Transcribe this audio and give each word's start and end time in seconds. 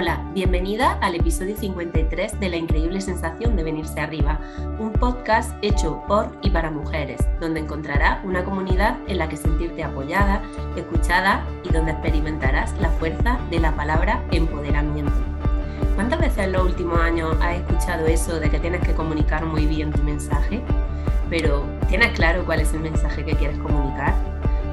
Hola, 0.00 0.22
bienvenida 0.32 0.96
al 1.00 1.16
episodio 1.16 1.56
53 1.56 2.38
de 2.38 2.48
La 2.48 2.56
increíble 2.56 3.00
sensación 3.00 3.56
de 3.56 3.64
venirse 3.64 3.98
arriba, 3.98 4.38
un 4.78 4.92
podcast 4.92 5.52
hecho 5.60 6.04
por 6.06 6.30
y 6.40 6.50
para 6.50 6.70
mujeres, 6.70 7.18
donde 7.40 7.58
encontrarás 7.58 8.24
una 8.24 8.44
comunidad 8.44 8.96
en 9.08 9.18
la 9.18 9.28
que 9.28 9.36
sentirte 9.36 9.82
apoyada, 9.82 10.40
escuchada 10.76 11.44
y 11.64 11.72
donde 11.72 11.90
experimentarás 11.90 12.78
la 12.78 12.90
fuerza 12.90 13.40
de 13.50 13.58
la 13.58 13.74
palabra 13.74 14.22
empoderamiento. 14.30 15.20
¿Cuántas 15.96 16.20
veces 16.20 16.44
en 16.44 16.52
los 16.52 16.62
últimos 16.62 17.00
años 17.00 17.36
has 17.40 17.56
escuchado 17.56 18.06
eso 18.06 18.38
de 18.38 18.50
que 18.50 18.60
tienes 18.60 18.82
que 18.82 18.94
comunicar 18.94 19.46
muy 19.46 19.66
bien 19.66 19.90
tu 19.90 20.04
mensaje? 20.04 20.62
Pero, 21.28 21.64
¿tienes 21.88 22.12
claro 22.12 22.44
cuál 22.46 22.60
es 22.60 22.72
el 22.72 22.78
mensaje 22.78 23.24
que 23.24 23.34
quieres 23.34 23.58
comunicar? 23.58 24.14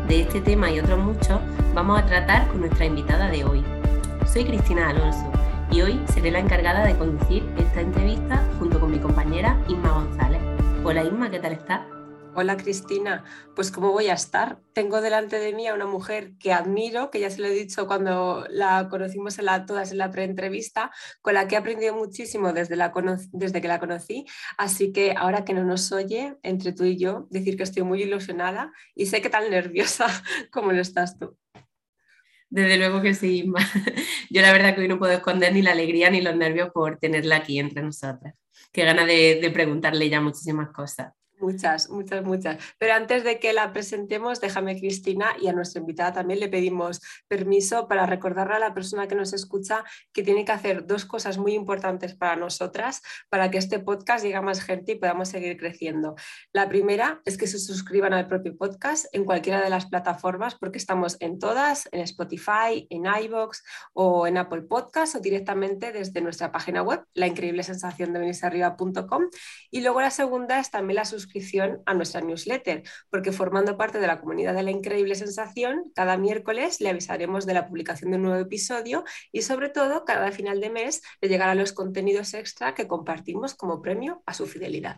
De 0.08 0.22
este 0.22 0.40
tema 0.40 0.70
y 0.70 0.80
otros 0.80 1.00
muchos 1.00 1.40
vamos 1.74 2.00
a 2.00 2.06
tratar 2.06 2.48
con 2.50 2.60
nuestra 2.60 2.86
invitada 2.86 3.28
de 3.28 3.44
hoy, 3.44 3.66
soy 4.28 4.46
Cristina 4.46 4.90
Alonso 4.90 5.32
y 5.72 5.82
hoy 5.82 6.00
seré 6.14 6.32
la 6.32 6.40
encargada 6.40 6.86
de 6.86 6.98
conducir 6.98 7.44
esta 7.58 7.82
entrevista 7.82 8.48
junto 8.60 8.80
con 8.80 8.92
mi 8.92 9.00
compañera 9.00 9.62
Inma 9.68 9.92
González. 9.92 10.42
Hola 10.84 11.04
Inma, 11.04 11.30
¿qué 11.30 11.40
tal 11.40 11.54
estás? 11.54 11.82
Hola 12.34 12.58
Cristina, 12.58 13.24
pues 13.56 13.72
¿cómo 13.72 13.92
voy 13.92 14.08
a 14.08 14.14
estar? 14.14 14.60
Tengo 14.74 15.00
delante 15.00 15.40
de 15.40 15.54
mí 15.54 15.68
a 15.68 15.74
una 15.74 15.86
mujer 15.86 16.34
que 16.38 16.52
admiro, 16.52 17.12
que 17.12 17.22
ya 17.22 17.30
se 17.30 17.40
lo 17.40 17.48
he 17.48 17.52
dicho 17.52 17.88
cuando 17.88 18.46
la 18.50 18.90
conocimos 18.90 19.40
en 19.40 19.46
la, 19.46 19.66
todas 19.66 19.92
en 19.92 20.00
la 20.00 20.12
preentrevista, 20.12 20.92
con 21.22 21.34
la 21.34 21.48
que 21.48 21.56
he 21.56 21.58
aprendido 21.58 21.96
muchísimo 21.96 22.52
desde, 22.52 22.76
la, 22.76 22.92
desde 23.32 23.62
que 23.62 23.68
la 23.68 23.80
conocí, 23.80 24.26
así 24.58 24.92
que 24.92 25.14
ahora 25.18 25.46
que 25.46 25.54
no 25.54 25.64
nos 25.64 25.92
oye, 25.92 26.38
entre 26.44 26.74
tú 26.74 26.84
y 26.84 26.98
yo, 26.98 27.28
decir 27.30 27.56
que 27.56 27.64
estoy 27.64 27.84
muy 27.84 28.04
ilusionada 28.04 28.74
y 28.96 29.06
sé 29.06 29.22
que 29.22 29.30
tan 29.30 29.50
nerviosa 29.50 30.08
como 30.52 30.74
lo 30.74 30.82
estás 30.82 31.18
tú. 31.18 31.38
Desde 32.50 32.78
luego 32.78 33.02
que 33.02 33.14
sí, 33.14 33.52
Yo 34.30 34.42
la 34.42 34.52
verdad 34.54 34.76
que 34.76 34.82
hoy 34.82 34.88
no 34.88 35.00
puedo 35.00 35.14
esconder 35.14 35.54
ni 35.54 35.62
la 35.62 35.72
alegría 35.72 36.10
ni 36.10 36.22
los 36.22 36.36
nervios 36.36 36.70
por 36.72 36.98
tenerla 37.00 37.38
aquí 37.38 37.60
entre 37.60 37.82
nosotras. 37.84 38.36
Qué 38.72 38.84
gana 38.86 39.06
de, 39.06 39.40
de 39.42 39.52
preguntarle 39.52 40.10
ya 40.10 40.22
muchísimas 40.22 40.70
cosas. 40.72 41.14
Muchas, 41.46 41.92
muchas, 41.92 42.24
muchas. 42.24 42.58
Pero 42.80 42.94
antes 42.94 43.24
de 43.24 43.40
que 43.40 43.54
la 43.54 43.72
presentemos, 43.72 44.42
déjame 44.42 44.80
Cristina 44.80 45.28
y 45.40 45.48
a 45.48 45.54
nuestra 45.54 45.80
invitada 45.80 46.12
también 46.14 46.40
le 46.40 46.50
pedimos 46.50 47.02
permiso 47.28 47.88
para 47.88 48.08
recordarle 48.08 48.56
a 48.56 48.60
la 48.60 48.74
persona 48.74 49.08
que 49.08 49.14
nos 49.14 49.32
escucha 49.32 49.84
que 50.12 50.24
tiene 50.24 50.44
que 50.44 50.52
hacer 50.52 50.88
dos 50.88 51.06
cosas 51.06 51.38
muy 51.38 51.54
importantes 51.54 52.16
para 52.16 52.36
nosotras 52.36 53.04
para 53.30 53.52
que 53.52 53.60
este 53.60 53.78
podcast 53.78 54.24
llegue 54.24 54.38
a 54.38 54.42
más 54.42 54.64
gente 54.64 54.94
y 54.94 54.96
podamos 54.96 55.30
seguir 55.30 55.56
creciendo. 55.56 56.16
La 56.52 56.68
primera 56.68 57.22
es 57.26 57.38
que 57.38 57.46
se 57.46 57.60
suscriban 57.60 58.14
al 58.14 58.28
propio 58.28 58.58
podcast 58.58 59.06
en 59.14 59.24
cualquiera 59.24 59.62
de 59.62 59.70
las 59.70 59.86
plataformas 59.86 60.56
porque 60.56 60.80
estamos 60.80 61.16
en 61.20 61.38
todas, 61.38 61.88
en 61.92 62.00
Spotify, 62.00 62.88
en 62.90 63.06
iBox 63.06 63.64
o 63.94 64.26
en 64.26 64.40
Apple 64.40 64.64
Podcast 64.64 65.14
o 65.14 65.20
directamente 65.20 65.92
desde 65.92 66.22
nuestra 66.22 66.52
página 66.52 66.82
web, 66.82 67.06
la 67.14 67.28
increíble 67.28 67.62
sensación 67.62 68.14
de 68.14 68.26
Y 69.70 69.82
luego 69.82 70.02
la 70.02 70.10
segunda 70.10 70.60
es 70.60 70.72
también 70.72 70.96
la 70.96 71.06
suscripción 71.06 71.35
a 71.86 71.94
nuestra 71.94 72.22
newsletter, 72.22 72.84
porque 73.10 73.32
formando 73.32 73.78
parte 73.78 74.00
de 74.00 74.08
la 74.08 74.20
comunidad 74.20 74.54
de 74.54 74.64
la 74.64 74.72
increíble 74.72 75.16
sensación, 75.16 75.92
cada 75.96 76.18
miércoles 76.18 76.82
le 76.82 76.90
avisaremos 76.90 77.46
de 77.46 77.54
la 77.54 77.68
publicación 77.68 78.12
de 78.12 78.18
un 78.18 78.24
nuevo 78.24 78.40
episodio 78.40 79.04
y 79.32 79.42
sobre 79.42 79.70
todo 79.70 80.06
cada 80.06 80.32
final 80.32 80.62
de 80.62 80.70
mes 80.70 81.02
le 81.22 81.30
llegarán 81.30 81.58
los 81.58 81.74
contenidos 81.74 82.34
extra 82.34 82.74
que 82.74 82.88
compartimos 82.88 83.56
como 83.56 83.82
premio 83.82 84.24
a 84.26 84.34
su 84.34 84.46
fidelidad. 84.46 84.98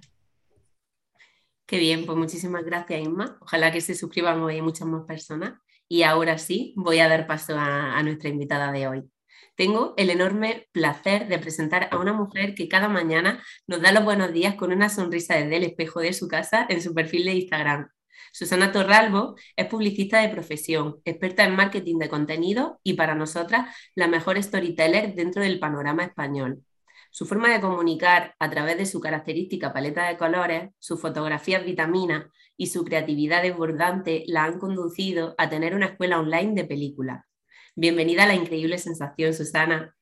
Qué 1.66 1.78
bien, 1.80 2.06
pues 2.06 2.18
muchísimas 2.18 2.64
gracias 2.64 3.02
Inma. 3.02 3.38
Ojalá 3.42 3.72
que 3.72 3.82
se 3.82 3.94
suscriban 3.94 4.42
hoy 4.42 4.62
muchas 4.62 4.88
más 4.88 5.06
personas. 5.06 5.60
Y 5.90 6.04
ahora 6.04 6.38
sí, 6.38 6.74
voy 6.78 7.00
a 7.00 7.10
dar 7.10 7.28
paso 7.28 7.56
a 7.58 8.02
nuestra 8.04 8.30
invitada 8.30 8.72
de 8.72 8.88
hoy 8.88 9.10
tengo 9.58 9.96
el 9.98 10.12
enorme 10.12 10.68
placer 10.72 11.28
de 11.28 11.40
presentar 11.40 11.90
a 11.92 11.98
una 11.98 12.14
mujer 12.14 12.54
que 12.54 12.70
cada 12.70 12.88
mañana 12.88 13.44
nos 13.66 13.82
da 13.82 13.92
los 13.92 14.06
buenos 14.06 14.32
días 14.32 14.54
con 14.54 14.72
una 14.72 14.88
sonrisa 14.88 15.34
desde 15.34 15.58
el 15.58 15.64
espejo 15.64 16.00
de 16.00 16.14
su 16.14 16.28
casa 16.28 16.66
en 16.70 16.80
su 16.80 16.94
perfil 16.94 17.26
de 17.26 17.34
Instagram. 17.34 17.90
Susana 18.32 18.72
Torralbo 18.72 19.36
es 19.56 19.66
publicista 19.66 20.22
de 20.22 20.30
profesión, 20.30 21.02
experta 21.06 21.44
en 21.44 21.56
marketing 21.56 21.98
de 21.98 22.08
contenido 22.08 22.80
y 22.84 22.94
para 22.94 23.16
nosotras 23.16 23.76
la 23.96 24.08
mejor 24.08 24.42
storyteller 24.42 25.16
dentro 25.16 25.42
del 25.42 25.60
panorama 25.60 26.04
español. 26.04 26.64
Su 27.10 27.26
forma 27.26 27.52
de 27.52 27.60
comunicar 27.60 28.36
a 28.38 28.52
través 28.52 28.78
de 28.78 28.86
su 28.86 29.00
característica 29.00 29.74
paleta 29.74 30.08
de 30.08 30.18
colores, 30.18 30.70
sus 30.78 31.02
fotografías 31.02 31.66
vitamina 31.66 32.30
y 32.58 32.68
su 32.68 32.86
creatividad 32.86 33.42
desbordante 33.42 34.24
la 34.28 34.44
han 34.44 34.60
conducido 34.60 35.34
a 35.40 35.50
tener 35.50 35.74
una 35.74 35.88
escuela 35.88 36.20
online 36.20 36.54
de 36.54 36.66
películas 36.66 37.28
Bienvenida 37.80 38.24
a 38.24 38.28
la 38.28 38.34
increíble 38.34 38.80
sensación, 38.80 39.36
Susana. 39.36 39.96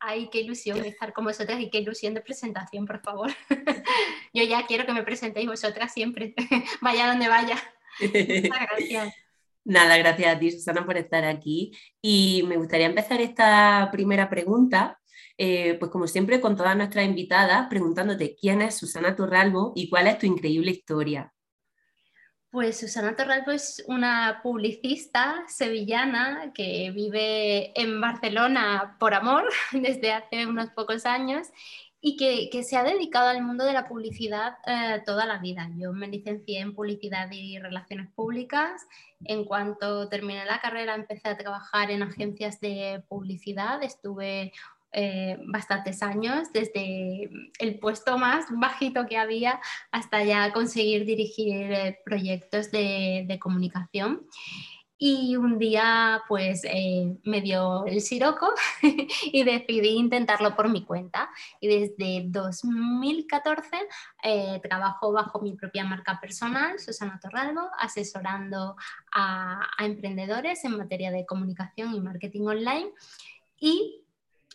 Ay, 0.00 0.28
qué 0.32 0.40
ilusión 0.40 0.84
estar 0.84 1.12
con 1.12 1.24
vosotras 1.24 1.60
y 1.60 1.70
qué 1.70 1.78
ilusión 1.78 2.12
de 2.12 2.20
presentación, 2.20 2.86
por 2.86 3.00
favor. 3.02 3.30
Yo 4.34 4.42
ya 4.42 4.66
quiero 4.66 4.84
que 4.84 4.92
me 4.92 5.04
presentéis 5.04 5.46
vosotras 5.46 5.92
siempre, 5.92 6.34
vaya 6.82 7.06
donde 7.06 7.28
vaya. 7.28 7.54
Muchas 8.00 8.12
gracias. 8.68 9.14
Nada, 9.62 9.96
gracias 9.96 10.34
a 10.34 10.38
ti, 10.40 10.50
Susana, 10.50 10.84
por 10.84 10.96
estar 10.96 11.24
aquí. 11.24 11.70
Y 12.02 12.42
me 12.48 12.56
gustaría 12.56 12.86
empezar 12.86 13.20
esta 13.20 13.90
primera 13.92 14.28
pregunta, 14.28 14.98
eh, 15.38 15.74
pues 15.78 15.92
como 15.92 16.08
siempre, 16.08 16.40
con 16.40 16.56
todas 16.56 16.76
nuestras 16.76 17.06
invitadas, 17.06 17.68
preguntándote 17.70 18.34
quién 18.34 18.60
es 18.60 18.76
Susana 18.76 19.14
Turralbo 19.14 19.72
y 19.76 19.88
cuál 19.88 20.08
es 20.08 20.18
tu 20.18 20.26
increíble 20.26 20.72
historia. 20.72 21.32
Pues 22.54 22.78
Susana 22.78 23.16
Torralbo 23.16 23.50
es 23.50 23.82
una 23.88 24.38
publicista 24.40 25.42
sevillana 25.48 26.52
que 26.54 26.92
vive 26.94 27.72
en 27.74 28.00
Barcelona 28.00 28.94
por 29.00 29.12
amor 29.12 29.42
desde 29.72 30.12
hace 30.12 30.46
unos 30.46 30.70
pocos 30.70 31.04
años 31.04 31.48
y 32.00 32.16
que, 32.16 32.62
se 32.62 32.76
ha 32.76 32.84
dedicado 32.84 33.26
al 33.26 33.42
mundo 33.42 33.64
de 33.64 33.72
la 33.72 33.88
publicidad 33.88 34.58
eh, 34.68 35.02
toda 35.04 35.26
la 35.26 35.38
vida. 35.38 35.68
Yo 35.78 35.92
me 35.92 36.06
licencié 36.06 36.60
en 36.60 36.76
publicidad 36.76 37.28
y 37.32 37.58
relaciones 37.58 38.08
públicas. 38.12 38.86
En 39.24 39.44
cuanto 39.44 40.08
terminé 40.08 40.44
la 40.44 40.60
carrera 40.60 40.94
empecé 40.94 41.30
a 41.30 41.36
trabajar 41.36 41.90
en 41.90 42.04
agencias 42.04 42.60
de 42.60 43.02
publicidad. 43.08 43.82
Estuve 43.82 44.52
eh, 44.96 45.38
bastantes 45.46 46.04
años, 46.04 46.52
desde 46.52 47.28
el 47.58 47.78
puesto 47.80 48.16
más 48.16 48.46
bajito 48.50 49.06
que 49.06 49.16
había 49.16 49.60
hasta 49.90 50.22
ya 50.22 50.52
conseguir 50.52 51.04
dirigir 51.04 51.72
eh, 51.72 51.98
proyectos 52.04 52.70
de, 52.70 53.38
comunicación. 53.40 54.24
Y 54.96 55.34
un 55.36 55.58
día 55.58 56.22
pues 56.28 56.62
eh, 56.64 57.16
me 57.24 57.40
dio 57.40 57.84
el 57.86 58.00
siroco 58.00 58.54
y 59.32 59.42
decidí 59.42 59.88
intentarlo 59.96 60.54
por 60.54 60.68
mi 60.68 60.84
cuenta. 60.84 61.28
Y 61.60 61.66
desde 61.66 62.26
2014 62.28 63.68
trabajo 64.62 65.10
bajo 65.10 65.40
mi 65.42 65.54
propia 65.54 65.84
marca 65.84 66.20
personal, 66.20 66.78
Susana 66.78 67.18
Torralbo, 67.20 67.68
asesorando 67.80 68.76
a, 69.12 69.60
a 69.76 69.84
emprendedores 69.84 70.64
en 70.64 70.78
materia 70.78 71.10
de 71.10 71.26
comunicación 71.26 71.92
y 71.94 72.00
marketing 72.00 72.46
online. 72.46 72.90
Y 73.58 74.03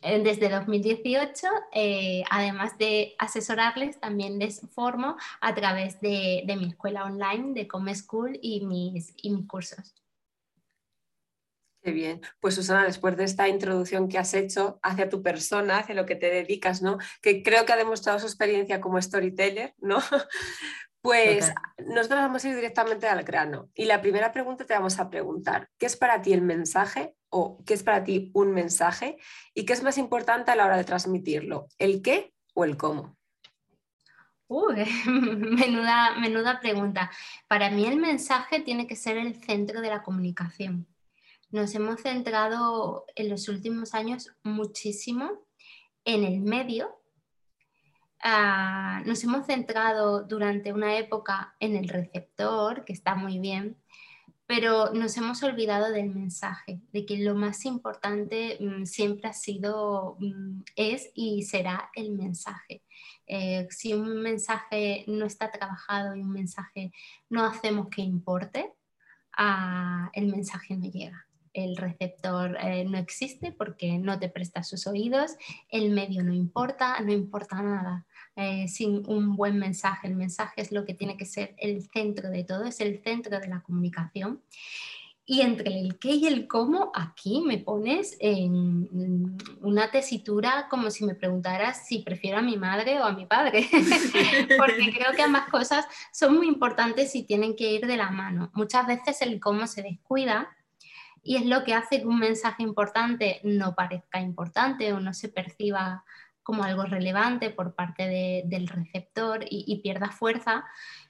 desde 0.02 0.50
2018, 0.50 1.48
eh, 1.74 2.24
además 2.30 2.78
de 2.78 3.16
asesorarles, 3.20 4.00
también 4.00 4.40
les 4.40 4.62
formo 4.72 5.18
a 5.42 5.54
través 5.56 6.00
de, 6.00 6.44
mi 6.58 6.68
escuela 6.68 7.06
online 7.06 7.54
de 7.54 7.68
Come 7.68 7.94
School 7.96 8.40
y 8.42 8.66
mis, 8.66 9.14
y 9.18 9.32
mis 9.32 9.48
cursos. 9.48 9.94
Qué 11.82 11.92
bien. 11.92 12.22
Pues 12.42 12.56
Susana, 12.56 12.84
después 12.84 13.16
de 13.16 13.24
esta 13.24 13.48
introducción 13.48 14.10
que 14.10 14.18
has 14.18 14.34
hecho 14.34 14.80
hacia 14.84 15.08
tu 15.08 15.22
persona, 15.24 15.80
hacia 15.80 15.96
lo 15.96 16.06
que 16.06 16.16
te 16.16 16.30
dedicas, 16.30 16.82
¿no? 16.82 16.98
Que 17.22 17.42
creo 17.42 17.66
que 17.66 17.72
ha 17.72 17.78
demostrado 17.78 18.20
su 18.20 18.26
experiencia 18.26 18.82
como 18.82 19.02
storyteller, 19.02 19.74
¿no? 19.78 20.00
Pues 21.02 21.54
nosotros 21.78 22.20
vamos 22.20 22.44
a 22.44 22.50
ir 22.50 22.56
directamente 22.56 23.08
al 23.08 23.24
grano. 23.24 23.70
Y 23.74 23.86
la 23.86 24.02
primera 24.02 24.34
pregunta 24.34 24.66
te 24.66 24.74
vamos 24.74 25.00
a 25.00 25.10
preguntar, 25.10 25.70
¿qué 25.78 25.86
es 25.86 25.96
para 25.96 26.22
ti 26.22 26.34
el 26.34 26.42
mensaje 26.42 27.16
o 27.30 27.64
qué 27.66 27.74
es 27.74 27.84
para 27.84 28.04
ti 28.04 28.32
un 28.34 28.52
mensaje? 28.54 29.18
¿Y 29.54 29.66
qué 29.66 29.74
es 29.74 29.84
más 29.84 29.98
importante 29.98 30.52
a 30.52 30.56
la 30.56 30.66
hora 30.66 30.78
de 30.78 30.84
transmitirlo? 30.84 31.68
¿El 31.78 32.02
qué 32.02 32.34
o 32.54 32.64
el 32.64 32.78
cómo? 32.78 33.18
Uy, 34.48 34.76
menuda, 35.06 36.60
pregunta. 36.60 37.12
Para 37.48 37.70
mí 37.70 37.86
el 37.86 37.98
mensaje 37.98 38.62
tiene 38.62 38.88
que 38.88 38.96
ser 38.96 39.18
el 39.18 39.36
centro 39.36 39.82
de 39.82 39.90
la 39.90 40.02
comunicación. 40.02 40.88
Nos 41.52 41.74
hemos 41.76 42.02
centrado 42.02 43.06
en 43.16 43.30
los 43.30 43.48
últimos 43.48 43.94
años 43.94 44.32
muchísimo 44.44 45.46
en 46.06 46.24
el 46.24 46.42
medio 46.42 47.00
Ah, 48.22 49.02
nos 49.06 49.24
hemos 49.24 49.46
centrado 49.46 50.24
durante 50.24 50.74
una 50.74 50.98
época 50.98 51.56
en 51.60 51.78
el 51.78 51.88
receptor, 51.88 52.84
que 52.84 52.92
está 52.92 53.16
muy 53.16 53.40
bien, 53.40 53.78
pero 54.50 54.92
nos 54.96 55.16
hemos 55.16 55.44
olvidado 55.44 55.92
del 55.92 56.10
mensaje, 56.10 56.82
de 56.92 57.06
que 57.06 57.20
lo 57.20 57.36
más 57.36 57.66
importante 57.66 58.58
mm, 58.60 58.86
siempre 58.86 59.30
ha 59.30 59.34
sido, 59.34 60.18
mm, 60.20 60.64
es 60.76 61.12
y 61.14 61.44
será 61.44 61.92
el 61.94 62.14
mensaje. 62.14 62.82
Eh, 63.28 63.68
si 63.70 63.94
un 63.94 64.24
mensaje 64.24 65.06
no 65.06 65.28
está 65.28 65.52
trabajado 65.52 66.16
y 66.16 66.22
un 66.22 66.32
mensaje 66.32 66.92
no 67.30 67.46
hacemos 67.46 67.90
que 67.90 68.02
importe, 68.02 68.74
ah, 69.38 70.10
el 70.14 70.26
mensaje 70.26 70.76
no 70.76 70.90
llega. 70.90 71.28
el 71.54 71.78
receptor 71.78 72.58
eh, 72.62 72.86
no 72.86 72.98
existe 72.98 73.52
porque 73.52 73.98
no 73.98 74.20
te 74.20 74.30
presta 74.30 74.64
sus 74.64 74.88
oídos, 74.88 75.36
el 75.70 75.92
medio 75.92 76.24
no 76.24 76.34
importa, 76.34 77.00
no 77.02 77.12
importa 77.12 77.62
nada. 77.62 78.06
Eh, 78.42 78.70
sin 78.70 79.04
un 79.08 79.36
buen 79.36 79.60
mensaje, 79.60 80.08
el 80.08 80.16
mensaje 80.16 80.62
es 80.62 80.72
lo 80.72 80.86
que 80.86 80.94
tiene 80.94 81.18
que 81.18 81.26
ser 81.26 81.56
el 81.58 81.82
centro 81.82 82.30
de 82.30 82.46
todo, 82.46 82.64
es 82.64 82.80
el 82.80 83.04
centro 83.04 83.38
de 83.38 83.50
la 83.50 83.62
comunicación. 83.62 84.42
Y 85.26 85.42
entre 85.42 85.78
el 85.78 86.00
qué 86.00 86.12
y 86.12 86.26
el 86.26 86.48
cómo, 86.48 86.90
aquí 86.96 87.42
me 87.46 87.58
pones 87.58 88.16
en 88.22 89.38
una 89.60 89.92
tesitura 89.92 90.68
como 90.70 90.90
si 90.90 91.04
me 91.04 91.16
preguntaras 91.16 91.86
si 91.86 92.00
prefiero 92.00 92.38
a 92.38 92.42
mi 92.42 92.56
madre 92.56 93.02
o 93.02 93.04
a 93.04 93.12
mi 93.12 93.26
padre, 93.26 93.68
porque 94.58 94.94
creo 94.96 95.12
que 95.14 95.22
ambas 95.22 95.50
cosas 95.50 95.86
son 96.14 96.38
muy 96.38 96.48
importantes 96.48 97.14
y 97.16 97.24
tienen 97.24 97.58
que 97.58 97.74
ir 97.74 97.88
de 97.88 97.98
la 97.98 98.10
mano. 98.10 98.52
Muchas 98.54 98.88
veces 98.88 99.22
el 99.22 99.42
cómo 99.42 99.68
se 99.68 99.84
descuida 99.84 100.56
y 101.24 101.36
es 101.36 101.46
lo 101.46 101.66
que 101.66 101.74
hace 101.74 102.00
que 102.00 102.08
un 102.08 102.20
mensaje 102.20 102.64
importante 102.64 103.42
no 103.44 103.76
parezca 103.76 104.22
importante 104.22 104.94
o 104.94 105.02
no 105.02 105.14
se 105.14 105.28
perciba 105.28 106.06
como 106.44 106.64
algo 106.64 106.84
relevante 106.84 107.50
por 107.50 107.76
parte 107.76 108.44
del 108.46 108.68
receptor 108.68 109.46
y, 109.50 109.82
pierda 109.82 110.12
fuerza, 110.12 110.66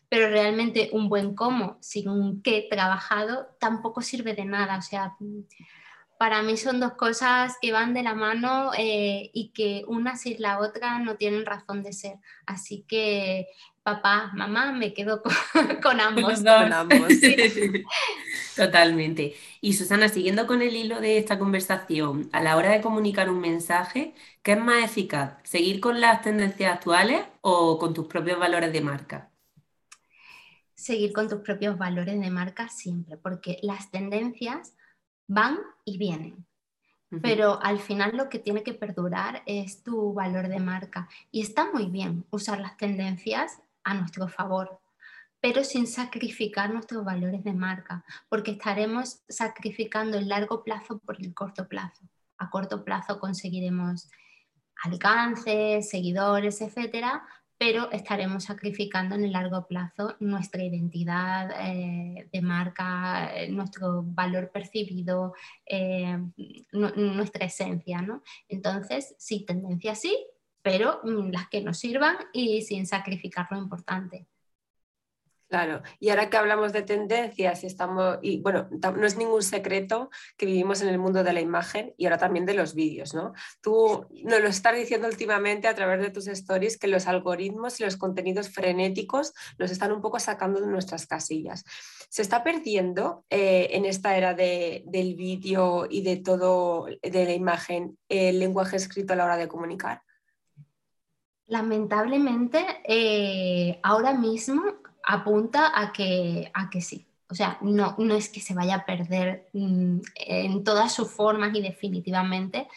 pero 0.09 0.29
realmente 0.29 0.89
un 0.91 1.07
buen 1.07 1.35
cómo 1.35 1.77
sin 1.81 2.09
un 2.09 2.41
qué 2.41 2.67
trabajado 2.69 3.47
tampoco 3.59 4.01
sirve 4.01 4.33
de 4.33 4.45
nada. 4.45 4.77
O 4.77 4.81
sea, 4.81 5.15
para 6.19 6.43
mí 6.43 6.57
son 6.57 6.81
dos 6.81 6.95
cosas 6.95 7.55
que 7.61 7.71
van 7.71 7.93
de 7.93 8.03
la 8.03 8.13
mano 8.13 8.71
eh, 8.77 9.31
y 9.33 9.51
que 9.53 9.85
una 9.87 10.17
sin 10.17 10.41
la 10.41 10.59
otra 10.59 10.99
no 10.99 11.15
tienen 11.15 11.45
razón 11.45 11.81
de 11.81 11.93
ser. 11.93 12.17
Así 12.45 12.83
que 12.89 13.47
papá, 13.83 14.29
mamá, 14.35 14.73
me 14.73 14.93
quedo 14.93 15.23
con, 15.23 15.31
ambos. 16.01 16.43
Con 16.43 16.73
ambos. 16.73 17.07
Totalmente. 18.57 19.33
Y 19.61 19.75
Susana, 19.75 20.09
siguiendo 20.09 20.45
con 20.45 20.61
el 20.61 20.75
hilo 20.75 20.99
de 20.99 21.17
esta 21.17 21.39
conversación, 21.39 22.29
a 22.33 22.43
la 22.43 22.57
hora 22.57 22.71
de 22.71 22.81
comunicar 22.81 23.29
un 23.29 23.39
mensaje, 23.39 24.13
¿qué 24.43 24.51
es 24.51 24.59
más 24.59 24.83
eficaz? 24.83 25.37
¿Seguir 25.43 25.79
con 25.79 26.01
las 26.01 26.21
tendencias 26.21 26.73
actuales 26.73 27.21
o 27.39 27.79
con 27.79 27.93
tus 27.93 28.07
propios 28.07 28.37
valores 28.37 28.73
de 28.73 28.81
marca? 28.81 29.31
Seguir 30.75 31.13
con 31.13 31.29
tus 31.29 31.39
propios 31.39 31.77
valores 31.77 32.19
de 32.19 32.29
marca 32.29 32.67
siempre, 32.67 33.15
porque 33.15 33.57
las 33.61 33.89
tendencias 33.89 34.73
van 35.29 35.59
y 35.85 35.97
vienen. 35.97 36.45
Pero 37.21 37.59
al 37.63 37.79
final 37.79 38.15
lo 38.15 38.29
que 38.29 38.37
tiene 38.37 38.61
que 38.61 38.73
perdurar 38.73 39.41
es 39.47 39.81
tu 39.81 40.13
valor 40.13 40.47
de 40.47 40.59
marca. 40.59 41.07
Y 41.31 41.41
está 41.41 41.71
muy 41.71 41.87
bien 41.87 42.25
usar 42.29 42.59
las 42.59 42.77
tendencias 42.77 43.61
a 43.83 43.95
nuestro 43.95 44.27
favor, 44.27 44.79
pero 45.39 45.63
sin 45.63 45.87
sacrificar 45.87 46.71
nuestros 46.71 47.03
valores 47.03 47.43
de 47.43 47.53
marca, 47.53 48.03
porque 48.27 48.51
estaremos 48.51 49.21
sacrificando 49.27 50.17
el 50.17 50.27
largo 50.27 50.63
plazo 50.63 50.99
por 50.99 51.19
el 51.19 51.33
corto 51.33 51.67
plazo. 51.67 52.03
A 52.37 52.49
corto 52.51 52.83
plazo 52.83 53.19
conseguiremos 53.19 54.09
alcances, 54.83 55.89
seguidores, 55.89 56.61
etcétera, 56.61 57.23
pero 57.59 57.91
estaremos 57.91 58.45
sacrificando 58.45 59.15
en 59.15 59.25
el 59.25 59.33
largo 59.33 59.67
plazo 59.67 60.15
nuestra 60.21 60.63
identidad 60.63 61.51
eh, 61.59 62.29
de 62.31 62.41
marca, 62.41 63.35
eh, 63.35 63.49
nuestro 63.49 64.01
valor 64.01 64.49
percibido, 64.49 65.33
eh, 65.65 66.17
nuestra 66.71 67.45
esencia. 67.45 68.01
¿no? 68.01 68.23
Entonces, 68.47 69.13
sí, 69.17 69.43
tendencia 69.45 69.93
sí, 69.93 70.17
pero 70.61 71.01
mm, 71.03 71.31
las 71.31 71.49
que 71.49 71.61
nos 71.61 71.77
sirvan 71.77 72.15
y 72.31 72.61
sin 72.61 72.87
sacrificar 72.87 73.47
lo 73.51 73.57
importante. 73.57 74.25
Claro, 75.49 75.81
y 75.99 76.09
ahora 76.09 76.29
que 76.29 76.37
hablamos 76.37 76.73
de 76.73 76.83
tendencias, 76.83 77.63
estamos, 77.63 78.19
y 78.21 78.39
bueno, 78.39 78.69
no 78.69 79.07
es 79.07 79.17
ningún 79.17 79.41
secreto 79.41 80.11
que 80.37 80.45
vivimos 80.45 80.83
en 80.83 80.89
el 80.89 80.99
mundo 80.99 81.23
de 81.23 81.33
la 81.33 81.41
imagen 81.41 81.95
y 81.97 82.05
ahora 82.05 82.19
también 82.19 82.45
de 82.45 82.53
los 82.53 82.75
vídeos, 82.75 83.15
¿no? 83.15 83.33
Tú 83.59 84.05
nos 84.25 84.41
lo 84.41 84.47
estás 84.47 84.75
diciendo 84.75 85.07
últimamente 85.07 85.67
a 85.67 85.73
través 85.73 86.01
de 86.01 86.11
tus 86.11 86.27
stories 86.27 86.77
que 86.77 86.87
los 86.87 87.07
algoritmos 87.07 87.79
y 87.79 87.83
los 87.83 87.97
contenidos 87.97 88.49
frenéticos 88.49 89.33
nos 89.57 89.71
están 89.71 89.91
un 89.91 90.01
poco 90.01 90.19
sacando 90.19 90.61
de 90.61 90.67
nuestras 90.67 91.07
casillas. 91.07 91.63
¿Se 92.09 92.21
está 92.21 92.43
perdiendo 92.43 93.25
eh, 93.31 93.69
en 93.71 93.85
esta 93.85 94.15
era 94.15 94.35
del 94.35 95.15
vídeo 95.15 95.87
y 95.89 96.03
de 96.03 96.17
todo, 96.17 96.85
de 97.01 97.25
la 97.25 97.33
imagen, 97.33 97.97
el 98.07 98.37
lenguaje 98.37 98.75
escrito 98.75 99.13
a 99.13 99.15
la 99.15 99.25
hora 99.25 99.37
de 99.37 99.47
comunicar? 99.47 100.03
Lamentablemente, 101.47 102.63
eh, 102.83 103.79
ahora 103.81 104.13
mismo 104.13 104.61
apunta 105.03 105.71
a 105.73 105.91
que, 105.91 106.51
a 106.53 106.69
que 106.69 106.81
sí. 106.81 107.05
O 107.29 107.35
sea, 107.35 107.57
no, 107.61 107.95
no 107.99 108.15
es 108.15 108.29
que 108.29 108.39
se 108.39 108.55
vaya 108.55 108.75
a 108.75 108.85
perder 108.85 109.49
mm, 109.53 109.99
en 110.15 110.63
todas 110.63 110.93
sus 110.93 111.11
formas 111.11 111.53
y 111.55 111.61
definitivamente, 111.61 112.67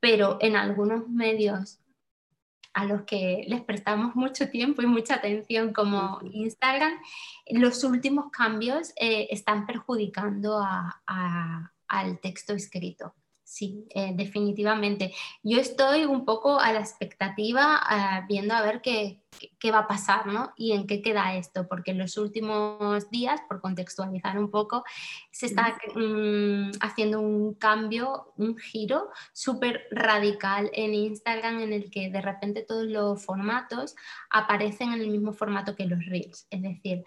pero 0.00 0.38
en 0.40 0.56
algunos 0.56 1.08
medios 1.08 1.80
a 2.72 2.84
los 2.84 3.02
que 3.02 3.44
les 3.48 3.62
prestamos 3.62 4.14
mucho 4.14 4.48
tiempo 4.48 4.82
y 4.82 4.86
mucha 4.86 5.16
atención 5.16 5.72
como 5.72 6.20
Instagram, 6.22 6.92
los 7.50 7.82
últimos 7.84 8.30
cambios 8.30 8.92
eh, 8.96 9.28
están 9.30 9.66
perjudicando 9.66 10.64
al 11.88 12.20
texto 12.20 12.54
escrito. 12.54 13.14
Sí, 13.42 13.84
eh, 13.90 14.12
definitivamente. 14.14 15.12
Yo 15.42 15.58
estoy 15.58 16.04
un 16.04 16.24
poco 16.24 16.60
a 16.60 16.72
la 16.72 16.78
expectativa, 16.78 17.80
eh, 17.90 18.24
viendo 18.28 18.54
a 18.54 18.62
ver 18.62 18.80
qué, 18.80 19.18
qué, 19.58 19.70
va 19.70 19.80
a 19.80 19.88
pasar, 19.88 20.26
¿no? 20.26 20.52
Y 20.56 20.72
en 20.72 20.86
qué 20.86 21.02
queda 21.02 21.34
esto, 21.34 21.68
porque 21.68 21.92
en 21.92 21.98
los 21.98 22.16
últimos 22.16 23.10
días, 23.10 23.40
por 23.48 23.60
contextualizar 23.60 24.38
un 24.38 24.50
poco, 24.50 24.84
se 25.30 25.46
está 25.46 25.76
mm, 25.94 26.72
haciendo 26.80 27.20
un 27.20 27.54
cambio, 27.54 28.32
un 28.36 28.56
giro 28.56 29.10
súper 29.32 29.86
radical 29.90 30.70
en 30.72 30.94
Instagram 30.94 31.60
en 31.60 31.72
el 31.72 31.90
que 31.90 32.10
de 32.10 32.20
repente 32.20 32.64
todos 32.66 32.84
los 32.84 33.24
formatos 33.24 33.94
aparecen 34.30 34.92
en 34.92 35.00
el 35.00 35.10
mismo 35.10 35.32
formato 35.32 35.74
que 35.76 35.86
los 35.86 36.04
reels, 36.06 36.46
es 36.50 36.62
decir, 36.62 37.04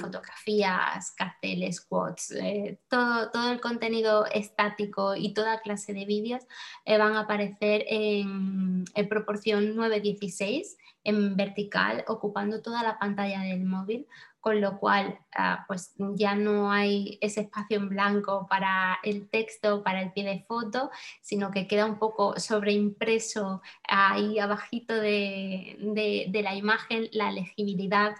fotografías, 0.00 1.12
carteles, 1.12 1.80
quotes, 1.80 2.30
eh, 2.32 2.78
todo, 2.88 3.30
todo 3.30 3.50
el 3.50 3.60
contenido 3.60 4.26
estático 4.26 5.14
y 5.16 5.34
toda 5.34 5.60
clase 5.60 5.92
de 5.92 6.04
vídeos 6.04 6.42
eh, 6.84 6.98
van 6.98 7.16
a 7.16 7.20
aparecer 7.20 7.84
en, 7.88 8.84
en 8.94 9.08
proporción 9.08 9.74
9-16 9.76 10.76
en 11.04 11.36
vertical, 11.36 12.04
ocupando 12.08 12.62
toda 12.62 12.82
la 12.82 12.98
pantalla 12.98 13.40
del 13.40 13.64
móvil, 13.64 14.06
con 14.40 14.60
lo 14.60 14.78
cual 14.78 15.18
ah, 15.34 15.64
pues 15.68 15.94
ya 16.14 16.34
no 16.34 16.72
hay 16.72 17.18
ese 17.20 17.42
espacio 17.42 17.76
en 17.76 17.88
blanco 17.90 18.46
para 18.48 18.98
el 19.02 19.28
texto, 19.28 19.82
para 19.82 20.00
el 20.02 20.12
pie 20.12 20.24
de 20.24 20.44
foto, 20.48 20.90
sino 21.20 21.50
que 21.50 21.66
queda 21.66 21.86
un 21.86 21.98
poco 21.98 22.38
sobreimpreso 22.38 23.62
ahí 23.86 24.38
abajito 24.38 24.94
de, 24.94 26.30
la 26.32 26.54
imagen, 26.54 27.08
la 27.12 27.30
legibilidad 27.30 28.14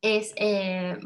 es 0.00 0.32
eh, 0.36 0.98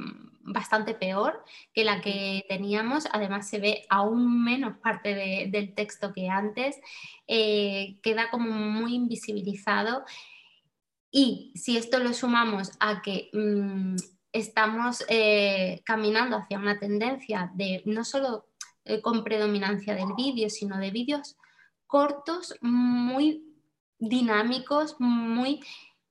bastante 0.43 0.95
peor 0.95 1.45
que 1.75 1.85
la 1.85 2.01
que 2.01 2.45
teníamos. 2.49 3.09
Además 3.13 3.49
se 3.49 3.59
ve 3.59 3.87
aún 3.89 4.45
menos 4.45 4.79
parte 4.79 5.49
del 5.51 5.75
texto 5.75 6.13
que 6.13 6.29
antes. 6.29 6.81
Eh, 7.27 7.99
queda 8.03 8.31
como 8.31 8.51
muy 8.51 8.95
invisibilizado 8.95 10.05
y 11.11 11.53
si 11.55 11.77
esto 11.77 11.99
lo 11.99 12.13
sumamos 12.13 12.73
a 12.81 13.01
que 13.03 13.31
mm, 13.33 13.97
estamos 14.33 15.05
eh, 15.09 15.81
caminando 15.85 16.37
hacia 16.37 16.59
una 16.59 16.79
tendencia 16.79 17.51
de 17.55 17.83
no 17.87 18.05
solo 18.05 18.47
eh, 18.85 19.01
con 19.01 19.25
predominancia 19.25 19.95
del 19.95 20.13
vídeo, 20.17 20.51
sino 20.51 20.79
de 20.79 20.91
vídeos 20.91 21.37
cortos, 21.87 22.55
muy 22.61 23.45
dinámicos, 23.99 24.97
muy 24.99 25.61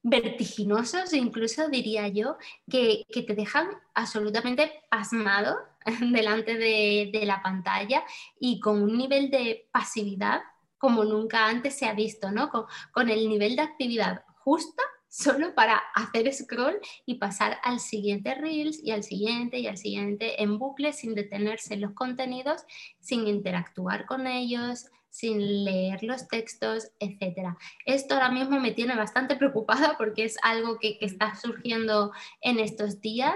vertiginosos, 0.01 1.13
incluso 1.13 1.69
diría 1.69 2.07
yo, 2.07 2.37
que, 2.69 3.05
te 3.09 3.35
dejan 3.35 3.69
absolutamente 3.93 4.83
pasmado 4.89 5.57
delante 6.11 6.57
de, 6.57 7.21
la 7.23 7.41
pantalla 7.41 8.03
y 8.39 8.59
con 8.59 8.81
un 8.81 8.97
nivel 8.97 9.29
de 9.29 9.69
pasividad 9.71 10.41
como 10.77 11.03
nunca 11.03 11.47
antes 11.47 11.77
se 11.77 11.87
ha 11.87 11.93
visto, 11.93 12.31
¿no? 12.31 12.51
con 12.91 13.09
el 13.09 13.27
nivel 13.27 13.55
de 13.55 13.63
actividad 13.63 14.23
justa 14.47 14.81
solo 15.09 15.53
para 15.55 15.75
hacer 15.93 16.33
scroll 16.33 16.79
y 17.05 17.15
pasar 17.15 17.57
al 17.63 17.81
siguiente 17.81 18.33
Reels 18.33 18.81
y 18.81 18.91
al 18.91 19.03
siguiente 19.03 19.59
y 19.59 19.67
al 19.67 19.77
siguiente 19.77 20.41
en 20.41 20.57
bucle 20.57 20.93
sin 20.93 21.15
detenerse 21.15 21.73
en 21.73 21.81
los 21.81 21.91
contenidos, 21.91 22.63
sin 23.01 23.27
interactuar 23.27 24.05
con 24.05 24.25
ellos, 24.25 24.85
sin 25.09 25.65
leer 25.65 26.01
los 26.01 26.29
textos, 26.29 26.91
etc. 27.01 27.57
Esto 27.85 28.13
ahora 28.13 28.31
mismo 28.31 28.57
me 28.61 28.71
tiene 28.71 28.95
bastante 28.95 29.35
preocupada 29.35 29.97
porque 29.97 30.23
es 30.23 30.37
algo 30.43 30.79
que, 30.79 30.97
está 31.01 31.35
surgiendo 31.35 32.13
en 32.39 32.59
estos 32.59 33.01
días 33.01 33.35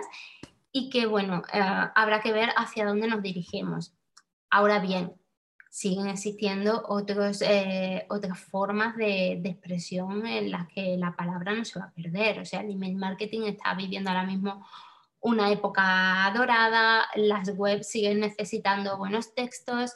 y 0.72 0.90
que, 0.90 1.08
bueno, 1.08 1.42
eh, 1.52 1.60
habrá 1.94 2.22
que 2.22 2.32
ver 2.32 2.52
hacia 2.56 2.86
dónde 2.86 3.10
nos 3.10 3.22
dirigimos. 3.22 3.94
Ahora 4.50 4.80
bien, 4.80 5.14
siguen 5.72 6.10
existiendo 6.10 6.84
otros, 6.90 7.42
eh, 7.42 8.06
otras 8.10 8.38
formas 8.38 8.98
de, 8.98 9.42
expresión 9.46 10.28
en 10.28 10.52
las 10.52 10.68
que 10.68 10.98
la 10.98 11.16
palabra 11.16 11.54
no 11.54 11.64
se 11.64 11.80
va 11.80 11.86
a 11.86 11.94
perder. 11.94 12.40
O 12.40 12.46
sea, 12.46 12.60
el 12.60 12.72
email 12.72 12.98
marketing 12.98 13.44
está 13.44 13.74
viviendo 13.74 14.10
ahora 14.10 14.26
mismo 14.26 14.68
una 15.22 15.50
época 15.50 16.30
dorada, 16.36 17.06
las 17.16 17.54
webs 17.56 17.88
siguen 17.88 18.20
necesitando 18.20 18.98
buenos 18.98 19.34
textos. 19.34 19.94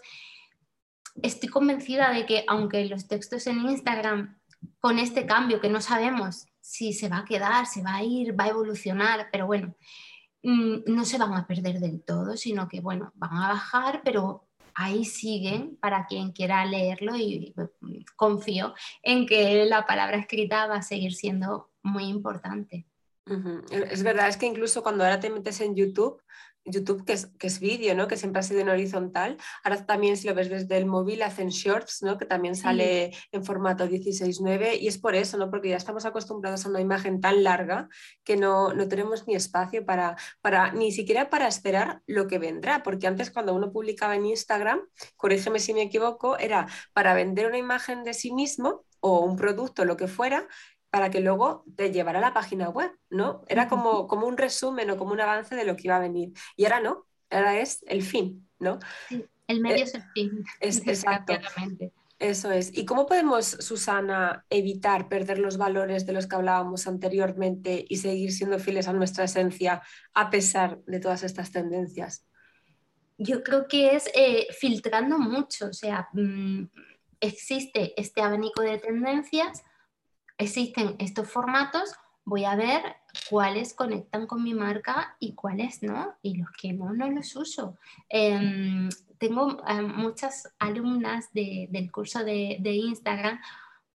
Estoy 1.22 1.50
convencida 1.50 2.13
de 2.13 2.25
que 2.25 2.46
aunque 2.48 2.86
los 2.86 3.10
textos 3.10 3.46
en 3.46 3.60
Instagram, 3.70 4.39
con 4.79 4.98
este 4.98 5.25
cambio 5.25 5.60
que 5.60 5.70
no 5.70 5.82
sabemos 5.82 6.48
si 6.62 6.94
se 6.94 7.10
va 7.10 7.20
a 7.20 7.25
quedar, 7.25 7.65
se 7.65 7.84
va 7.84 7.96
a 7.96 8.03
ir, 8.03 8.39
va 8.39 8.46
a 8.46 8.50
evolucionar, 8.50 9.27
pero 9.29 9.46
bueno, 9.46 9.75
mm, 10.41 10.84
no 10.88 11.03
se 11.03 11.17
van 11.17 11.34
a 11.34 11.46
perder 11.46 11.82
del 11.82 12.01
todo, 12.01 12.38
sino 12.38 12.70
que 12.70 12.79
bueno, 12.79 13.12
van 13.15 13.36
a 13.36 13.50
bajar, 13.50 14.01
pero 14.05 14.48
ahí 14.75 15.05
siguen 15.05 15.77
para 15.77 16.05
quien 16.05 16.32
quiera 16.32 16.65
leerlo 16.65 17.15
y 17.15 17.53
mm, 17.55 17.98
confío 18.15 18.74
en 19.01 19.25
que 19.25 19.65
la 19.65 19.86
palabra 19.86 20.17
escrita 20.17 20.67
va 20.67 20.75
a 20.75 20.82
seguir 20.82 21.13
siendo 21.13 21.72
muy 21.82 22.05
importante. 22.05 22.86
Es 23.72 24.03
verdad, 24.03 24.27
es 24.27 24.38
que 24.38 24.46
incluso 24.46 24.84
cuando 24.84 25.03
ahora 25.03 25.20
te 25.20 25.32
metes 25.32 25.60
en 25.62 25.75
YouTube, 25.75 26.22
YouTube 26.65 27.05
que 27.05 27.13
es, 27.13 27.27
que 27.38 27.48
es 27.48 27.60
vídeo, 27.60 27.95
¿no? 27.95 28.07
que 28.07 28.17
siempre 28.17 28.39
ha 28.39 28.43
sido 28.43 28.62
en 28.62 28.69
horizontal, 28.69 29.38
ahora 29.63 29.86
también 29.86 30.17
si 30.17 30.27
lo 30.27 30.34
ves 30.34 30.50
desde 30.50 30.77
el 30.77 30.86
móvil 30.86 31.22
hacen 31.22 31.50
shorts, 31.50 32.01
¿no? 32.03 32.17
que 32.17 32.25
también 32.25 32.55
sale 32.55 33.12
en 33.31 33.43
formato 33.43 33.88
16.9 33.88 34.79
y 34.79 34.88
es 34.88 34.98
por 34.98 35.15
eso, 35.15 35.38
¿no? 35.38 35.50
porque 35.50 35.69
ya 35.69 35.77
estamos 35.77 36.05
acostumbrados 36.05 36.65
a 36.65 36.69
una 36.69 36.81
imagen 36.81 37.22
tan 37.22 37.43
larga 37.43 37.88
que 38.24 38.36
no, 38.36 38.74
no 38.74 38.88
tenemos 38.88 39.27
ni 39.27 39.36
espacio 39.36 39.86
para, 39.86 40.15
para, 40.41 40.72
ni 40.72 40.91
siquiera 40.91 41.29
para 41.29 41.48
esperar 41.48 42.01
lo 42.07 42.27
que 42.27 42.39
vendrá, 42.39 42.84
porque 42.84 43.07
antes 43.07 43.31
cuando 43.31 43.53
uno 43.53 43.72
publicaba 43.72 44.15
en 44.15 44.25
Instagram, 44.25 44.81
corrígeme 45.15 45.60
si 45.60 45.74
me 45.74 45.84
equivoco, 45.84 46.38
era 46.38 46.67
para 46.93 47.13
vender 47.13 47.48
una 47.48 47.57
imagen 47.57 48.03
de 48.03 48.13
sí 48.13 48.34
mismo 48.34 48.86
o 49.00 49.19
un 49.19 49.36
producto, 49.36 49.86
lo 49.86 49.98
que 49.98 50.07
fuera, 50.07 50.48
para 50.96 51.12
que 51.12 51.20
luego 51.20 51.66
te 51.75 51.92
llevara 51.92 52.20
a 52.20 52.22
la 52.22 52.34
página 52.34 52.70
web, 52.70 52.90
¿no? 53.10 53.44
Era 53.50 53.68
como, 53.68 54.08
como 54.08 54.28
un 54.28 54.38
resumen 54.38 54.90
o 54.92 54.96
como 54.96 55.12
un 55.12 55.20
avance 55.20 55.54
de 55.54 55.66
lo 55.66 55.75
que 55.75 55.90
iba 55.90 55.98
a 55.98 56.00
venir. 56.00 56.32
Y 56.56 56.64
ahora 56.64 56.80
no, 56.80 57.06
ahora 57.30 57.60
es 57.60 57.84
el 57.90 58.02
fin, 58.02 58.48
¿no? 58.60 58.80
el 59.46 59.60
medio 59.60 59.75
eh, 59.75 59.82
es 59.82 59.94
el 59.94 60.04
fin. 60.14 60.46
Es, 60.62 60.78
exacto. 60.88 61.34
Eso 62.18 62.50
es. 62.50 62.72
¿Y 62.78 62.86
cómo 62.86 63.08
podemos, 63.08 63.46
Susana, 63.46 64.46
evitar 64.50 65.10
perder 65.10 65.40
los 65.40 65.58
valores 65.58 66.06
de 66.06 66.14
los 66.14 66.28
que 66.28 66.38
hablábamos 66.38 66.88
anteriormente 66.88 67.86
y 67.90 67.98
seguir 67.98 68.32
siendo 68.32 68.58
fieles 68.58 68.88
a 68.88 68.94
nuestra 68.94 69.25
esencia 69.25 69.82
a 70.14 70.30
pesar 70.30 70.80
de 70.88 71.02
todas 71.02 71.24
estas 71.24 71.52
tendencias? 71.52 72.25
Yo 73.18 73.44
creo 73.44 73.68
que 73.68 73.98
es 73.98 74.10
eh, 74.16 74.48
filtrando 74.58 75.20
mucho, 75.20 75.66
o 75.68 75.74
sea, 75.74 76.08
mm, 76.14 76.70
existe 77.20 77.94
este 78.02 78.22
abanico 78.22 78.62
de 78.62 78.78
tendencias, 78.78 79.62
existen 80.38 80.96
estos 81.00 81.30
formatos, 81.30 81.94
voy 82.25 82.44
a 82.44 82.56
ver 82.56 82.82
cuáles 83.30 83.74
conectan 83.74 84.27
con 84.27 84.44
mi 84.44 84.54
marca 84.54 85.15
y 85.20 85.34
cuáles 85.34 85.84
no, 85.84 86.15
y 86.22 86.38
los 86.38 86.50
que 86.51 86.74
no, 86.74 86.94
no 86.94 87.10
los 87.10 87.36
uso. 87.36 87.77
Em, 88.10 88.89
tengo 89.18 89.63
eh, 89.68 89.82
muchas 89.82 90.54
alumnas 90.60 91.30
del 91.32 91.92
curso 91.92 92.24
de, 92.24 92.60
Instagram 92.63 93.39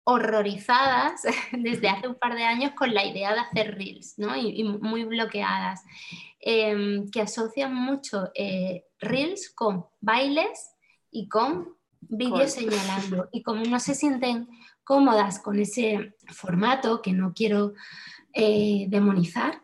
horrorizadas 0.03 1.23
desde 1.51 1.89
hace 1.89 2.07
un 2.07 2.15
par 2.15 2.35
de 2.35 2.43
años 2.43 2.71
con 2.73 2.93
la 2.93 3.05
idea 3.05 3.33
de 3.33 3.39
hacer 3.39 3.75
reels, 3.75 4.17
¿no? 4.17 4.35
Y, 4.35 4.63
muy 4.63 5.05
bloqueadas, 5.05 5.83
em, 6.39 7.09
que 7.09 7.21
asocian 7.21 7.73
mucho 7.73 8.29
eh, 8.35 8.85
reels 8.99 9.49
con 9.49 9.85
bailes 10.01 10.75
y 11.11 11.27
con 11.29 11.75
vídeos 12.01 12.51
señalando. 12.51 13.29
Y 13.31 13.43
como 13.43 13.63
no 13.63 13.79
se 13.79 13.95
sienten 13.95 14.47
cómodas 14.87 15.39
con 15.39 15.59
ese 15.59 16.15
formato 16.27 17.01
que 17.01 17.11
no 17.11 17.33
quiero 17.33 17.73
eh, 18.33 18.85
demonizar. 18.87 19.61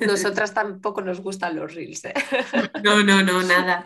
Nosotras 0.00 0.52
tampoco 0.52 1.00
nos 1.02 1.20
gustan 1.20 1.54
los 1.54 1.72
reels. 1.72 2.04
¿eh? 2.04 2.14
No, 2.82 3.04
no, 3.04 3.22
no, 3.22 3.40
nada. 3.54 3.84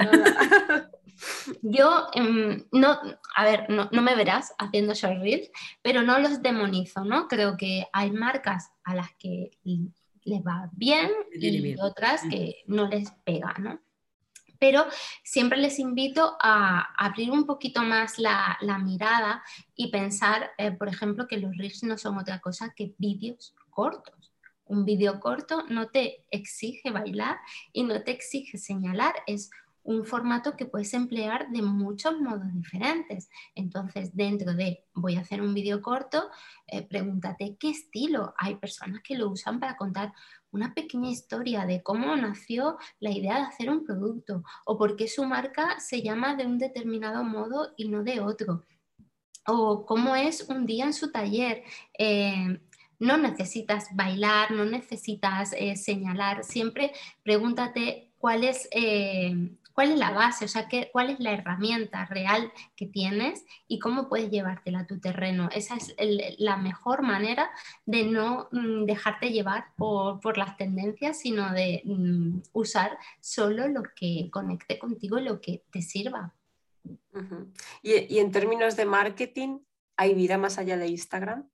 Yo, 1.60 2.06
em, 2.14 2.64
no, 2.72 2.98
a 3.36 3.44
ver, 3.44 3.68
no, 3.68 3.90
me 3.92 4.14
verás 4.16 4.54
haciendo 4.58 4.94
short 4.94 5.20
reels, 5.20 5.50
pero 5.82 6.00
no 6.00 6.18
los 6.18 6.40
demonizo, 6.42 7.04
¿no? 7.04 7.28
Creo 7.28 7.58
que 7.58 7.86
hay 7.92 8.10
marcas 8.10 8.72
a 8.84 8.94
las 8.94 9.14
que 9.18 9.50
les 10.24 10.40
va 10.40 10.70
bien 10.72 11.10
y 11.34 11.76
otras 11.78 12.22
que 12.22 12.62
no 12.66 12.88
les 12.88 13.10
pega, 13.24 13.54
¿no? 13.58 13.78
Pero 14.62 14.86
siempre 15.24 15.58
les 15.58 15.80
invito 15.80 16.36
a 16.40 16.94
abrir 16.96 17.32
un 17.32 17.46
poquito 17.46 17.82
más 17.82 18.16
la, 18.20 18.56
mirada 18.78 19.42
y 19.74 19.90
pensar, 19.90 20.52
eh, 20.56 20.70
por 20.70 20.86
ejemplo, 20.86 21.26
que 21.26 21.38
los 21.38 21.56
reels 21.56 21.82
no 21.82 21.98
son 21.98 22.16
otra 22.16 22.38
cosa 22.38 22.72
que 22.72 22.94
vídeos 22.96 23.56
cortos. 23.70 24.32
Un 24.66 24.84
vídeo 24.84 25.18
corto 25.18 25.64
no 25.68 25.88
te 25.88 26.24
exige 26.30 26.92
bailar 26.92 27.38
y 27.72 27.82
no 27.82 28.04
te 28.04 28.12
exige 28.12 28.56
señalar, 28.56 29.12
es 29.26 29.50
un 29.82 30.04
formato 30.04 30.56
que 30.56 30.66
puedes 30.66 30.94
emplear 30.94 31.48
de 31.50 31.62
muchos 31.62 32.20
modos 32.20 32.54
diferentes. 32.54 33.28
Entonces, 33.56 34.14
dentro 34.14 34.54
de 34.54 34.84
voy 34.94 35.16
a 35.16 35.22
hacer 35.22 35.42
un 35.42 35.54
vídeo 35.54 35.82
corto, 35.82 36.30
eh, 36.68 36.86
pregúntate 36.86 37.56
qué 37.58 37.70
estilo. 37.70 38.32
Hay 38.38 38.54
personas 38.54 39.02
que 39.02 39.16
lo 39.16 39.28
usan 39.28 39.58
para 39.58 39.76
contar 39.76 40.12
una 40.52 40.74
pequeña 40.74 41.10
historia 41.10 41.66
de 41.66 41.82
cómo 41.82 42.14
nació 42.14 42.78
la 43.00 43.10
idea 43.10 43.36
de 43.36 43.46
hacer 43.46 43.70
un 43.70 43.84
producto 43.84 44.44
o 44.64 44.78
por 44.78 44.96
qué 44.96 45.08
su 45.08 45.24
marca 45.24 45.80
se 45.80 46.02
llama 46.02 46.36
de 46.36 46.46
un 46.46 46.58
determinado 46.58 47.24
modo 47.24 47.72
y 47.76 47.88
no 47.88 48.04
de 48.04 48.20
otro. 48.20 48.62
O 49.46 49.84
cómo 49.86 50.14
es 50.14 50.48
un 50.48 50.66
día 50.66 50.84
en 50.84 50.92
su 50.92 51.10
taller. 51.10 51.64
Eh, 51.98 52.60
no 53.00 53.16
necesitas 53.16 53.88
bailar, 53.94 54.52
no 54.52 54.64
necesitas 54.64 55.52
eh, 55.54 55.74
señalar, 55.74 56.44
siempre 56.44 56.92
pregúntate 57.24 58.12
cuál 58.18 58.44
es 58.44 58.68
cuál 59.72 59.92
es 59.92 59.98
la 59.98 60.10
base, 60.10 60.44
o 60.44 60.48
sea, 60.48 60.68
qué, 60.68 60.90
cuál 60.92 61.10
es 61.10 61.20
la 61.20 61.32
herramienta 61.32 62.06
real 62.06 62.52
que 62.76 62.86
tienes 62.86 63.44
y 63.68 63.78
cómo 63.78 64.08
puedes 64.08 64.30
llevártela 64.30 64.80
a 64.80 64.86
tu 64.86 65.00
terreno. 65.00 65.48
Esa 65.52 65.76
es 65.76 65.94
la 66.38 66.56
mejor 66.56 67.02
manera 67.02 67.50
de 67.86 68.04
no 68.04 68.48
mm, 68.52 68.84
dejarte 68.84 69.30
llevar 69.30 69.66
por, 69.76 70.36
las 70.36 70.56
tendencias, 70.56 71.20
sino 71.20 71.52
de 71.52 71.82
mm, 71.84 72.40
usar 72.52 72.98
solo 73.20 73.68
lo 73.68 73.82
que 73.94 74.28
conecte 74.30 74.78
contigo 74.78 75.18
y 75.18 75.24
lo 75.24 75.40
que 75.40 75.64
te 75.70 75.82
sirva. 75.82 76.34
¿Y, 77.82 78.18
en 78.18 78.32
términos 78.32 78.76
de 78.76 78.86
marketing, 78.86 79.58
¿hay 79.96 80.14
vida 80.14 80.38
más 80.38 80.58
allá 80.58 80.76
de 80.76 80.88
Instagram? 80.88 81.48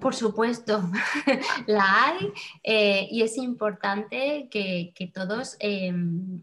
Por 0.00 0.14
supuesto, 0.14 0.90
la 1.66 2.06
hay 2.06 2.32
eh, 2.62 3.08
y 3.10 3.22
es 3.22 3.38
importante 3.38 4.48
que, 4.50 5.10
todos 5.14 5.56
em, 5.58 6.40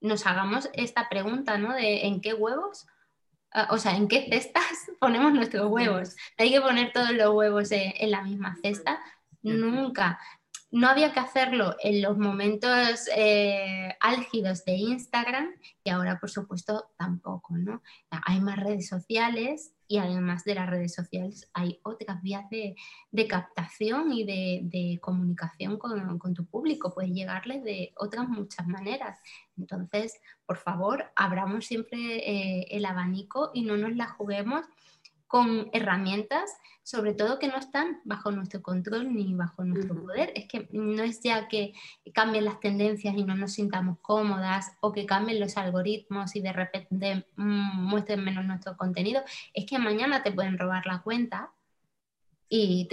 nos 0.00 0.26
hagamos 0.26 0.70
esta 0.72 1.08
pregunta, 1.08 1.58
¿no? 1.58 1.74
De 1.74 2.06
en 2.06 2.20
qué 2.20 2.34
huevos, 2.34 2.86
ah, 3.52 3.68
o 3.70 3.78
sea, 3.78 3.96
en 3.96 4.08
qué 4.08 4.26
cestas 4.30 4.64
ponemos 5.00 5.32
nuestros 5.32 5.66
huevos. 5.70 6.16
Hay 6.36 6.50
que 6.50 6.60
poner 6.60 6.92
todos 6.92 7.10
los 7.12 7.34
huevos 7.34 7.70
en, 7.72 8.10
la 8.10 8.22
misma 8.22 8.56
cesta. 8.62 9.00
Nunca. 9.42 10.18
No 10.70 10.88
había 10.88 11.12
que 11.12 11.20
hacerlo 11.20 11.76
en 11.82 12.02
los 12.02 12.18
momentos 12.18 13.08
eh, 13.16 13.96
álgidos 14.00 14.66
de 14.66 14.74
Instagram 14.74 15.48
y 15.82 15.88
ahora, 15.90 16.20
por 16.20 16.28
supuesto, 16.28 16.90
tampoco, 16.98 17.56
¿no? 17.56 17.82
Hay 18.10 18.40
más 18.42 18.58
redes 18.58 18.86
sociales 18.86 19.72
y 19.86 19.96
además 19.96 20.44
de 20.44 20.54
las 20.54 20.68
redes 20.68 20.92
sociales 20.94 21.48
hay 21.54 21.80
otras 21.82 22.20
vías 22.20 22.44
de, 22.50 22.76
captación 23.26 24.12
y 24.12 24.24
de, 24.24 24.98
comunicación 25.00 25.78
con, 25.78 26.34
tu 26.34 26.44
público. 26.44 26.92
Puedes 26.92 27.12
llegarles 27.12 27.64
de 27.64 27.94
otras 27.96 28.28
muchas 28.28 28.66
maneras. 28.66 29.18
Entonces, 29.56 30.20
por 30.44 30.58
favor, 30.58 31.10
abramos 31.16 31.64
siempre 31.64 31.98
eh, 31.98 32.66
el 32.70 32.84
abanico 32.84 33.50
y 33.54 33.62
no 33.62 33.78
nos 33.78 33.96
la 33.96 34.08
juguemos 34.08 34.66
con 35.28 35.68
herramientas, 35.72 36.50
sobre 36.82 37.12
todo 37.12 37.38
que 37.38 37.48
no 37.48 37.58
están 37.58 38.00
bajo 38.04 38.32
nuestro 38.32 38.62
control 38.62 39.14
ni 39.14 39.34
bajo 39.34 39.62
nuestro 39.62 39.94
poder. 39.94 40.32
Es 40.34 40.48
que 40.48 40.68
no 40.72 41.02
es 41.02 41.20
ya 41.20 41.46
que 41.48 41.74
cambien 42.14 42.46
las 42.46 42.60
tendencias 42.60 43.14
y 43.14 43.24
no 43.24 43.36
nos 43.36 43.52
sintamos 43.52 43.98
cómodas 44.00 44.72
o 44.80 44.90
que 44.90 45.04
cambien 45.04 45.38
los 45.38 45.58
algoritmos 45.58 46.34
y 46.34 46.40
de 46.40 46.52
repente 46.52 47.26
mm, 47.36 47.84
muestren 47.84 48.24
menos 48.24 48.44
nuestro 48.46 48.76
contenido, 48.76 49.22
es 49.52 49.66
que 49.66 49.78
mañana 49.78 50.22
te 50.22 50.32
pueden 50.32 50.58
robar 50.58 50.86
la 50.86 51.02
cuenta 51.02 51.52
y 52.48 52.86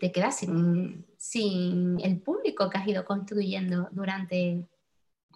te, 0.00 0.10
quedas 0.10 0.38
sin, 0.38 1.06
sin 1.16 2.00
el 2.00 2.20
público 2.20 2.68
que 2.68 2.78
has 2.78 2.88
ido 2.88 3.04
construyendo 3.04 3.88
durante 3.92 4.66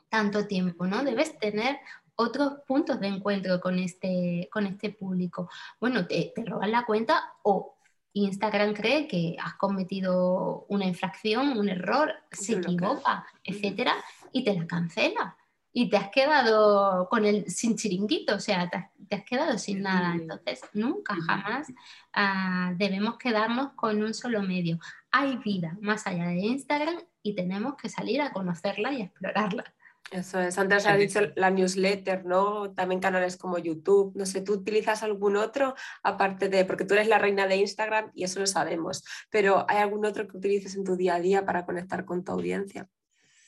tanto 0.08 0.48
tiempo, 0.48 0.88
¿no? 0.88 1.04
Debes 1.04 1.38
tener 1.38 1.78
otros 2.16 2.60
puntos 2.66 3.00
de 3.00 3.08
encuentro 3.08 3.60
con 3.60 3.78
este, 3.78 4.48
con 4.52 4.66
este 4.66 4.90
público. 4.90 5.48
Bueno, 5.80 6.06
te, 6.06 6.32
te 6.34 6.44
roban 6.44 6.72
la 6.72 6.84
cuenta 6.84 7.34
o 7.42 7.76
Instagram 8.12 8.74
cree 8.74 9.06
que 9.06 9.36
has 9.40 9.54
cometido 9.54 10.66
una 10.68 10.86
infracción, 10.86 11.56
un 11.56 11.68
error, 11.68 12.12
se 12.32 12.54
equivoca, 12.54 13.24
etcétera, 13.44 13.94
y 14.32 14.44
te 14.44 14.54
la 14.54 14.66
cancela. 14.66 15.36
Y 15.72 15.88
te 15.88 15.96
has 15.96 16.08
quedado 16.08 17.08
con 17.08 17.24
el 17.24 17.48
sin 17.48 17.76
chiringuito, 17.76 18.34
o 18.34 18.40
sea, 18.40 18.68
te 18.68 19.14
has, 19.14 19.24
quedado 19.24 19.56
sin 19.56 19.82
nada. 19.82 20.14
Entonces, 20.14 20.62
nunca, 20.72 21.14
jamás 21.24 21.68
ah, 22.12 22.72
debemos 22.76 23.16
quedarnos 23.18 23.70
con 23.74 24.02
un 24.02 24.12
solo 24.12 24.42
medio. 24.42 24.80
Hay 25.12 25.36
vida 25.36 25.76
más 25.80 26.08
allá 26.08 26.26
de 26.26 26.40
Instagram 26.40 26.96
y 27.22 27.36
tenemos 27.36 27.76
que 27.76 27.88
salir 27.88 28.20
a 28.20 28.32
conocerla 28.32 28.92
y 28.92 29.02
a 29.02 29.04
explorarla. 29.04 29.72
Eso 30.10 30.40
es, 30.40 30.58
antes 30.58 30.86
has 30.86 30.98
dicho 30.98 31.20
la 31.36 31.50
newsletter, 31.50 32.24
¿no? 32.24 32.72
También 32.72 33.00
canales 33.00 33.36
como 33.36 33.58
YouTube. 33.58 34.12
No 34.16 34.26
sé, 34.26 34.40
¿tú 34.40 34.54
utilizas 34.54 35.04
algún 35.04 35.36
otro 35.36 35.74
aparte 36.02 36.48
de, 36.48 36.64
porque 36.64 36.84
tú 36.84 36.94
eres 36.94 37.06
la 37.06 37.18
reina 37.18 37.46
de 37.46 37.56
Instagram 37.56 38.10
y 38.14 38.24
eso 38.24 38.40
lo 38.40 38.46
sabemos, 38.46 39.04
pero 39.30 39.64
¿hay 39.68 39.78
algún 39.78 40.04
otro 40.04 40.26
que 40.26 40.36
utilices 40.36 40.74
en 40.74 40.82
tu 40.82 40.96
día 40.96 41.14
a 41.14 41.20
día 41.20 41.44
para 41.44 41.64
conectar 41.64 42.04
con 42.04 42.24
tu 42.24 42.32
audiencia? 42.32 42.88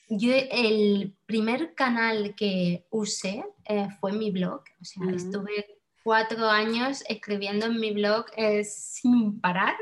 Yo 0.08 0.32
el 0.34 1.16
primer 1.26 1.74
canal 1.74 2.34
que 2.36 2.86
usé 2.90 3.44
eh, 3.64 3.88
fue 3.98 4.12
mi 4.12 4.30
blog, 4.30 4.62
o 4.80 4.84
sea, 4.84 5.04
mm. 5.04 5.14
estuve 5.14 5.66
cuatro 6.04 6.48
años 6.48 7.02
escribiendo 7.08 7.66
en 7.66 7.80
mi 7.80 7.92
blog 7.92 8.26
eh, 8.36 8.62
sin 8.64 9.40
parar 9.40 9.74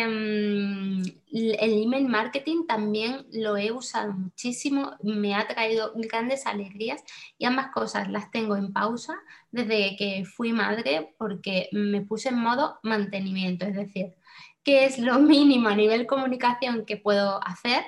el 0.00 1.12
email 1.30 2.08
marketing 2.08 2.66
también 2.66 3.26
lo 3.32 3.58
he 3.58 3.72
usado 3.72 4.12
muchísimo, 4.12 4.92
me 5.02 5.34
ha 5.34 5.46
traído 5.46 5.92
grandes 5.96 6.46
alegrías 6.46 7.04
y 7.36 7.44
ambas 7.44 7.68
cosas 7.72 8.10
las 8.10 8.30
tengo 8.30 8.56
en 8.56 8.72
pausa 8.72 9.14
desde 9.50 9.96
que 9.96 10.24
fui 10.24 10.52
madre 10.52 11.14
porque 11.18 11.68
me 11.72 12.00
puse 12.00 12.30
en 12.30 12.36
modo 12.36 12.78
mantenimiento, 12.82 13.66
es 13.66 13.74
decir, 13.74 14.14
qué 14.62 14.86
es 14.86 14.98
lo 14.98 15.18
mínimo 15.18 15.68
a 15.68 15.76
nivel 15.76 16.06
comunicación 16.06 16.86
que 16.86 16.96
puedo 16.96 17.42
hacer 17.44 17.84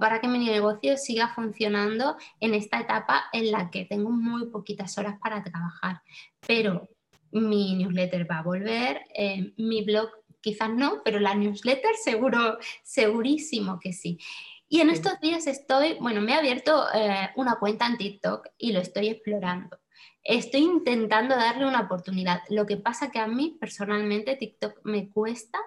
para 0.00 0.20
que 0.20 0.26
mi 0.26 0.44
negocio 0.44 0.96
siga 0.96 1.28
funcionando 1.28 2.16
en 2.40 2.54
esta 2.54 2.80
etapa 2.80 3.26
en 3.32 3.52
la 3.52 3.70
que 3.70 3.84
tengo 3.84 4.10
muy 4.10 4.46
poquitas 4.46 4.98
horas 4.98 5.16
para 5.22 5.44
trabajar. 5.44 6.02
Pero 6.44 6.88
mi 7.30 7.76
newsletter 7.76 8.28
va 8.28 8.38
a 8.38 8.42
volver, 8.42 9.02
eh, 9.14 9.52
mi 9.58 9.84
blog 9.84 10.10
quizás 10.46 10.70
no, 10.70 11.02
pero 11.04 11.18
la 11.18 11.34
newsletter 11.34 11.96
seguro, 11.96 12.58
segurísimo 12.84 13.80
que 13.80 13.92
sí. 13.92 14.20
Y 14.68 14.80
en 14.80 14.90
estos 14.90 15.18
días 15.20 15.48
estoy, 15.48 15.96
bueno, 16.00 16.20
me 16.20 16.32
he 16.32 16.34
abierto 16.36 16.86
eh, 16.94 17.30
una 17.34 17.56
cuenta 17.56 17.84
en 17.88 17.96
TikTok 17.96 18.46
y 18.56 18.70
lo 18.70 18.78
estoy 18.78 19.08
explorando. 19.08 19.76
Estoy 20.22 20.60
intentando 20.60 21.34
darle 21.34 21.66
una 21.66 21.80
oportunidad. 21.80 22.42
Lo 22.48 22.64
que 22.64 22.76
pasa 22.76 23.10
que 23.10 23.18
a 23.18 23.26
mí 23.26 23.56
personalmente 23.58 24.36
TikTok 24.36 24.82
me 24.84 25.08
cuesta 25.10 25.58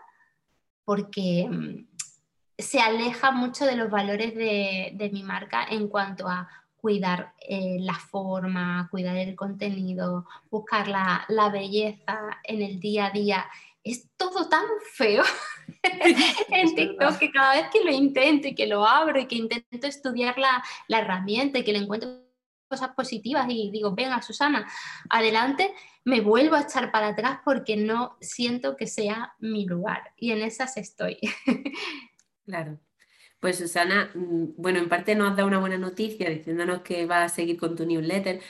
porque 0.85 1.45
mm, 1.49 1.87
se 2.57 2.79
aleja 2.79 3.31
mucho 3.31 3.65
de 3.65 3.75
los 3.75 3.89
valores 3.89 4.33
de, 4.33 5.09
mi 5.11 5.23
marca 5.23 5.65
en 5.69 5.89
cuanto 5.89 6.29
a 6.29 6.47
cuidar 6.77 7.33
eh, 7.41 7.79
la 7.81 7.95
forma, 7.95 8.87
cuidar 8.89 9.17
el 9.17 9.35
contenido, 9.35 10.25
buscar 10.49 10.87
la, 10.87 11.25
la, 11.27 11.49
belleza 11.49 12.39
en 12.45 12.61
el 12.61 12.79
día 12.79 13.07
a 13.07 13.11
día 13.11 13.45
es 13.83 14.07
todo 14.17 14.49
tan 14.49 14.65
feo 14.93 15.23
en 16.49 16.75
TikTok 16.75 17.17
que 17.17 17.31
cada 17.31 17.55
vez 17.55 17.69
que 17.71 17.83
lo 17.83 17.91
intento 17.91 18.47
y 18.47 18.55
que 18.55 18.67
lo 18.67 18.85
abro 18.85 19.19
y 19.19 19.27
que 19.27 19.35
intento 19.35 19.87
estudiar 19.87 20.37
la, 20.37 20.63
la 20.87 20.99
herramienta 20.99 21.59
y 21.59 21.63
que 21.63 21.73
le 21.73 21.79
encuentro 21.79 22.29
cosas 22.69 22.91
positivas 22.95 23.47
y 23.49 23.71
digo, 23.71 23.95
venga 23.95 24.21
Susana, 24.21 24.67
adelante, 25.09 25.73
me 26.05 26.21
vuelvo 26.21 26.55
a 26.55 26.61
echar 26.61 26.91
para 26.91 27.09
atrás 27.09 27.39
porque 27.43 27.75
no 27.75 28.15
siento 28.21 28.77
que 28.77 28.87
sea 28.87 29.33
mi 29.39 29.65
lugar 29.65 30.13
y 30.15 30.31
en 30.31 30.41
esas 30.41 30.77
estoy. 30.77 31.17
Claro. 32.45 32.79
Pues 33.39 33.57
Susana, 33.57 34.11
mm, 34.13 34.55
bueno, 34.57 34.79
en 34.79 34.89
parte 34.89 35.15
nos 35.15 35.31
has 35.31 35.37
dado 35.37 35.47
una 35.47 35.59
buena 35.59 35.77
noticia 35.77 36.29
diciéndonos 36.29 36.81
que 36.81 37.05
vas 37.05 37.31
a 37.31 37.35
seguir 37.35 37.57
con 37.57 37.75
tu 37.75 37.85
newsletter, 37.85 38.41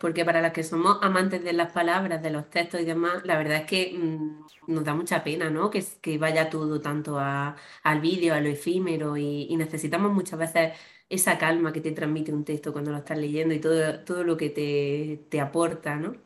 porque 0.00 0.24
para 0.24 0.42
las 0.42 0.52
que 0.52 0.64
somos 0.64 0.98
amantes 1.00 1.44
de 1.44 1.52
las 1.52 1.72
palabras, 1.72 2.20
de 2.22 2.30
los 2.30 2.50
textos 2.50 2.80
y 2.80 2.84
demás, 2.84 3.24
la 3.24 3.38
verdad 3.38 3.58
es 3.58 3.66
que 3.66 3.96
mm, 3.96 4.72
nos 4.72 4.84
da 4.84 4.94
mucha 4.94 5.22
pena, 5.22 5.48
¿no? 5.48 5.70
Que, 5.70 6.18
vaya 6.18 6.50
todo 6.50 6.80
tanto 6.80 7.18
al 7.20 8.00
vídeo, 8.00 8.34
a 8.34 8.40
lo 8.40 8.48
efímero 8.48 9.16
y, 9.16 9.54
necesitamos 9.56 10.12
muchas 10.12 10.38
veces 10.38 10.72
esa 11.08 11.38
calma 11.38 11.72
que 11.72 11.80
te 11.80 11.92
transmite 11.92 12.32
un 12.32 12.44
texto 12.44 12.72
cuando 12.72 12.90
lo 12.90 12.98
estás 12.98 13.18
leyendo 13.18 13.54
y 13.54 13.60
todo, 13.60 14.00
todo 14.00 14.24
lo 14.24 14.36
que 14.36 14.50
te, 14.50 15.40
aporta, 15.40 15.96
¿no? 15.96 16.16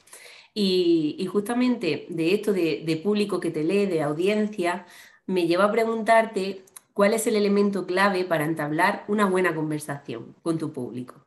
Y, 0.55 1.27
justamente 1.31 2.07
de 2.11 2.35
esto 2.35 2.53
de, 2.53 2.83
de 2.87 2.97
público 2.97 3.41
que 3.41 3.51
te 3.51 3.65
lee, 3.65 3.87
de 3.87 4.03
audiencia, 4.03 4.87
me 5.27 5.47
lleva 5.47 5.65
a 5.67 5.73
preguntarte 5.73 6.65
¿Cuál 6.97 7.13
es 7.13 7.27
el 7.27 7.37
elemento 7.37 7.85
clave 7.85 8.25
para 8.25 8.47
entablar 8.47 9.05
una 9.07 9.27
buena 9.27 9.55
conversación 9.55 10.35
con 10.41 10.57
tu 10.57 10.73
público? 10.73 11.27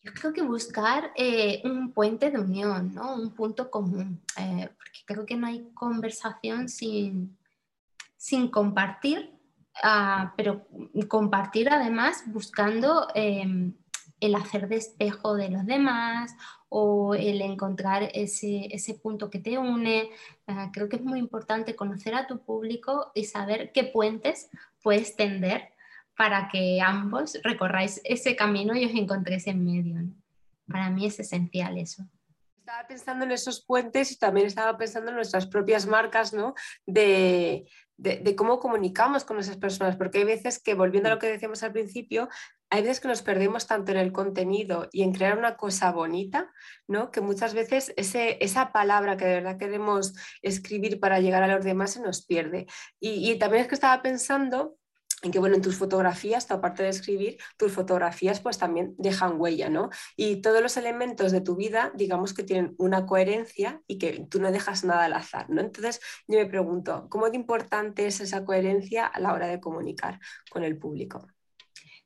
Yo 0.00 0.14
creo 0.14 0.32
que 0.32 0.40
buscar 0.40 1.12
eh, 1.16 1.60
un 1.66 1.92
puente 1.92 2.30
de 2.30 2.38
unión, 2.38 2.94
¿no? 2.94 3.14
un 3.14 3.34
punto 3.34 3.70
común, 3.70 4.22
eh, 4.38 4.70
porque 4.74 5.00
creo 5.04 5.26
que 5.26 5.36
no 5.36 5.48
hay 5.48 5.68
conversación 5.74 6.70
sin, 6.70 7.36
sin 8.16 8.48
compartir, 8.48 9.38
ah, 9.82 10.32
pero 10.34 10.66
compartir 11.08 11.68
además 11.68 12.22
buscando 12.24 13.08
em, 13.14 13.74
el 14.18 14.34
hacer 14.34 14.66
de 14.66 14.76
espejo 14.76 15.34
de 15.34 15.50
los 15.50 15.66
demás 15.66 16.34
o 16.74 17.14
el 17.14 17.42
encontrar 17.42 18.08
ese, 18.14 18.66
ese 18.70 18.94
punto 18.94 19.28
que 19.28 19.38
te 19.38 19.58
une. 19.58 20.08
Ah, 20.46 20.70
creo 20.72 20.88
que 20.88 20.96
es 20.96 21.02
muy 21.02 21.18
importante 21.18 21.76
conocer 21.76 22.14
a 22.14 22.26
tu 22.26 22.38
público 22.42 23.12
y 23.14 23.24
saber 23.24 23.72
qué 23.72 23.84
puentes 23.84 24.48
puedes 24.82 25.14
tender 25.14 25.68
para 26.16 26.48
que 26.48 26.80
ambos 26.80 27.38
recorráis 27.44 28.00
ese 28.04 28.34
camino 28.36 28.74
y 28.74 28.86
os 28.86 28.92
encontréis 28.92 29.46
en 29.48 29.62
medio. 29.62 30.00
Para 30.66 30.88
mí 30.88 31.04
es 31.04 31.20
esencial 31.20 31.76
eso. 31.76 32.04
Estaba 32.56 32.86
pensando 32.88 33.26
en 33.26 33.32
esos 33.32 33.62
puentes 33.62 34.10
y 34.10 34.16
también 34.18 34.46
estaba 34.46 34.78
pensando 34.78 35.10
en 35.10 35.16
nuestras 35.16 35.46
propias 35.46 35.86
marcas, 35.86 36.32
¿no? 36.32 36.54
De, 36.86 37.66
de, 37.98 38.34
cómo 38.34 38.58
comunicamos 38.58 39.24
con 39.24 39.38
esas 39.38 39.56
personas, 39.56 39.96
porque 39.96 40.18
hay 40.18 40.24
veces 40.24 40.58
que, 40.58 40.74
volviendo 40.74 41.08
a 41.08 41.14
lo 41.14 41.18
que 41.18 41.28
decíamos 41.28 41.62
al 41.62 41.72
principio, 41.72 42.28
hay 42.72 42.80
veces 42.80 43.00
que 43.00 43.08
nos 43.08 43.20
perdemos 43.20 43.66
tanto 43.66 43.92
en 43.92 43.98
el 43.98 44.12
contenido 44.12 44.88
y 44.92 45.02
en 45.02 45.12
crear 45.12 45.36
una 45.36 45.58
cosa 45.58 45.92
bonita, 45.92 46.50
¿no? 46.88 47.10
que 47.10 47.20
muchas 47.20 47.52
veces 47.52 47.92
ese, 47.98 48.42
esa 48.42 48.72
palabra 48.72 49.18
que 49.18 49.26
de 49.26 49.34
verdad 49.34 49.58
queremos 49.58 50.14
escribir 50.40 50.98
para 50.98 51.20
llegar 51.20 51.42
a 51.42 51.54
los 51.54 51.66
demás 51.66 51.92
se 51.92 52.00
nos 52.00 52.24
pierde. 52.24 52.66
Y, 52.98 53.38
también 53.38 53.60
es 53.62 53.68
que 53.68 53.74
estaba 53.74 54.00
pensando 54.00 54.78
en 55.22 55.32
que, 55.32 55.38
bueno, 55.38 55.54
en 55.56 55.60
tus 55.60 55.76
fotografías, 55.76 56.50
aparte 56.50 56.82
de 56.82 56.88
escribir, 56.88 57.36
tus 57.58 57.72
fotografías 57.72 58.40
pues 58.40 58.56
también 58.56 58.94
dejan 58.96 59.38
huella, 59.38 59.68
¿no? 59.68 59.90
Y 60.16 60.40
todos 60.40 60.62
los 60.62 60.78
elementos 60.78 61.30
de 61.30 61.42
tu 61.42 61.56
vida, 61.56 61.92
digamos 61.94 62.32
que 62.32 62.42
tienen 62.42 62.74
una 62.78 63.04
coherencia 63.04 63.82
y 63.86 63.98
que 63.98 64.26
tú 64.30 64.40
no 64.40 64.50
dejas 64.50 64.82
nada 64.82 65.04
al 65.04 65.12
azar, 65.12 65.50
¿no? 65.50 65.60
Entonces, 65.60 66.00
yo 66.26 66.38
me 66.38 66.46
pregunto, 66.46 67.06
¿cómo 67.10 67.28
de 67.28 67.36
importante 67.36 68.06
es 68.06 68.20
esa 68.20 68.46
coherencia 68.46 69.06
a 69.06 69.20
la 69.20 69.34
hora 69.34 69.46
de 69.46 69.60
comunicar 69.60 70.18
con 70.50 70.64
el 70.64 70.78
público? 70.78 71.28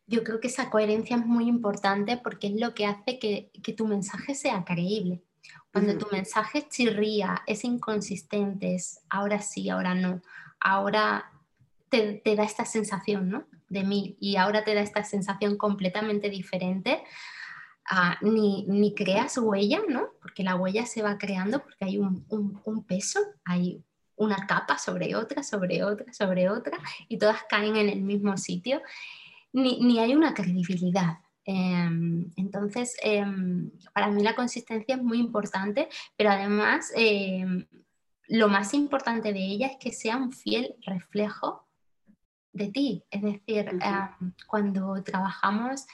Yo 0.06 0.22
creo 0.22 0.40
que 0.40 0.48
esa 0.48 0.70
coherencia 0.70 1.16
es 1.16 1.26
muy 1.26 1.48
importante 1.48 2.16
porque 2.16 2.46
es 2.48 2.60
lo 2.60 2.74
que 2.74 2.86
hace 2.86 3.18
que, 3.18 3.50
tu 3.76 3.86
mensaje 3.86 4.34
sea 4.34 4.64
creíble. 4.64 5.22
Cuando 5.72 5.98
tu 5.98 6.06
mensaje 6.10 6.66
chirría, 6.68 7.42
es 7.46 7.64
inconsistente, 7.64 8.74
es 8.74 9.00
ahora 9.10 9.42
sí, 9.42 9.68
ahora 9.68 9.94
no, 9.94 10.22
ahora 10.60 11.32
te, 11.90 12.22
da 12.24 12.44
esta 12.44 12.64
sensación 12.64 13.28
¿no? 13.28 13.46
de 13.68 13.84
mí 13.84 14.16
y 14.20 14.36
ahora 14.36 14.64
te 14.64 14.74
da 14.74 14.80
esta 14.80 15.04
sensación 15.04 15.56
completamente 15.56 16.30
diferente. 16.30 17.02
Ah, 17.88 18.16
ni, 18.20 18.64
ni, 18.66 18.94
creas 18.94 19.38
huella, 19.38 19.80
¿no? 19.88 20.08
porque 20.20 20.42
la 20.42 20.56
huella 20.56 20.86
se 20.86 21.02
va 21.02 21.18
creando 21.18 21.60
porque 21.62 21.84
hay 21.84 21.98
un, 21.98 22.26
un, 22.28 22.82
peso, 22.84 23.20
hay 23.44 23.80
una 24.16 24.44
capa 24.48 24.76
sobre 24.76 25.14
otra, 25.14 25.44
sobre 25.44 25.84
otra, 25.84 26.12
sobre 26.12 26.50
otra, 26.50 26.78
y 27.06 27.16
todas 27.16 27.44
caen 27.48 27.76
en 27.76 27.88
el 27.88 28.02
mismo 28.02 28.36
sitio, 28.38 28.82
ni, 29.56 29.80
ni 29.80 29.98
hay 29.98 30.14
una 30.14 30.34
credibilidad. 30.34 31.18
Em, 31.44 32.30
entonces, 32.36 32.94
em, 33.02 33.70
para 33.94 34.08
mí 34.08 34.22
la 34.22 34.34
consistencia 34.34 34.96
es 34.96 35.02
muy 35.02 35.18
importante, 35.18 35.88
pero 36.16 36.30
además 36.30 36.92
em, 36.94 37.66
lo 38.28 38.48
más 38.48 38.74
importante 38.74 39.32
de 39.32 39.38
ella 39.40 39.68
es 39.68 39.76
que 39.78 39.92
sea 39.92 40.16
un 40.18 40.32
fiel 40.32 40.74
reflejo 40.84 41.66
de 42.52 42.68
ti. 42.68 43.04
Es 43.10 43.22
decir, 43.22 43.70
cuando 44.46 45.02
trabajamos 45.02 45.86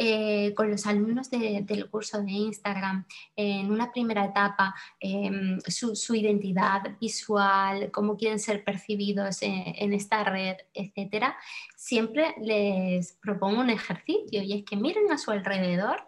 eh, 0.00 0.54
con 0.54 0.70
los 0.70 0.86
alumnos 0.86 1.28
del 1.28 1.90
curso 1.90 2.22
de 2.22 2.30
Instagram, 2.30 3.04
en 3.34 3.72
una 3.72 3.90
primera 3.90 4.26
etapa, 4.26 4.72
em, 5.00 5.58
su, 5.66 6.14
identidad 6.14 6.82
visual, 7.00 7.90
cómo 7.90 8.16
quieren 8.16 8.38
ser 8.38 8.62
percibidos 8.62 9.42
en, 9.42 9.74
en 9.76 9.92
esta 9.92 10.22
red, 10.22 10.56
etcétera, 10.72 11.36
siempre 11.76 12.36
les 12.40 13.18
propongo 13.20 13.60
un 13.60 13.70
ejercicio 13.70 14.40
y 14.42 14.52
es 14.52 14.64
que 14.64 14.76
miren 14.76 15.10
a 15.10 15.18
su 15.18 15.32
alrededor 15.32 16.06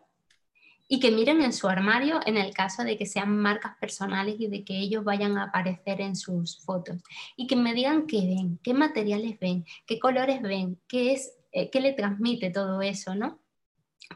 y 0.87 1.01
que 1.01 1.11
miren 1.11 1.43
en 1.43 1.53
su 1.53 1.69
armario 1.69 2.21
en 2.27 2.37
el 2.37 2.55
caso 2.55 2.85
de 2.85 2.97
que 2.97 3.07
sean 3.07 3.37
marcas 3.37 3.77
personales 3.81 4.37
y 4.39 4.47
de 4.47 4.65
que 4.65 4.79
ellos 4.79 5.03
vayan 5.03 5.37
a 5.37 5.45
aparecer 5.47 6.01
en 6.01 6.15
sus 6.15 6.65
fotos 6.65 7.03
y 7.37 7.49
que 7.49 7.57
me 7.57 7.75
digan 7.75 8.07
qué 8.07 8.21
ven, 8.21 8.61
qué 8.63 8.73
materiales 8.73 9.39
ven, 9.41 9.65
qué 9.85 9.99
colores 9.99 10.43
ven, 10.43 10.81
qué 10.87 11.13
es 11.13 11.33
eh, 11.53 11.69
qué 11.71 11.81
le 11.81 11.93
transmite 11.93 12.51
todo 12.51 12.81
eso, 12.81 13.15
¿no? 13.17 13.41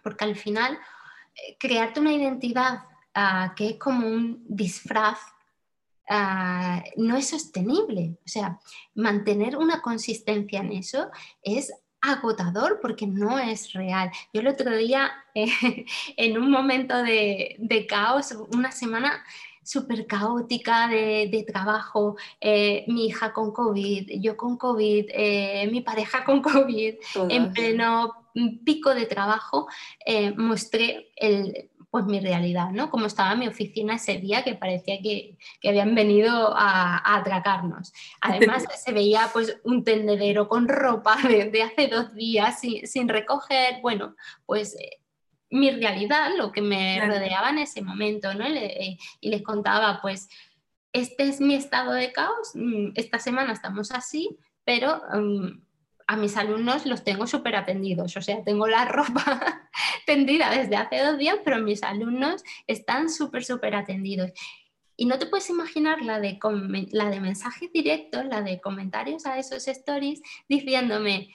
Porque 0.02 0.24
al 0.24 0.36
final 0.36 0.78
eh, 1.34 1.56
crearte 1.58 2.00
una 2.00 2.12
identidad 2.12 2.84
ah, 3.14 3.54
que 3.56 3.70
es 3.70 3.78
como 3.78 4.06
un 4.06 4.44
disfraz 4.48 5.18
ah, 6.08 6.82
no 6.96 7.16
es 7.16 7.28
sostenible. 7.28 8.18
O 8.24 8.28
sea, 8.28 8.58
mantener 8.94 9.56
una 9.56 9.80
consistencia 9.80 10.60
en 10.60 10.72
eso 10.72 11.10
es 11.42 11.72
agotador 12.04 12.80
porque 12.80 13.06
no 13.06 13.38
es 13.38 13.72
real. 13.72 14.10
Yo 14.32 14.40
el 14.40 14.48
otro 14.48 14.76
día, 14.76 15.12
en 15.34 16.38
un 16.38 16.50
momento 16.50 16.96
de, 17.02 17.86
caos, 17.88 18.32
una 18.52 18.70
semana 18.72 19.24
súper 19.64 20.06
caótica 20.06 20.88
de, 20.88 21.44
trabajo, 21.46 22.16
eh, 22.40 22.84
mi 22.88 23.06
hija 23.06 23.32
con 23.32 23.52
COVID, 23.52 24.20
yo 24.20 24.36
con 24.36 24.56
COVID, 24.56 25.06
eh, 25.10 25.68
mi 25.70 25.80
pareja 25.80 26.24
con 26.24 26.42
COVID, 26.42 26.94
en 27.28 27.52
pleno 27.52 28.24
pico 28.64 28.94
de 28.94 29.06
trabajo, 29.06 29.68
eh, 30.04 30.32
mostré 30.32 31.12
el, 31.16 31.70
pues 31.90 32.06
mi 32.06 32.18
realidad, 32.18 32.70
¿no? 32.72 32.90
Como 32.90 33.06
estaba 33.06 33.36
mi 33.36 33.46
oficina 33.46 33.94
ese 33.94 34.16
día 34.16 34.42
que 34.42 34.56
parecía 34.56 35.00
que, 35.00 35.38
habían 35.64 35.94
venido 35.94 36.52
a, 36.56 37.16
atracarnos. 37.18 37.92
Además 38.20 38.64
se 38.84 38.92
veía 38.92 39.30
pues 39.32 39.60
un 39.62 39.84
tendedero 39.84 40.48
con 40.48 40.66
ropa 40.66 41.16
de, 41.22 41.62
hace 41.62 41.86
dos 41.86 42.12
días 42.14 42.60
sin, 42.60 43.08
recoger, 43.08 43.80
bueno, 43.80 44.16
pues 44.44 44.74
eh, 44.74 45.03
mi 45.54 45.70
realidad, 45.70 46.30
lo 46.36 46.50
que 46.50 46.60
me 46.60 47.00
rodeaba 47.06 47.50
en 47.50 47.58
ese 47.58 47.80
momento, 47.80 48.34
¿no? 48.34 48.44
Eh, 48.44 48.98
y 49.20 49.30
les 49.30 49.42
contaba 49.42 50.00
pues 50.02 50.28
este 50.92 51.24
es 51.24 51.40
mi 51.40 51.54
estado 51.54 51.92
de 51.92 52.12
caos, 52.12 52.50
mm, 52.54 52.90
esta 52.96 53.18
semana 53.18 53.52
estamos 53.52 53.92
así, 53.92 54.36
pero 54.64 55.00
mm, 55.12 55.60
a 56.06 56.16
mis 56.16 56.36
alumnos 56.36 56.86
los 56.86 57.04
tengo 57.04 57.26
súper 57.26 57.54
atendidos, 57.54 58.16
o 58.16 58.22
sea, 58.22 58.42
tengo 58.42 58.66
la 58.66 58.84
ropa 58.98 59.70
tendida 60.06 60.50
desde 60.50 60.76
hace 60.76 60.98
dos 61.04 61.18
días, 61.18 61.38
pero 61.44 61.58
mis 61.58 61.84
alumnos 61.84 62.42
están 62.66 63.08
súper, 63.08 63.44
súper 63.44 63.76
atendidos. 63.76 64.32
Y 64.96 65.06
no 65.06 65.18
te 65.18 65.26
puedes 65.26 65.50
imaginar 65.50 66.02
la 66.02 66.20
de, 66.20 66.38
la 66.92 67.10
de 67.10 67.20
mensajes 67.20 67.72
directos, 67.72 68.24
la 68.26 68.42
de 68.42 68.60
comentarios 68.60 69.26
a 69.26 69.38
esos 69.38 69.66
stories 69.66 70.20
diciéndome, 70.48 71.34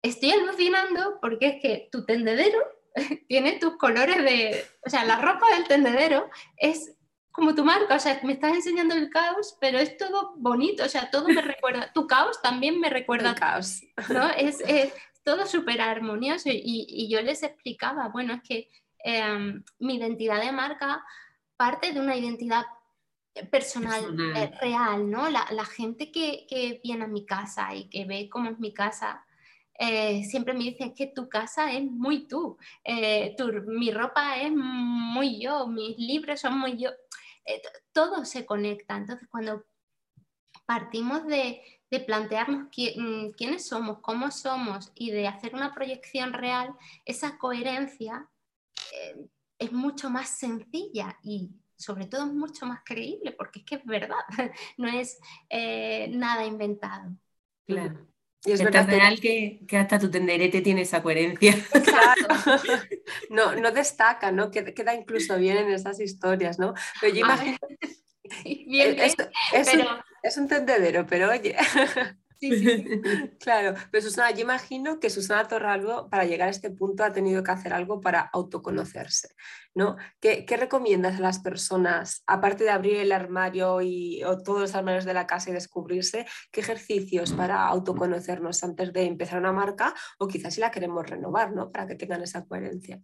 estoy 0.00 0.30
alucinando 0.30 1.18
porque 1.20 1.46
es 1.46 1.62
que 1.62 1.88
tu 1.92 2.04
tendedero 2.04 2.58
tiene 3.28 3.58
tus 3.58 3.76
colores 3.76 4.18
de, 4.18 4.64
o 4.84 4.90
sea, 4.90 5.04
la 5.04 5.16
ropa 5.16 5.46
del 5.54 5.66
tendedero 5.66 6.28
es 6.56 6.96
como 7.30 7.54
tu 7.54 7.64
marca, 7.64 7.96
o 7.96 7.98
sea, 7.98 8.20
me 8.24 8.34
estás 8.34 8.52
enseñando 8.54 8.94
el 8.94 9.08
caos, 9.08 9.56
pero 9.60 9.78
es 9.78 9.96
todo 9.96 10.34
bonito, 10.36 10.84
o 10.84 10.88
sea, 10.88 11.10
todo 11.10 11.28
me 11.28 11.40
recuerda, 11.42 11.92
tu 11.92 12.06
caos 12.06 12.40
también 12.42 12.78
me 12.78 12.90
recuerda 12.90 13.30
el 13.30 13.36
caos, 13.36 13.82
¿no? 14.08 14.28
Es, 14.30 14.62
todo 15.24 15.46
súper 15.46 15.80
armonioso 15.80 16.48
y, 16.52 17.08
yo 17.08 17.22
les 17.22 17.44
explicaba, 17.44 18.08
bueno, 18.08 18.34
es 18.34 18.42
que 18.42 18.68
em, 19.04 19.62
mi 19.78 19.94
identidad 19.94 20.40
de 20.42 20.50
marca 20.50 21.04
parte 21.56 21.92
de 21.92 22.00
una 22.00 22.16
identidad 22.16 22.64
personal, 23.50 24.16
eh, 24.36 24.52
real, 24.60 25.10
¿no? 25.10 25.28
La, 25.30 25.64
gente 25.64 26.10
que, 26.10 26.80
viene 26.82 27.04
a 27.04 27.08
mi 27.08 27.24
casa 27.24 27.74
y 27.74 27.88
que 27.88 28.04
ve 28.04 28.28
cómo 28.28 28.50
es 28.50 28.58
mi 28.58 28.74
casa, 28.74 29.24
eh, 29.78 30.24
siempre 30.24 30.54
me 30.54 30.64
dice 30.64 30.92
que 30.94 31.08
tu 31.08 31.28
casa 31.28 31.72
es 31.72 31.84
muy 31.84 32.26
tú, 32.26 32.56
eh, 32.84 33.34
mi 33.66 33.90
ropa 33.90 34.36
es 34.36 34.52
muy 34.52 35.40
yo, 35.40 35.66
mis 35.66 35.96
libros 35.98 36.40
son 36.40 36.58
muy 36.58 36.76
yo. 36.76 36.90
Eh, 37.44 37.60
todo 37.92 38.24
se 38.24 38.46
conecta. 38.46 38.96
Entonces, 38.96 39.28
cuando 39.28 39.64
partimos 40.66 41.26
de, 41.26 41.62
plantearnos 42.06 42.68
mm, 42.96 43.30
quiénes 43.36 43.66
somos, 43.66 43.98
cómo 44.00 44.30
somos 44.30 44.90
y 44.94 45.10
de 45.10 45.28
hacer 45.28 45.54
una 45.54 45.74
proyección 45.74 46.32
real, 46.32 46.74
esa 47.04 47.36
coherencia 47.36 48.30
eh, 48.94 49.26
es 49.58 49.72
mucho 49.72 50.08
más 50.08 50.30
sencilla 50.30 51.18
y 51.22 51.50
sobre 51.76 52.06
todo 52.06 52.26
es 52.26 52.32
mucho 52.32 52.64
más 52.64 52.80
creíble 52.84 53.32
porque 53.32 53.58
es 53.58 53.64
que 53.66 53.74
es 53.74 53.84
verdad, 53.84 54.24
no 54.78 54.88
es 54.88 55.20
eh, 55.50 56.08
nada 56.08 56.46
inventado. 56.46 57.14
Claro. 57.66 58.11
Y 58.44 58.52
es 58.52 58.62
verdad 58.62 58.86
real 58.88 59.20
que, 59.20 59.60
hasta 59.72 59.98
tu 59.98 60.10
tenderete 60.10 60.60
tiene 60.62 60.82
esa 60.82 61.02
coherencia. 61.02 61.54
Claro. 61.84 62.62
No, 63.30 63.54
no 63.54 63.70
destaca, 63.72 64.30
¿no? 64.30 64.50
Queda, 64.50 64.94
incluso 64.94 65.36
bien 65.38 65.56
en 65.56 65.70
esas 65.70 66.00
historias, 66.00 66.58
¿no? 66.58 66.74
Pero 67.00 67.14
yo 67.14 67.20
imagino... 67.20 67.58
Bien, 68.44 68.98
es, 68.98 69.14
es 70.22 70.36
un 70.38 70.48
tendedero, 70.48 71.06
pero 71.06 71.30
oye. 71.30 71.56
claro, 73.40 73.78
pero 73.90 74.02
Susana, 74.02 74.32
yo 74.32 74.40
imagino 74.40 74.98
que 74.98 75.10
Susana 75.10 75.46
Torralbo 75.46 76.08
para 76.08 76.24
llegar 76.24 76.48
a 76.48 76.50
este 76.50 76.70
punto 76.70 77.04
ha 77.04 77.12
tenido 77.12 77.42
que 77.44 77.52
hacer 77.52 77.72
algo 77.72 78.00
para 78.00 78.20
autoconocerse, 78.20 79.28
¿no? 79.74 79.96
¿Qué, 80.20 80.44
recomiendas 80.48 81.18
a 81.18 81.20
las 81.20 81.38
personas, 81.38 82.24
aparte 82.26 82.64
de 82.64 82.70
abrir 82.70 82.96
el 82.96 83.12
armario 83.12 83.80
y, 83.80 84.24
o 84.24 84.42
todos 84.42 84.60
los 84.60 84.74
armarios 84.74 85.04
de 85.04 85.14
la 85.14 85.26
casa 85.26 85.50
y 85.50 85.52
descubrirse, 85.52 86.26
qué 86.50 86.60
ejercicios 86.60 87.32
para 87.32 87.64
autoconocernos 87.68 88.64
antes 88.64 88.92
de 88.92 89.04
empezar 89.04 89.38
una 89.38 89.52
marca 89.52 89.94
o 90.18 90.26
quizás 90.26 90.54
si 90.54 90.60
la 90.60 90.72
queremos 90.72 91.08
renovar, 91.08 91.52
¿no? 91.52 91.70
Para 91.70 91.86
que 91.86 91.94
tengan 91.94 92.22
esa 92.22 92.44
coherencia. 92.44 93.00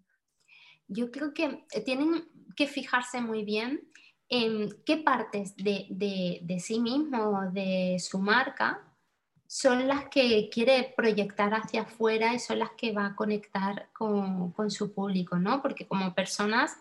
Yo 0.89 1.13
creo 1.13 1.33
que 1.33 1.65
eh, 1.71 1.81
tienen 1.85 2.29
que 2.57 2.67
fijarse 2.67 3.21
muy 3.21 3.45
bien 3.45 3.89
en 4.29 4.69
qué 4.85 4.97
partes 4.97 5.55
de, 5.57 5.87
de, 5.91 6.41
de 6.43 6.61
sí 6.61 6.81
mismo, 6.81 7.51
de 7.53 7.97
su 7.99 8.19
marca, 8.19 8.88
son 9.49 9.89
las 9.89 10.11
que 10.11 10.51
quiere 10.51 10.93
proyectar 10.95 11.55
hacia 11.55 11.83
afuera 11.83 12.35
y 12.35 12.39
son 12.39 12.59
las 12.59 12.73
que 12.73 12.93
va 12.93 13.07
a 13.07 13.17
conectar 13.17 13.89
con, 13.95 14.53
su 14.69 14.93
público, 14.93 15.39
¿no? 15.39 15.63
Porque 15.63 15.89
como 15.89 16.15
personas, 16.15 16.77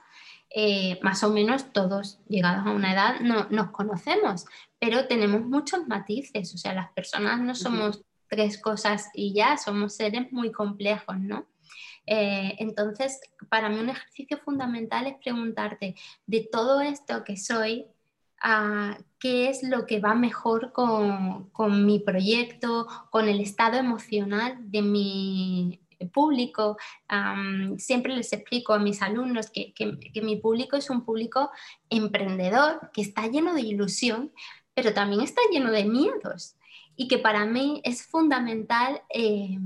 eh, 0.49 0.99
más 1.01 1.23
o 1.23 1.31
menos 1.31 1.71
todos 1.71 2.19
llegados 2.27 2.67
a 2.67 2.71
una 2.71 2.91
edad 2.91 3.21
no, 3.21 3.47
nos 3.49 3.71
conocemos, 3.71 4.45
pero 4.79 5.07
tenemos 5.07 5.43
muchos 5.43 5.87
matices, 5.87 6.53
o 6.53 6.57
sea, 6.57 6.73
las 6.73 6.91
personas 6.91 7.39
no 7.39 7.55
somos 7.55 8.01
tres 8.27 8.61
cosas 8.61 9.09
y 9.13 9.33
ya, 9.33 9.55
somos 9.55 9.95
seres 9.95 10.29
muy 10.33 10.51
complejos, 10.51 11.17
¿no? 11.17 11.47
Eh, 12.05 12.57
entonces, 12.59 13.21
para 13.47 13.69
mí 13.69 13.79
un 13.79 13.89
ejercicio 13.89 14.39
fundamental 14.39 15.07
es 15.07 15.15
preguntarte 15.23 15.95
de 16.25 16.49
todo 16.51 16.81
esto 16.81 17.23
que 17.23 17.37
soy, 17.37 17.85
qué 19.19 19.49
es 19.49 19.63
lo 19.63 19.85
que 19.85 19.99
va 19.99 20.15
mejor 20.15 20.71
con, 20.71 21.85
mi 21.85 21.99
proyecto, 21.99 22.87
con 23.09 23.27
el 23.27 23.39
estado 23.39 23.77
emocional 23.77 24.57
de 24.59 24.81
mi 24.81 25.81
público. 26.13 26.77
siempre 27.77 28.15
les 28.15 28.31
explico 28.33 28.73
a 28.73 28.79
mis 28.79 29.01
alumnos 29.01 29.49
que, 29.49 29.73
mi 30.21 30.35
público 30.35 30.77
es 30.77 30.89
un 30.89 31.03
público 31.03 31.51
emprendedor, 31.89 32.91
que 32.93 33.01
está 33.01 33.27
lleno 33.27 33.53
de 33.53 33.61
ilusión, 33.61 34.31
pero 34.73 34.93
también 34.93 35.21
está 35.21 35.41
lleno 35.51 35.71
de 35.71 35.85
miedos 35.85 36.55
y 36.95 37.07
que 37.07 37.19
para 37.19 37.45
mí 37.45 37.81
es 37.83 38.03
fundamental 38.03 39.01
eh, 39.09 39.57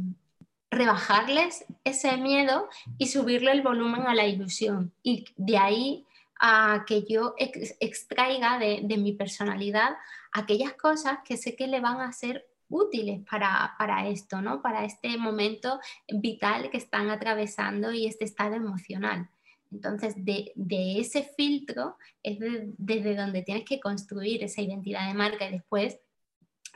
rebajarles 0.70 1.66
ese 1.84 2.18
miedo 2.18 2.70
y 2.98 3.08
subirle 3.08 3.52
el 3.52 3.62
volumen 3.62 4.04
a 4.04 4.16
la 4.16 4.28
ilusión 4.28 4.94
y 5.04 5.26
de 5.36 5.58
ahí 5.58 6.06
a 6.44 6.86
que 6.88 7.04
yo 7.04 7.36
extraiga 7.38 8.58
de, 8.58 8.98
mi 8.98 9.14
personalidad 9.14 9.92
aquellas 10.32 10.74
cosas 10.74 11.20
que 11.24 11.38
sé 11.38 11.56
que 11.56 11.68
le 11.68 11.80
van 11.80 12.02
a 12.02 12.12
ser 12.12 12.48
útiles 12.68 13.22
para, 13.30 14.08
esto, 14.08 14.42
¿no? 14.42 14.62
para 14.62 14.84
este 14.84 15.18
momento 15.18 15.80
vital 16.08 16.72
que 16.72 16.78
están 16.78 17.12
atravesando 17.12 17.92
y 17.92 18.08
este 18.08 18.26
estado 18.26 18.56
emocional. 18.56 19.30
Entonces, 19.72 20.16
de, 20.18 20.52
ese 21.00 21.24
filtro 21.38 21.98
es 22.24 22.40
desde 22.40 23.16
donde 23.16 23.44
tienes 23.44 23.64
que 23.64 23.80
construir 23.80 24.44
esa 24.44 24.62
identidad 24.62 25.08
de 25.08 25.14
marca 25.14 25.48
y 25.48 25.52
después, 25.52 26.00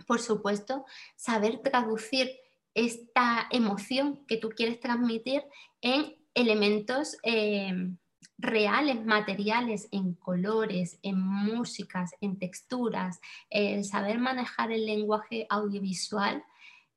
por 0.06 0.22
supuesto, 0.22 0.86
saber 1.16 1.60
traducir 1.64 2.30
esta 2.76 3.48
emoción 3.50 4.26
que 4.28 4.38
tú 4.38 4.50
quieres 4.50 4.80
transmitir 4.80 5.44
en 5.82 6.16
elementos 6.36 7.18
eh, 7.24 7.74
reales, 8.38 9.06
materiales, 9.06 9.88
en 9.92 10.14
colores, 10.14 11.00
en 11.02 11.20
músicas, 11.20 12.12
en 12.22 12.38
texturas, 12.38 13.20
el 13.50 13.86
saber 13.86 14.20
manejar 14.20 14.72
el 14.72 14.86
lenguaje 14.86 15.46
audiovisual, 15.50 16.44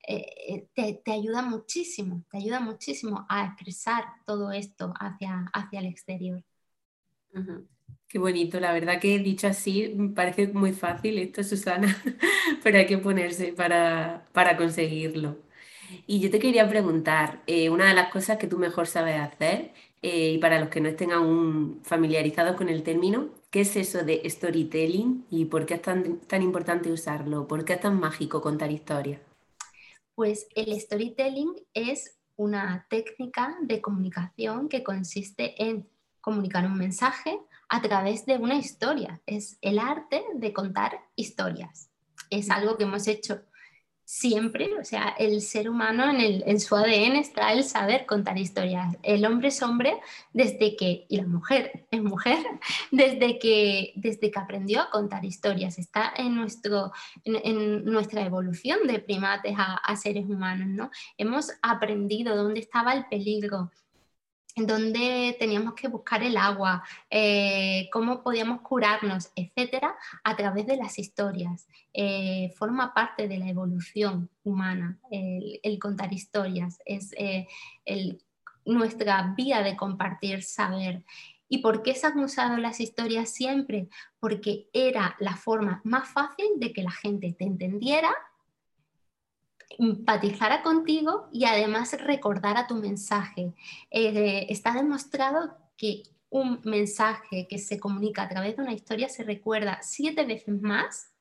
eh, 0.07 0.67
eh, 0.77 1.01
te, 1.05 1.13
ayuda 1.13 1.43
muchísimo, 1.43 2.25
te 2.31 2.39
ayuda 2.39 2.61
muchísimo 2.61 3.27
a 3.29 3.45
expresar 3.47 4.05
todo 4.27 4.53
esto 4.53 4.95
hacia, 4.99 5.45
hacia 5.53 5.81
el 5.81 5.87
exterior. 5.87 6.43
Qué 8.09 8.19
bonito, 8.19 8.59
la 8.59 8.73
verdad 8.73 9.01
que 9.01 9.19
dicho 9.19 9.47
así 9.47 9.95
parece 10.15 10.49
muy 10.49 10.73
fácil 10.73 11.19
esto, 11.19 11.45
Susana, 11.45 11.95
pero 12.63 12.79
hay 12.79 12.87
que 12.87 12.97
ponerse 12.97 13.53
para, 13.53 14.57
conseguirlo. 14.57 15.37
Y 16.07 16.21
yo 16.21 16.31
te 16.31 16.39
quería 16.39 16.69
preguntar, 16.69 17.43
eh, 17.47 17.69
una 17.69 17.89
de 17.89 17.95
las 17.95 18.11
cosas 18.11 18.39
que 18.39 18.47
tú 18.47 18.59
mejor 18.59 18.87
sabes 18.87 19.21
hacer 19.21 19.73
eh, 20.03 20.33
y 20.33 20.39
para 20.39 20.61
los 20.61 20.69
que 20.69 20.81
no 20.81 20.89
estén 20.89 21.13
aún 21.13 21.81
familiarizados 21.83 22.57
con 22.57 22.69
el 22.69 22.83
término, 22.83 23.31
¿qué 23.51 23.63
es 23.63 23.77
eso 23.77 24.05
de 24.05 24.23
storytelling 24.29 25.27
y 25.31 25.47
por 25.47 25.67
qué 25.67 25.75
es 25.75 25.83
tan, 25.83 26.19
tan 26.21 26.43
importante 26.43 26.93
usarlo? 26.93 27.49
¿Por 27.49 27.65
qué 27.65 27.75
es 27.75 27.81
tan 27.81 27.99
mágico 27.99 28.41
contar 28.41 28.71
historias? 28.71 29.21
Pues 30.15 30.47
el 30.55 30.79
storytelling 30.81 31.55
es 31.75 32.19
una 32.37 32.87
técnica 32.89 33.57
de 33.63 33.81
comunicación 33.81 34.69
que 34.69 34.85
consiste 34.85 35.61
en 35.63 35.89
comunicar 36.21 36.67
un 36.67 36.77
mensaje 36.77 37.39
a 37.69 37.83
través 37.83 38.25
de 38.27 38.37
una 38.37 38.57
historia. 38.57 39.21
Es 39.27 39.59
el 39.61 39.79
arte 39.79 40.23
de 40.35 40.53
contar 40.53 41.01
historias. 41.17 41.91
Es 42.31 42.51
algo 42.51 42.77
que 42.77 42.85
hemos 42.85 43.07
hecho 43.09 43.43
siempre, 44.09 44.71
o 44.81 44.85
sea, 44.85 45.11
el 45.19 45.43
ser 45.43 45.69
humano 45.69 46.09
en, 46.09 46.23
el, 46.23 46.43
en, 46.47 46.59
su 46.61 46.75
ADN 46.75 47.17
está 47.17 47.53
el 47.53 47.63
saber 47.63 48.07
contar 48.07 48.39
historias. 48.39 48.97
El 49.03 49.27
hombre 49.27 49.49
es 49.49 49.63
hombre 49.63 50.01
desde 50.33 50.77
que, 50.77 51.05
y 51.11 51.19
la 51.19 51.27
mujer 51.27 51.87
es 51.91 52.03
mujer, 52.03 52.39
desde 52.91 53.39
que, 53.39 53.93
desde 53.97 54.31
que 54.31 54.39
aprendió 54.39 54.81
a 54.81 54.89
contar 54.89 55.27
historias. 55.27 55.79
Está 55.79 56.11
en, 56.17 56.37
nuestro, 56.37 56.91
en, 57.23 57.85
nuestra 57.85 58.23
evolución 58.25 58.79
de 58.87 58.99
primates 58.99 59.55
a, 59.59 59.75
a 59.75 59.95
seres 59.97 60.25
humanos, 60.25 60.69
¿no? 60.69 60.91
Hemos 61.19 61.53
aprendido 61.61 62.35
dónde 62.35 62.61
estaba 62.61 62.95
el 62.95 63.05
peligro, 63.09 63.71
dónde 64.67 65.37
teníamos 65.39 65.75
que 65.75 65.89
buscar 65.89 66.23
el 66.23 66.37
agua, 66.37 66.83
eh, 67.11 67.89
cómo 67.93 68.23
podíamos 68.23 68.61
curarnos, 68.63 69.31
etcétera, 69.35 69.95
a 70.25 70.37
través 70.37 70.67
de 70.67 70.77
las 70.77 70.99
historias. 70.99 71.69
Eh, 71.93 72.53
forma 72.57 72.95
parte 72.95 73.29
de 73.29 73.39
la 73.39 73.49
evolución 73.49 74.31
humana 74.45 74.99
el, 75.11 75.79
contar 75.79 76.13
historias, 76.13 76.79
es 76.85 77.13
eh, 77.17 77.47
nuestra 78.65 79.35
vía 79.37 79.63
de 79.63 79.77
compartir 79.77 80.43
saber. 80.43 81.05
¿Y 81.49 81.59
por 81.59 81.83
qué 81.83 81.95
se 81.95 82.07
han 82.07 82.19
usado 82.19 82.59
las 82.59 82.79
historias 82.81 83.31
siempre? 83.31 83.89
Porque 84.21 84.69
era 84.73 85.17
la 85.19 85.37
forma 85.37 85.81
más 85.85 86.09
fácil 86.09 86.47
de 86.57 86.73
que 86.73 86.83
la 86.83 86.91
gente 86.91 87.35
te 87.39 87.45
entendiera 87.45 88.15
empatizara 89.71 90.63
contigo 90.63 91.29
y 91.33 91.45
además 91.45 91.93
recordara 92.01 92.67
tu 92.67 92.75
mensaje. 92.77 93.53
Eh, 93.91 94.47
está 94.49 94.73
demostrado 94.73 95.57
que 95.77 96.03
un 96.31 96.61
mensaje 96.65 97.47
que 97.49 97.59
se 97.59 97.79
comunica 97.79 98.23
a 98.23 98.29
través 98.29 98.57
de 98.57 98.63
una 98.63 98.73
historia 98.73 99.09
se 99.09 99.25
recuerda 99.25 99.79
siete 99.83 100.25
veces 100.25 100.61
más 100.61 101.13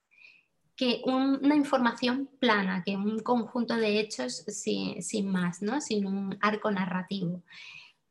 que 0.76 1.02
una 1.06 1.56
información 1.56 2.30
plana, 2.40 2.84
que 2.86 2.96
un 2.96 3.20
conjunto 3.20 3.76
de 3.76 4.00
hechos 4.00 4.44
sin, 4.48 5.32
más, 5.32 5.62
¿no? 5.64 5.82
sin 5.82 6.06
un 6.06 6.38
arco 6.40 6.70
narrativo. 6.70 7.42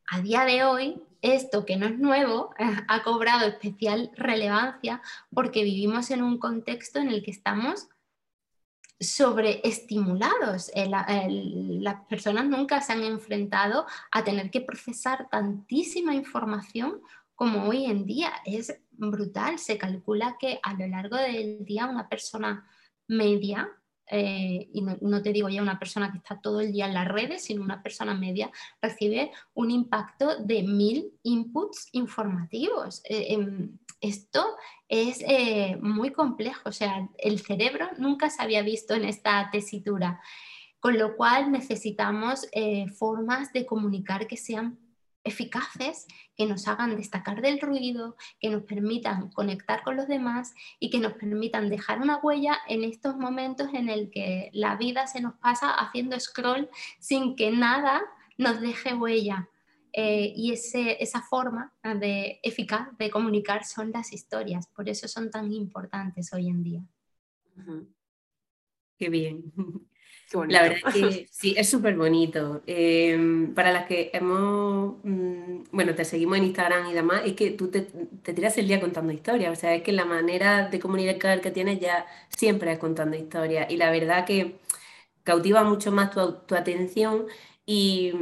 A 0.08 0.20
día 0.20 0.44
de 0.44 0.64
hoy, 0.64 1.00
esto 1.22 1.64
que 1.64 1.76
no 1.76 1.86
es 1.86 1.98
nuevo 1.98 2.50
ha 2.88 3.02
cobrado 3.04 3.46
especial 3.46 4.10
relevancia 4.16 5.00
porque 5.32 5.62
vivimos 5.62 6.10
en 6.10 6.24
un 6.24 6.38
contexto 6.38 6.98
en 6.98 7.08
el 7.08 7.22
que 7.22 7.30
estamos 7.30 7.88
sobreestimulados. 8.98 10.70
las 10.74 12.04
personas 12.06 12.46
nunca 12.46 12.80
se 12.80 12.92
han 12.92 13.02
enfrentado 13.02 13.86
a 14.10 14.24
tener 14.24 14.50
que 14.50 14.60
procesar 14.60 15.28
tantísima 15.30 16.14
información 16.14 17.00
como 17.34 17.68
hoy 17.68 17.84
en 17.84 18.06
día. 18.06 18.32
Es 18.44 18.78
brutal. 18.92 19.58
Se 19.58 19.78
calcula 19.78 20.36
que 20.38 20.58
a 20.62 20.74
lo 20.74 20.86
largo 20.86 21.16
del 21.16 21.64
día 21.64 21.86
una 21.86 22.08
persona 22.08 22.66
media, 23.06 23.70
eh, 24.10 24.68
y 24.72 24.82
no, 24.82 25.22
te 25.22 25.32
digo 25.32 25.48
ya 25.48 25.62
una 25.62 25.78
persona 25.78 26.10
que 26.12 26.18
está 26.18 26.40
todo 26.40 26.60
el 26.60 26.72
día 26.72 26.86
en 26.86 26.94
las 26.94 27.08
redes, 27.08 27.44
sino 27.44 27.62
una 27.62 27.82
persona 27.82 28.14
media, 28.14 28.50
recibe 28.80 29.32
un 29.54 29.70
impacto 29.70 30.36
de 30.44 30.62
mil 30.62 31.12
inputs 31.22 31.88
informativos. 31.92 33.02
Eh, 33.04 33.34
em, 33.34 33.78
esto 34.00 34.44
es 34.88 35.22
eh, 35.26 35.78
muy 35.80 36.12
complejo, 36.12 36.68
o 36.68 36.72
sea, 36.72 37.08
el 37.18 37.40
cerebro 37.40 37.88
nunca 37.98 38.30
se 38.30 38.42
había 38.42 38.62
visto 38.62 38.94
en 38.94 39.04
esta 39.04 39.48
tesitura, 39.50 40.20
con 40.78 40.98
lo 40.98 41.16
cual 41.16 41.50
necesitamos 41.50 42.46
formas 42.96 43.52
de 43.52 43.66
comunicar 43.66 44.26
que 44.26 44.36
sean 44.36 44.78
eficaces, 45.26 46.06
que 46.36 46.46
nos 46.46 46.68
hagan 46.68 46.96
destacar 46.96 47.42
del 47.42 47.60
ruido, 47.60 48.16
que 48.40 48.48
nos 48.48 48.62
permitan 48.62 49.30
conectar 49.30 49.82
con 49.82 49.96
los 49.96 50.06
demás 50.08 50.54
y 50.78 50.90
que 50.90 50.98
nos 50.98 51.14
permitan 51.14 51.68
dejar 51.68 52.00
una 52.00 52.18
huella 52.18 52.58
en 52.68 52.84
estos 52.84 53.16
momentos 53.16 53.68
en 53.74 53.88
el 53.88 54.10
que 54.10 54.50
la 54.52 54.76
vida 54.76 55.06
se 55.06 55.20
nos 55.20 55.34
pasa 55.34 55.70
haciendo 55.72 56.18
scroll 56.18 56.68
sin 56.98 57.36
que 57.36 57.50
nada 57.50 58.02
nos 58.38 58.60
deje 58.60 58.94
huella. 58.94 59.48
Eh, 59.92 60.34
y 60.36 60.52
ese, 60.52 61.02
esa 61.02 61.22
forma 61.22 61.72
de, 61.82 62.38
eficaz 62.42 62.86
de 62.98 63.10
comunicar 63.10 63.64
son 63.64 63.92
las 63.92 64.12
historias, 64.12 64.66
por 64.68 64.90
eso 64.90 65.08
son 65.08 65.30
tan 65.30 65.50
importantes 65.52 66.34
hoy 66.34 66.48
en 66.48 66.62
día. 66.62 66.82
Qué 68.98 69.08
bien. 69.08 69.52
La 70.44 70.62
verdad 70.62 70.92
que 70.92 71.26
sí, 71.30 71.54
es 71.56 71.68
súper 71.68 71.96
bonito. 71.96 72.62
Em, 72.66 73.54
para 73.54 73.72
las 73.72 73.86
que 73.86 74.10
hemos, 74.12 74.96
mm, 75.02 75.64
bueno, 75.72 75.94
te 75.94 76.04
seguimos 76.04 76.38
en 76.38 76.44
Instagram 76.44 76.88
y 76.90 76.92
demás, 76.92 77.22
es 77.24 77.32
que 77.34 77.50
tú 77.52 77.68
te, 77.70 77.82
tiras 78.34 78.58
el 78.58 78.68
día 78.68 78.80
contando 78.80 79.12
historias, 79.12 79.56
o 79.56 79.60
sea, 79.60 79.74
es 79.74 79.82
que 79.82 79.92
la 79.92 80.04
manera 80.04 80.68
de 80.68 80.78
comunicar 80.80 81.40
que 81.40 81.50
tienes 81.50 81.80
ya 81.80 82.06
siempre 82.28 82.72
es 82.72 82.78
contando 82.78 83.16
historias 83.16 83.70
y 83.70 83.76
la 83.76 83.90
verdad 83.90 84.24
que 84.26 84.56
cautiva 85.24 85.64
mucho 85.64 85.92
más 85.92 86.10
tu, 86.10 86.32
tu 86.46 86.54
atención 86.54 87.26
y, 87.68 88.12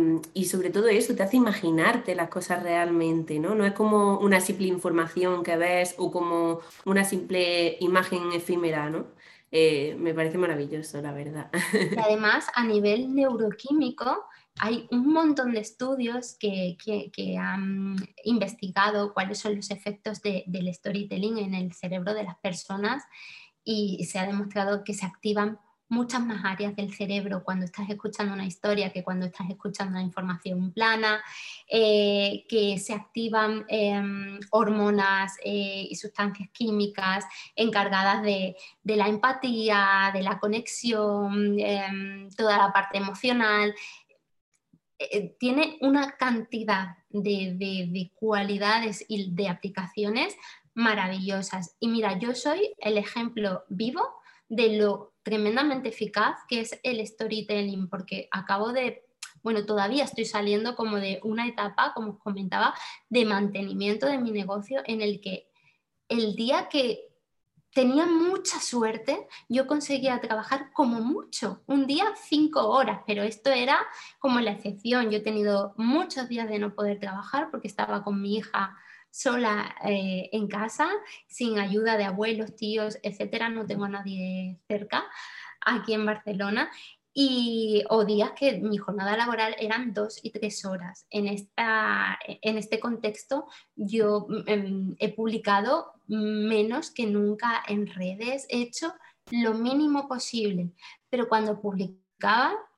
sobre 0.46 0.70
todo 0.70 0.88
eso, 0.88 1.14
te 1.14 1.22
hace 1.22 1.36
imaginarte 1.36 2.14
las 2.14 2.30
cosas 2.30 2.62
realmente, 2.62 3.38
¿no? 3.38 3.54
No 3.54 3.66
es 3.66 3.74
como 3.74 4.18
una 4.18 4.40
simple 4.40 4.66
información 4.68 5.42
que 5.42 5.56
ves 5.56 5.94
o 5.98 6.10
como 6.10 6.60
una 6.86 7.04
simple 7.04 7.76
imagen 7.80 8.32
efímera, 8.32 8.88
¿no? 8.88 9.06
Eh, 9.56 9.94
me 9.96 10.12
parece 10.12 10.36
maravilloso, 10.36 11.00
la 11.00 11.12
verdad. 11.12 11.48
Y 11.72 11.96
además, 12.04 12.46
a 12.56 12.64
nivel 12.64 13.14
neuroquímico, 13.14 14.24
hay 14.58 14.88
un 14.90 15.12
montón 15.12 15.52
de 15.52 15.60
estudios 15.60 16.36
que, 16.40 16.76
han 17.38 17.94
investigado 18.24 19.14
cuáles 19.14 19.38
son 19.38 19.54
los 19.54 19.70
efectos 19.70 20.20
del 20.22 20.74
storytelling 20.74 21.38
en 21.38 21.54
el 21.54 21.72
cerebro 21.72 22.14
de 22.14 22.24
las 22.24 22.36
personas 22.38 23.04
y 23.62 24.04
se 24.06 24.18
ha 24.18 24.26
demostrado 24.26 24.82
que 24.82 24.92
se 24.92 25.06
activan 25.06 25.60
muchas 25.94 26.20
más 26.20 26.44
áreas 26.44 26.74
del 26.74 26.92
cerebro 26.92 27.44
cuando 27.44 27.64
estás 27.64 27.88
escuchando 27.88 28.34
una 28.34 28.44
historia 28.44 28.92
que 28.92 29.04
cuando 29.04 29.26
estás 29.26 29.48
escuchando 29.48 29.92
una 29.92 30.02
información 30.02 30.72
plana, 30.72 31.22
eh, 31.68 32.44
que 32.48 32.78
se 32.78 32.92
activan 32.92 33.64
em, 33.68 34.40
hormonas 34.50 35.36
eh, 35.44 35.86
y 35.88 35.94
sustancias 35.94 36.48
químicas 36.52 37.24
encargadas 37.54 38.22
de, 38.22 38.56
la 38.84 39.08
empatía, 39.08 40.10
de 40.12 40.22
la 40.22 40.38
conexión, 40.38 41.58
em, 41.58 42.28
toda 42.30 42.58
la 42.58 42.72
parte 42.72 42.98
emocional. 42.98 43.74
Eh, 44.98 45.36
tiene 45.38 45.78
una 45.80 46.16
cantidad 46.16 46.96
de, 47.08 47.54
de 47.56 48.12
cualidades 48.14 49.04
y 49.08 49.32
de 49.32 49.48
aplicaciones 49.48 50.36
maravillosas. 50.74 51.76
Y 51.78 51.88
mira, 51.88 52.18
yo 52.18 52.34
soy 52.34 52.74
el 52.78 52.98
ejemplo 52.98 53.64
vivo 53.68 54.02
de 54.48 54.76
lo 54.76 55.13
tremendamente 55.24 55.88
eficaz 55.88 56.36
que 56.48 56.60
es 56.60 56.78
el 56.84 57.04
storytelling, 57.04 57.88
porque 57.88 58.28
acabo 58.30 58.72
de, 58.72 59.04
bueno, 59.42 59.66
todavía 59.66 60.04
estoy 60.04 60.26
saliendo 60.26 60.76
como 60.76 60.98
de 60.98 61.18
una 61.24 61.48
etapa, 61.48 61.92
como 61.94 62.12
os 62.12 62.18
comentaba, 62.18 62.74
de 63.08 63.24
mantenimiento 63.24 64.06
de 64.06 64.18
mi 64.18 64.30
negocio 64.30 64.82
en 64.86 65.00
el 65.00 65.20
que 65.20 65.48
el 66.08 66.36
día 66.36 66.68
que 66.68 67.08
tenía 67.72 68.06
mucha 68.06 68.60
suerte, 68.60 69.26
yo 69.48 69.66
conseguía 69.66 70.20
trabajar 70.20 70.70
como 70.72 71.00
mucho, 71.00 71.62
un 71.66 71.86
día 71.86 72.04
cinco 72.28 72.68
horas, 72.68 73.00
pero 73.04 73.24
esto 73.24 73.50
era 73.50 73.78
como 74.20 74.38
la 74.38 74.52
excepción. 74.52 75.10
Yo 75.10 75.18
he 75.18 75.22
tenido 75.22 75.74
muchos 75.76 76.28
días 76.28 76.48
de 76.48 76.60
no 76.60 76.74
poder 76.74 77.00
trabajar 77.00 77.50
porque 77.50 77.66
estaba 77.66 78.04
con 78.04 78.22
mi 78.22 78.36
hija 78.36 78.76
sola 79.14 79.76
eh, 79.84 80.28
en 80.32 80.48
casa, 80.48 80.88
sin 81.28 81.60
ayuda 81.60 81.96
de 81.96 82.02
abuelos, 82.02 82.56
tíos, 82.56 82.98
etcétera, 83.04 83.48
no 83.48 83.64
tengo 83.64 83.84
a 83.84 83.88
nadie 83.88 84.58
cerca 84.66 85.04
aquí 85.64 85.94
en 85.94 86.04
Barcelona. 86.04 86.68
Y, 87.16 87.84
o 87.90 88.04
días 88.04 88.32
que 88.32 88.58
mi 88.58 88.76
jornada 88.76 89.16
laboral 89.16 89.54
eran 89.60 89.94
dos 89.94 90.18
y 90.20 90.30
tres 90.30 90.64
horas. 90.64 91.06
En, 91.10 91.28
esta, 91.28 92.18
en 92.26 92.58
este 92.58 92.80
contexto 92.80 93.46
yo 93.76 94.26
em, 94.46 94.96
he 94.98 95.14
publicado 95.14 95.92
menos 96.08 96.90
que 96.90 97.06
nunca 97.06 97.62
en 97.68 97.86
redes, 97.86 98.48
he 98.48 98.62
hecho 98.62 98.92
lo 99.30 99.54
mínimo 99.54 100.08
posible, 100.08 100.72
pero 101.08 101.28
cuando 101.28 101.60
publico 101.60 102.02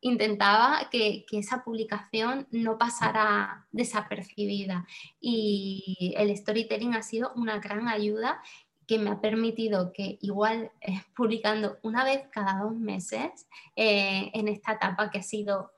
intentaba 0.06 0.88
que, 0.90 1.24
esa 1.32 1.64
publicación 1.64 2.46
no 2.50 2.78
pasara 2.78 3.66
desapercibida. 3.72 4.86
Y 5.20 6.14
el 6.16 6.34
storytelling 6.36 6.94
ha 6.94 7.02
sido 7.02 7.32
una 7.34 7.58
gran 7.58 7.88
ayuda 7.88 8.40
que 8.86 8.98
me 8.98 9.10
ha 9.10 9.20
permitido 9.20 9.92
que 9.92 10.18
igual 10.22 10.70
eh, 10.80 11.02
publicando 11.16 11.78
una 11.82 12.04
vez 12.04 12.28
cada 12.30 12.62
dos 12.62 12.76
meses 12.76 13.48
eh, 13.74 14.30
en 14.32 14.46
esta 14.46 14.74
etapa 14.74 15.10
que 15.10 15.18
ha 15.18 15.22
sido 15.22 15.72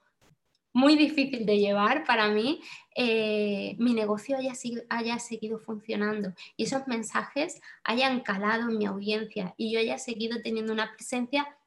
muy 0.74 0.94
difícil 0.94 1.46
de 1.46 1.58
llevar 1.58 2.04
para 2.04 2.28
mí, 2.28 2.60
eh, 2.94 3.74
mi 3.78 3.94
negocio 3.94 4.36
haya, 4.36 4.52
haya, 4.90 5.18
seguido 5.18 5.58
funcionando 5.58 6.34
y 6.56 6.64
esos 6.64 6.86
mensajes 6.86 7.60
hayan 7.82 8.20
calado 8.20 8.68
en 8.68 8.78
mi 8.78 8.84
audiencia 8.84 9.54
y 9.56 9.72
yo 9.72 9.80
haya 9.80 9.98
seguido 9.98 10.42
teniendo 10.42 10.72
una 10.72 10.92
presencia 10.94 11.57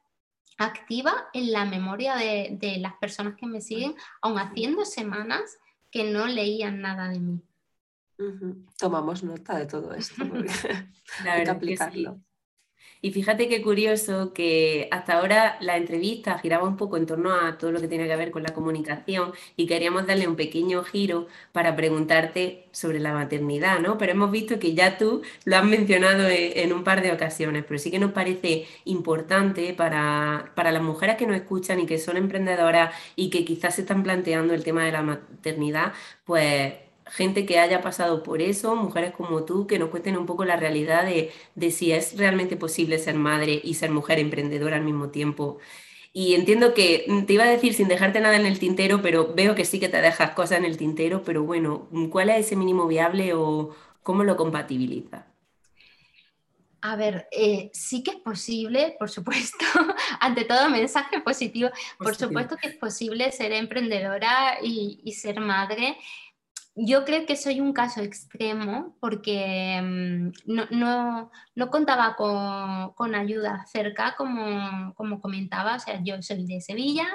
activa 0.64 1.28
en 1.32 1.52
la 1.52 1.64
memoria 1.64 2.16
de, 2.16 2.76
las 2.78 2.94
personas 2.94 3.36
que 3.36 3.46
me 3.46 3.60
siguen, 3.60 3.94
aun 4.20 4.38
haciendo 4.38 4.84
semanas 4.84 5.58
que 5.90 6.04
no 6.04 6.26
leían 6.26 6.80
nada 6.80 7.08
de 7.08 7.20
mí. 7.20 7.42
Tomamos 8.78 9.22
nota 9.22 9.58
de 9.58 9.66
todo 9.66 9.94
esto, 9.94 10.22
hay 11.24 11.44
que 11.44 11.50
aplicarlo. 11.50 12.20
Y 13.04 13.10
fíjate 13.10 13.48
qué 13.48 13.62
curioso 13.62 14.32
que 14.32 14.88
hasta 14.92 15.18
ahora 15.18 15.56
la 15.60 15.76
entrevista 15.76 16.38
giraba 16.38 16.68
un 16.68 16.76
poco 16.76 16.96
en 16.96 17.06
torno 17.06 17.34
a 17.34 17.58
todo 17.58 17.72
lo 17.72 17.80
que 17.80 17.88
tiene 17.88 18.06
que 18.06 18.14
ver 18.16 18.30
con 18.30 18.44
la 18.44 18.54
comunicación 18.54 19.32
y 19.56 19.66
queríamos 19.66 20.06
darle 20.06 20.28
un 20.28 20.36
pequeño 20.36 20.84
giro 20.84 21.26
para 21.50 21.74
preguntarte 21.74 22.68
sobre 22.70 23.00
la 23.00 23.12
maternidad, 23.12 23.80
¿no? 23.80 23.98
Pero 23.98 24.12
hemos 24.12 24.30
visto 24.30 24.58
que 24.60 24.74
ya 24.74 24.98
tú 24.98 25.22
lo 25.44 25.56
has 25.56 25.64
mencionado 25.64 26.28
e, 26.28 26.62
en 26.62 26.72
un 26.72 26.84
par 26.84 27.02
de 27.02 27.12
ocasiones, 27.12 27.64
pero 27.66 27.78
sí 27.78 27.90
que 27.90 27.98
nos 27.98 28.12
parece 28.12 28.66
importante 28.84 29.74
para, 29.74 30.52
para 30.54 30.70
las 30.70 30.82
mujeres 30.82 31.16
que 31.16 31.26
nos 31.26 31.36
escuchan 31.36 31.80
y 31.80 31.86
que 31.86 31.98
son 31.98 32.16
emprendedoras 32.16 32.94
y 33.16 33.30
que 33.30 33.44
quizás 33.44 33.74
se 33.74 33.82
están 33.82 34.04
planteando 34.04 34.54
el 34.54 34.62
tema 34.64 34.84
de 34.84 34.92
la 34.92 35.02
maternidad, 35.02 35.92
pues 36.24 36.74
gente 37.12 37.44
que 37.44 37.58
haya 37.58 37.82
pasado 37.82 38.22
por 38.22 38.40
eso, 38.40 38.74
mujeres 38.74 39.12
como 39.12 39.44
tú, 39.44 39.66
que 39.66 39.78
nos 39.78 39.90
cuenten 39.90 40.16
un 40.16 40.24
poco 40.24 40.44
la 40.46 40.56
realidad 40.56 41.04
de, 41.04 41.70
si 41.70 41.92
es 41.92 42.16
realmente 42.16 42.56
posible 42.56 42.98
ser 42.98 43.16
madre 43.16 43.60
y 43.62 43.74
ser 43.74 43.90
mujer 43.90 44.18
emprendedora 44.18 44.76
al 44.76 44.84
mismo 44.84 45.10
tiempo. 45.10 45.58
Y 46.14 46.34
entiendo 46.34 46.72
que 46.74 47.04
mm, 47.06 47.24
te 47.24 47.34
iba 47.34 47.44
a 47.44 47.50
decir 47.50 47.74
sin 47.74 47.88
dejarte 47.88 48.20
nada 48.20 48.36
en 48.36 48.46
el 48.46 48.58
tintero, 48.58 49.02
pero 49.02 49.34
veo 49.34 49.54
que 49.54 49.66
sí 49.66 49.78
que 49.78 49.90
te 49.90 50.00
dejas 50.00 50.30
cosas 50.30 50.58
en 50.58 50.64
el 50.64 50.78
tintero, 50.78 51.22
pero 51.22 51.42
bueno, 51.42 51.88
¿cuál 52.10 52.30
es 52.30 52.46
ese 52.46 52.56
mínimo 52.56 52.86
viable 52.86 53.34
o 53.34 53.74
cómo 54.02 54.24
lo 54.24 54.36
compatibiliza? 54.36 55.26
A 56.80 56.96
ver, 56.96 57.28
eh, 57.30 57.70
sí 57.72 58.02
que 58.02 58.12
es 58.12 58.16
posible, 58.16 58.96
por 58.98 59.10
supuesto, 59.10 59.64
ante 60.20 60.44
todo 60.44 60.68
mensaje 60.68 61.20
positivo, 61.20 61.70
por 61.98 62.16
supuesto 62.16 62.56
que 62.56 62.68
es 62.68 62.74
posible 62.74 63.30
ser 63.30 63.52
emprendedora 63.52 64.58
y, 64.62 65.00
y 65.04 65.12
ser 65.12 65.38
madre 65.40 65.96
yo 66.74 67.04
creo 67.04 67.26
que 67.26 67.36
soy 67.36 67.60
un 67.60 67.72
caso 67.72 68.00
extremo 68.00 68.96
porque 69.00 69.80
mm, 69.82 70.30
no, 70.70 71.30
contaba 71.70 72.16
con, 72.16 73.14
ayuda 73.14 73.66
cerca, 73.66 74.14
como, 74.16 74.94
como, 74.94 75.20
comentaba. 75.20 75.76
O 75.76 75.78
sea, 75.78 76.02
yo 76.02 76.22
soy 76.22 76.46
de 76.46 76.60
Sevilla, 76.60 77.06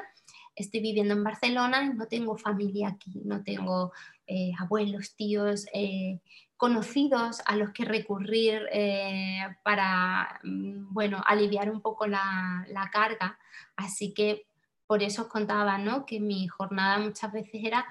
estoy 0.55 0.81
viviendo 0.81 1.13
en 1.15 1.23
Barcelona 1.23 1.83
y 1.83 1.93
no 1.95 2.07
tengo 2.07 2.37
familia 2.37 2.89
aquí, 2.89 3.21
no 3.25 3.43
tengo 3.43 3.93
eh, 4.27 4.51
abuelos, 4.59 5.15
tíos, 5.15 5.65
eh, 5.73 6.19
conocidos 6.55 7.41
a 7.45 7.55
los 7.55 7.71
que 7.71 7.85
recurrir 7.85 8.67
eh, 8.71 9.41
para, 9.63 10.39
mm, 10.43 10.93
bueno, 10.93 11.23
aliviar 11.25 11.71
un 11.71 11.81
poco 11.81 12.05
la, 12.05 12.65
la, 12.69 12.89
carga. 12.91 13.39
Así 13.75 14.13
que 14.13 14.45
por 14.85 15.01
eso 15.01 15.23
os 15.23 15.27
contaba, 15.29 15.79
¿no? 15.79 16.05
Que 16.05 16.19
mi 16.19 16.47
jornada 16.47 16.99
muchas 16.99 17.31
veces 17.31 17.61
era 17.63 17.85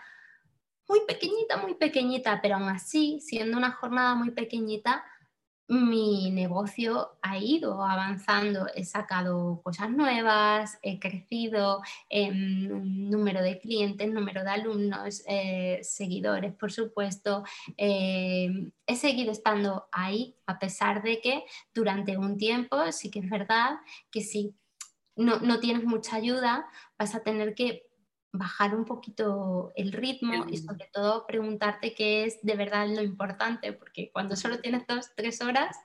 muy 0.89 1.01
pequeñita, 1.07 1.57
muy 1.57 1.75
pequeñita, 1.75 2.41
pero 2.41 2.57
aún 2.57 2.69
así, 2.69 3.21
siendo 3.21 3.57
una 3.57 3.73
jornada 3.73 4.15
muy 4.15 4.31
pequeñita, 4.31 5.05
mi 5.69 6.31
negocio 6.31 7.19
ha 7.23 7.39
ido 7.39 7.83
avanzando, 7.83 8.69
he 8.75 8.85
sacado 8.85 9.61
cosas 9.65 9.91
nuevas, 9.91 10.79
he 10.81 11.01
crecido 11.01 11.83
en 12.09 13.11
número 13.11 13.43
de 13.43 13.59
clientes, 13.59 14.09
número 14.13 14.45
de 14.45 14.51
alumnos, 14.51 15.25
eh, 15.27 15.81
seguidores, 15.83 16.55
por 16.55 16.71
supuesto. 16.71 17.43
Eh, 17.77 18.71
he 18.87 18.97
seguido 18.97 19.33
estando 19.33 19.89
ahí, 19.91 20.37
a 20.47 20.59
pesar 20.61 21.03
de 21.03 21.21
que 21.21 21.45
durante 21.75 22.17
un 22.17 22.37
tiempo 22.37 22.93
sí 22.93 23.11
que 23.11 23.19
es 23.19 23.29
verdad 23.29 23.79
que 24.13 24.21
si 24.21 24.55
no, 25.17 25.41
no 25.41 25.59
tienes 25.59 25.83
mucha 25.83 26.17
ayuda, 26.17 26.69
vas 26.97 27.15
a 27.17 27.25
tener 27.25 27.55
que 27.55 27.87
bajar 28.39 28.75
un 28.75 28.85
poquito 28.85 29.73
el 29.77 29.93
ritmo 29.93 30.47
y 30.49 30.57
sobre 30.59 30.89
todo 30.93 31.27
preguntarte 31.27 31.95
qué 31.95 32.25
es 32.25 32.39
de 32.43 32.55
verdad 32.55 32.89
lo 32.89 33.03
importante, 33.03 33.73
porque 33.73 34.11
cuando 34.13 34.37
solo 34.37 34.61
tienes 34.61 34.87
dos, 34.87 35.11
tres 35.15 35.41
horas, 35.41 35.77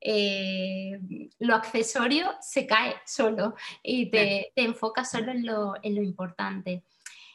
eh, 0.00 1.00
lo 1.38 1.54
accesorio 1.54 2.30
se 2.40 2.66
cae 2.66 2.94
solo 3.04 3.54
y 3.82 4.10
te, 4.10 4.52
te 4.54 4.62
enfocas 4.62 5.10
solo 5.10 5.32
en 5.32 5.44
lo, 5.44 5.74
en 5.82 5.94
lo 5.94 6.02
importante. 6.02 6.84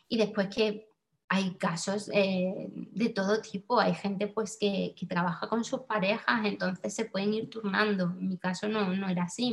Y 0.08 0.18
después 0.18 0.48
que 0.54 0.93
hay 1.30 1.56
casos 1.56 2.12
eh, 2.14 2.68
de 2.74 3.10
todo 3.10 3.42
tipo, 3.42 3.80
hay 3.80 3.96
gente 3.96 4.28
pues 4.28 4.58
que, 4.60 4.94
trabaja 5.08 5.48
con 5.50 5.64
sus 5.64 5.82
parejas, 5.82 6.46
entonces 6.46 6.94
se 6.94 7.06
pueden 7.06 7.34
ir 7.34 7.50
turnando. 7.50 8.06
En 8.20 8.30
mi 8.30 8.38
caso 8.38 8.68
no, 8.68 8.94
no 8.96 9.10
era 9.10 9.24
así, 9.24 9.52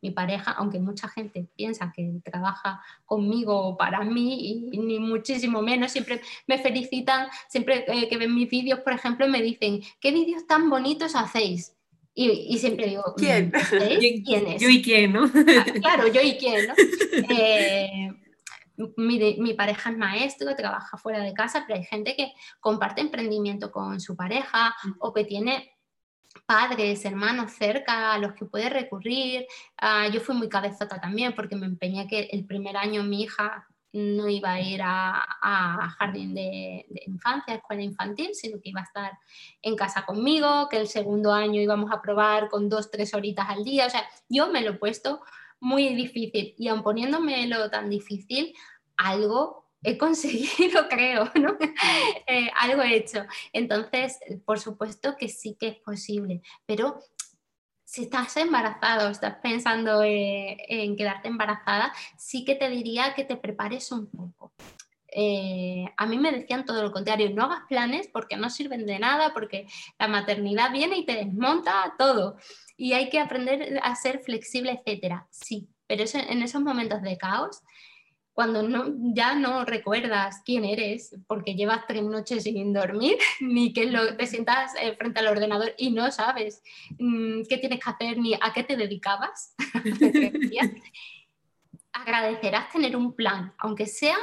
mi, 0.00 0.10
pareja, 0.10 0.52
aunque 0.52 0.78
mucha 0.78 1.08
gente 1.08 1.46
piensa 1.54 1.92
que 1.94 2.20
trabaja 2.24 2.80
conmigo 3.04 3.54
o 3.60 3.76
para 3.76 4.04
mí, 4.04 4.70
y, 4.72 4.78
ni 4.78 4.98
muchísimo 4.98 5.60
menos, 5.60 5.92
siempre 5.92 6.20
me 6.46 6.58
felicitan, 6.58 7.28
siempre 7.48 7.84
eh, 7.88 8.08
que 8.08 8.16
ven 8.16 8.34
mis 8.34 8.48
vídeos, 8.48 8.80
por 8.80 8.92
ejemplo, 8.92 9.28
me 9.28 9.42
dicen, 9.42 9.82
¿qué 10.00 10.12
vídeos 10.12 10.46
tan 10.46 10.70
bonitos 10.70 11.14
hacéis? 11.14 11.74
Y, 12.14 12.58
siempre 12.58 12.88
digo, 12.88 13.14
¿quién? 13.16 13.52
¿Quién 14.24 14.46
es? 14.48 14.60
Yo 14.60 14.68
y 14.68 14.82
quién, 14.82 15.12
¿no? 15.12 15.24
Ah, 15.24 15.64
claro, 15.80 16.08
yo 16.08 16.20
y 16.20 16.36
quién, 16.36 16.66
¿no? 16.66 16.74
Eh, 17.30 18.10
mi, 18.96 19.54
pareja 19.54 19.90
es 19.90 19.98
maestro, 19.98 20.54
trabaja 20.54 20.96
fuera 20.96 21.20
de 21.20 21.34
casa, 21.34 21.64
pero 21.66 21.78
hay 21.78 21.84
gente 21.84 22.14
que 22.14 22.32
comparte 22.60 23.00
emprendimiento 23.00 23.70
con 23.70 24.00
su 24.00 24.16
pareja 24.16 24.74
o 25.00 25.12
que 25.12 25.24
tiene 25.24 25.72
padres, 26.46 27.04
hermanos 27.04 27.52
cerca 27.52 28.12
a 28.12 28.18
los 28.18 28.34
que 28.34 28.44
puede 28.44 28.70
recurrir. 28.70 29.46
Ah, 29.76 30.08
yo 30.08 30.20
fui 30.20 30.34
muy 30.36 30.48
cabezota 30.48 31.00
también 31.00 31.34
porque 31.34 31.56
me 31.56 31.66
empeñé 31.66 32.06
que 32.06 32.28
el 32.32 32.46
primer 32.46 32.76
año 32.76 33.02
mi 33.02 33.22
hija 33.22 33.66
no 33.92 34.28
iba 34.28 34.52
a 34.52 34.60
ir 34.60 34.80
a, 34.82 35.94
jardín 35.98 36.34
de, 36.34 36.86
de, 36.88 37.02
infancia, 37.06 37.54
escuela 37.54 37.82
infantil, 37.82 38.30
sino 38.34 38.60
que 38.60 38.68
iba 38.68 38.80
a 38.80 38.84
estar 38.84 39.12
en 39.62 39.74
casa 39.76 40.04
conmigo, 40.04 40.68
que 40.68 40.76
el 40.76 40.88
segundo 40.88 41.32
año 41.32 41.60
íbamos 41.60 41.90
a 41.90 42.02
probar 42.02 42.48
con 42.48 42.68
dos, 42.68 42.90
tres 42.90 43.14
horitas 43.14 43.48
al 43.48 43.64
día. 43.64 43.86
O 43.86 43.90
sea, 43.90 44.06
yo 44.28 44.48
me 44.48 44.60
lo 44.60 44.72
he 44.72 44.74
puesto 44.74 45.22
muy 45.60 45.94
difícil 45.94 46.54
y 46.58 46.68
aun 46.68 46.82
poniéndomelo 46.82 47.70
tan 47.70 47.90
difícil, 47.90 48.54
algo 48.96 49.68
he 49.82 49.96
conseguido, 49.96 50.88
creo, 50.90 51.30
¿no? 51.34 51.56
Eh, 52.26 52.50
algo 52.60 52.82
he 52.82 52.96
hecho. 52.96 53.24
Entonces, 53.52 54.18
por 54.44 54.58
supuesto 54.58 55.16
que 55.16 55.28
sí 55.28 55.56
que 55.58 55.68
es 55.68 55.76
posible, 55.76 56.42
pero 56.66 57.00
si 57.84 58.02
estás 58.02 58.36
embarazado, 58.36 59.08
estás 59.08 59.36
pensando 59.42 60.02
eh, 60.02 60.58
en 60.68 60.94
quedarte 60.94 61.28
embarazada, 61.28 61.92
sí 62.18 62.44
que 62.44 62.54
te 62.54 62.68
diría 62.68 63.14
que 63.14 63.24
te 63.24 63.36
prepares 63.36 63.90
un 63.92 64.10
poco. 64.10 64.52
Eh, 65.10 65.86
a 65.96 66.06
mí 66.06 66.18
me 66.18 66.32
decían 66.32 66.66
todo 66.66 66.82
lo 66.82 66.92
contrario, 66.92 67.30
no 67.30 67.44
hagas 67.44 67.62
planes 67.68 68.08
porque 68.12 68.36
no 68.36 68.50
sirven 68.50 68.86
de 68.86 68.98
nada, 68.98 69.32
porque 69.32 69.66
la 69.98 70.08
maternidad 70.08 70.70
viene 70.72 70.98
y 70.98 71.06
te 71.06 71.14
desmonta 71.14 71.94
todo 71.98 72.36
y 72.76 72.92
hay 72.92 73.08
que 73.08 73.18
aprender 73.18 73.80
a 73.82 73.94
ser 73.96 74.20
flexible, 74.20 74.80
etcétera. 74.84 75.26
Sí, 75.30 75.68
pero 75.86 76.04
en 76.14 76.42
esos 76.42 76.60
momentos 76.62 77.02
de 77.02 77.16
caos, 77.16 77.62
cuando 78.38 78.62
no, 78.62 78.94
ya 79.14 79.34
no 79.34 79.64
recuerdas 79.64 80.42
quién 80.44 80.64
eres 80.64 81.16
porque 81.26 81.56
llevas 81.56 81.88
tres 81.88 82.04
noches 82.04 82.44
sin 82.44 82.72
dormir, 82.72 83.16
ni 83.40 83.72
que 83.72 83.86
lo, 83.86 84.16
te 84.16 84.26
sientas 84.26 84.74
eh, 84.80 84.94
frente 84.94 85.18
al 85.18 85.26
ordenador 85.26 85.74
y 85.76 85.90
no 85.90 86.12
sabes 86.12 86.62
mm, 87.00 87.42
qué 87.48 87.58
tienes 87.58 87.80
que 87.80 87.90
hacer 87.90 88.18
ni 88.18 88.34
a 88.34 88.52
qué 88.54 88.62
te 88.62 88.76
dedicabas, 88.76 89.56
agradecerás 91.92 92.70
tener 92.70 92.96
un 92.96 93.12
plan, 93.12 93.52
aunque 93.58 93.86
sea 93.86 94.16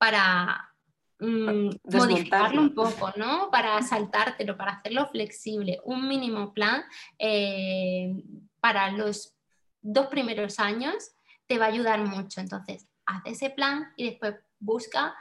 para 0.00 0.70
Mm, 1.20 1.68
modificarlo 1.92 2.62
un 2.62 2.74
poco, 2.74 3.12
¿no? 3.16 3.50
Para 3.50 3.82
saltártelo, 3.82 4.56
para 4.56 4.72
hacerlo 4.72 5.06
flexible. 5.10 5.78
Un 5.84 6.08
mínimo 6.08 6.54
plan 6.54 6.82
eh, 7.18 8.24
para 8.58 8.90
los 8.90 9.34
dos 9.82 10.06
primeros 10.06 10.58
años 10.58 11.12
te 11.46 11.58
va 11.58 11.66
a 11.66 11.68
ayudar 11.68 12.00
mucho. 12.00 12.40
Entonces, 12.40 12.88
haz 13.04 13.22
ese 13.26 13.50
plan 13.50 13.92
y 13.96 14.08
después 14.08 14.36
busca 14.58 15.14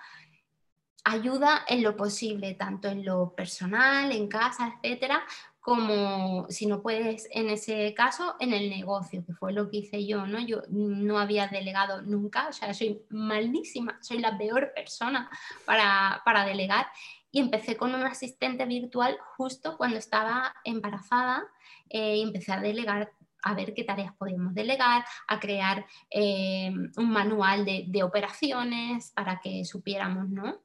ayuda 1.04 1.65
en 1.68 1.84
lo 1.84 1.98
posible, 1.98 2.54
tanto 2.54 2.88
en 2.88 3.04
lo 3.04 3.36
personal, 3.36 4.12
en 4.12 4.28
casa, 4.30 4.80
etcétera, 4.82 5.22
como 5.60 6.47
si 6.49 6.66
no 6.66 6.82
puedes 6.82 7.28
en 7.32 7.49
ese 7.49 7.93
caso 7.93 8.36
en 8.39 8.53
el 8.53 8.70
negocio, 8.70 9.26
que 9.26 9.34
fue 9.34 9.51
lo 9.53 9.70
que 9.70 9.78
hice 9.78 10.05
yo, 10.05 10.26
¿no? 10.26 10.39
Yo 10.39 10.62
no 10.70 11.20
había 11.20 11.47
delegado 11.47 12.01
nunca, 12.01 12.47
o 12.47 12.53
sea, 12.53 12.74
soy 12.74 13.01
malísima, 13.10 13.99
soy 14.01 14.20
la 14.20 14.38
peor 14.38 14.72
persona 14.74 15.30
para, 15.66 16.22
para 16.24 16.45
delegar 16.45 16.88
y 17.32 17.39
empecé 17.39 17.78
con 17.78 17.93
un 17.93 18.03
asistente 18.03 18.66
virtual 18.66 19.18
justo 19.38 19.78
cuando 19.78 19.97
estaba 19.97 20.55
embarazada 20.64 21.43
eh, 21.89 22.18
y 22.18 22.22
empecé 22.22 22.53
a 22.53 22.62
delegar 22.62 23.12
a 23.41 23.53
ver 23.53 23.74
qué 23.74 23.84
tareas 23.84 24.14
podíamos 24.18 24.53
delegar, 24.53 25.05
a 25.28 25.39
crear 25.39 25.86
eh, 26.10 26.74
un 26.97 27.10
manual 27.10 27.64
de, 27.64 27.86
de 27.88 28.03
operaciones 28.03 29.12
para 29.12 29.39
que 29.39 29.64
supiéramos, 29.64 30.30
¿no? 30.30 30.60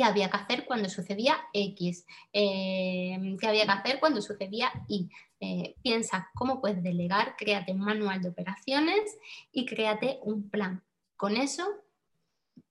Qué 0.00 0.04
había 0.04 0.30
que 0.30 0.36
hacer 0.38 0.64
cuando 0.64 0.88
sucedía 0.88 1.36
X, 1.52 2.06
eh, 2.32 3.36
qué 3.38 3.46
había 3.46 3.66
que 3.66 3.72
hacer 3.72 4.00
cuando 4.00 4.22
sucedía 4.22 4.72
Y. 4.88 5.10
Eh, 5.40 5.76
piensa 5.82 6.30
cómo 6.34 6.62
puedes 6.62 6.82
delegar, 6.82 7.36
créate 7.36 7.72
un 7.72 7.80
manual 7.80 8.22
de 8.22 8.30
operaciones 8.30 9.18
y 9.52 9.66
créate 9.66 10.18
un 10.22 10.48
plan. 10.48 10.82
Con 11.18 11.36
eso 11.36 11.68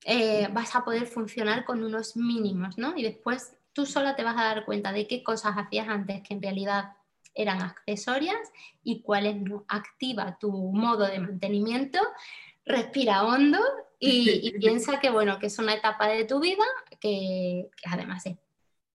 eh, 0.05 0.47
vas 0.51 0.75
a 0.75 0.83
poder 0.83 1.05
funcionar 1.05 1.65
con 1.65 1.83
unos 1.83 2.17
mínimos, 2.17 2.79
¿no? 2.79 2.97
Y 2.97 3.03
después 3.03 3.55
tú 3.73 3.85
sola 3.85 4.15
te 4.15 4.23
vas 4.23 4.35
a 4.35 4.45
dar 4.45 4.65
cuenta 4.65 4.91
de 4.91 5.05
qué 5.05 5.21
cosas 5.21 5.53
hacías 5.55 5.87
antes 5.87 6.23
que 6.23 6.33
en 6.33 6.41
realidad 6.41 6.93
eran 7.35 7.61
accesorias 7.61 8.39
y 8.83 9.03
cuáles 9.03 9.35
no. 9.35 9.65
Activa 9.67 10.39
tu 10.39 10.51
modo 10.51 11.05
de 11.05 11.19
mantenimiento, 11.19 11.99
respira 12.65 13.23
hondo 13.23 13.59
y, 13.99 14.51
piensa 14.59 14.99
que, 14.99 15.09
bueno, 15.09 15.39
que 15.39 15.47
es 15.47 15.59
una 15.59 15.73
etapa 15.73 16.07
de 16.07 16.25
tu 16.25 16.39
vida 16.39 16.65
que, 16.99 17.69
que 17.75 17.89
además 17.89 18.25
es 18.25 18.37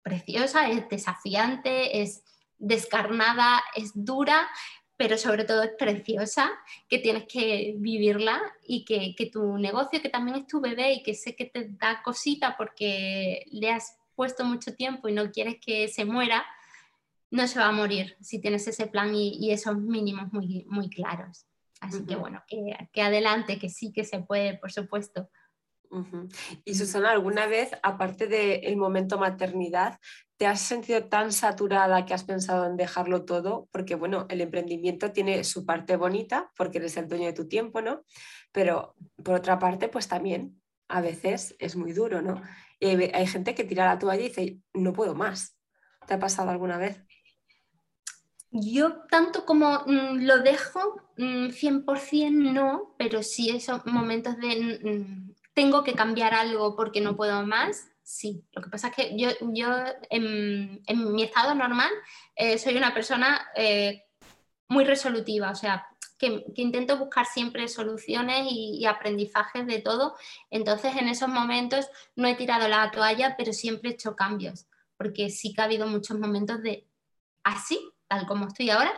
preciosa, 0.01 0.69
es 0.69 0.87
desafiante, 0.89 2.01
es 2.01 2.23
descarnada, 2.57 3.63
es 3.75 3.91
dura, 3.93 4.49
pero 4.97 5.17
sobre 5.17 5.43
todo 5.43 5.63
es 5.63 5.71
preciosa, 5.77 6.51
que 6.87 6.99
tienes 6.99 7.25
que 7.25 7.73
vivirla 7.77 8.41
y 8.65 8.85
que, 8.85 9.15
que, 9.15 9.25
tu 9.25 9.57
negocio, 9.57 10.01
que 10.01 10.09
también 10.09 10.37
es 10.37 10.47
tu 10.47 10.61
bebé 10.61 10.93
y 10.93 11.03
que 11.03 11.13
sé 11.13 11.35
que 11.35 11.45
te 11.45 11.67
da 11.69 12.01
cosita 12.03 12.55
porque 12.57 13.45
le 13.51 13.71
has 13.71 13.97
puesto 14.15 14.45
mucho 14.45 14.75
tiempo 14.75 15.09
y 15.09 15.13
no 15.13 15.31
quieres 15.31 15.57
que 15.59 15.87
se 15.87 16.05
muera, 16.05 16.45
no 17.31 17.47
se 17.47 17.59
va 17.59 17.67
a 17.67 17.71
morir 17.71 18.15
si 18.21 18.39
tienes 18.39 18.67
ese 18.67 18.87
plan 18.87 19.13
y, 19.15 19.51
esos 19.51 19.77
mínimos 19.77 20.31
muy, 20.31 20.65
muy 20.69 20.89
claros. 20.89 21.45
Así 21.83 22.05
que 22.05 22.15
bueno, 22.15 22.41
que, 22.47 22.75
que, 22.91 23.01
adelante, 23.01 23.59
que 23.59 23.69
sí 23.69 23.91
que 23.91 24.05
se 24.05 24.19
puede, 24.19 24.57
por 24.57 24.71
supuesto. 24.71 25.29
Y 26.65 26.73
Susana, 26.73 27.11
¿alguna 27.11 27.45
vez, 27.45 27.71
aparte 27.83 28.27
del 28.27 28.77
momento 28.77 29.19
maternidad, 29.19 29.99
te 30.37 30.47
has 30.47 30.61
sentido 30.61 31.05
tan 31.05 31.31
saturada 31.31 32.05
que 32.05 32.13
has 32.13 32.23
pensado 32.23 32.65
en 32.65 32.77
dejarlo 32.77 33.25
todo? 33.25 33.67
Porque 33.71 33.95
bueno, 33.95 34.25
el 34.29 34.41
emprendimiento 34.41 35.11
tiene 35.11 35.43
su 35.43 35.65
parte 35.65 35.95
bonita, 35.95 36.49
porque 36.57 36.79
eres 36.79 36.97
el 36.97 37.07
dueño 37.07 37.25
de 37.25 37.33
tu 37.33 37.47
tiempo, 37.47 37.81
¿no? 37.81 38.03
Pero 38.51 38.95
por 39.23 39.35
otra 39.35 39.59
parte, 39.59 39.87
pues 39.87 40.07
también 40.07 40.59
a 40.87 41.01
veces 41.01 41.55
es 41.59 41.75
muy 41.75 41.91
duro, 41.91 42.21
¿no? 42.21 42.41
hay 42.81 43.27
gente 43.27 43.55
que 43.55 43.63
tira 43.63 43.85
la 43.85 43.97
toalla 43.97 44.21
y 44.21 44.27
dice, 44.27 44.57
no 44.73 44.91
puedo 44.91 45.15
más. 45.15 45.57
¿Te 46.05 46.15
ha 46.15 46.19
pasado 46.19 46.49
alguna 46.49 46.77
vez? 46.77 47.01
Yo 48.55 48.97
tanto 49.09 49.45
como 49.45 49.79
mm, 49.87 50.25
lo 50.25 50.39
dejo, 50.43 51.01
100% 51.17 52.31
mm, 52.31 52.53
no, 52.53 52.93
pero 52.99 53.23
sí 53.23 53.49
esos 53.49 53.83
momentos 53.87 54.37
de 54.37 54.79
mm, 54.83 55.33
tengo 55.55 55.83
que 55.83 55.93
cambiar 55.93 56.35
algo 56.35 56.75
porque 56.75 57.01
no 57.01 57.15
puedo 57.15 57.43
más, 57.47 57.87
sí. 58.03 58.45
Lo 58.51 58.61
que 58.61 58.69
pasa 58.69 58.89
es 58.89 58.95
que 58.95 59.17
yo, 59.17 59.29
yo 59.53 59.69
en, 60.11 60.83
mi 60.87 61.23
estado 61.23 61.55
normal 61.55 61.89
eh, 62.35 62.59
soy 62.59 62.77
una 62.77 62.93
persona 62.93 63.43
eh, 63.55 64.03
muy 64.67 64.83
resolutiva, 64.85 65.49
o 65.49 65.55
sea, 65.55 65.87
que, 66.19 66.45
intento 66.55 66.97
buscar 66.99 67.25
siempre 67.25 67.67
soluciones 67.67 68.45
y, 68.51 68.77
y, 68.79 68.85
aprendizajes 68.85 69.65
de 69.65 69.79
todo. 69.79 70.15
Entonces, 70.51 70.95
en 70.95 71.07
esos 71.07 71.27
momentos 71.27 71.87
no 72.15 72.27
he 72.27 72.35
tirado 72.35 72.67
la 72.67 72.91
toalla, 72.91 73.35
pero 73.35 73.51
siempre 73.51 73.89
he 73.89 73.93
hecho 73.93 74.15
cambios, 74.15 74.67
porque 74.95 75.31
sí 75.31 75.55
que 75.55 75.61
ha 75.61 75.65
habido 75.65 75.87
muchos 75.87 76.19
momentos 76.19 76.61
de 76.61 76.87
así, 77.43 77.92
tal 78.07 78.25
como 78.27 78.47
estoy 78.47 78.69
ahora, 78.69 78.91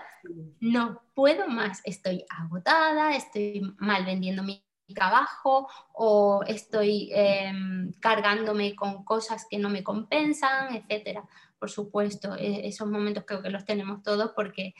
no 0.59 1.01
puedo 1.13 1.47
más, 1.47 1.81
estoy 1.85 2.25
agotada, 2.29 3.15
estoy 3.15 3.61
mal 3.77 4.05
vendiendo 4.05 4.43
mi 4.43 4.65
trabajo 4.93 5.67
o 5.93 6.43
estoy 6.47 7.09
em, 7.13 7.91
cargándome 7.99 8.75
con 8.75 9.03
cosas 9.03 9.47
que 9.49 9.57
no 9.57 9.69
me 9.69 9.83
compensan, 9.83 10.75
etcétera. 10.75 11.23
Por 11.57 11.71
supuesto, 11.71 12.35
e, 12.35 12.67
esos 12.67 12.87
momentos 12.87 13.23
creo 13.25 13.41
que 13.41 13.49
los 13.49 13.65
tenemos 13.65 14.03
todos 14.03 14.33
porque 14.35 14.75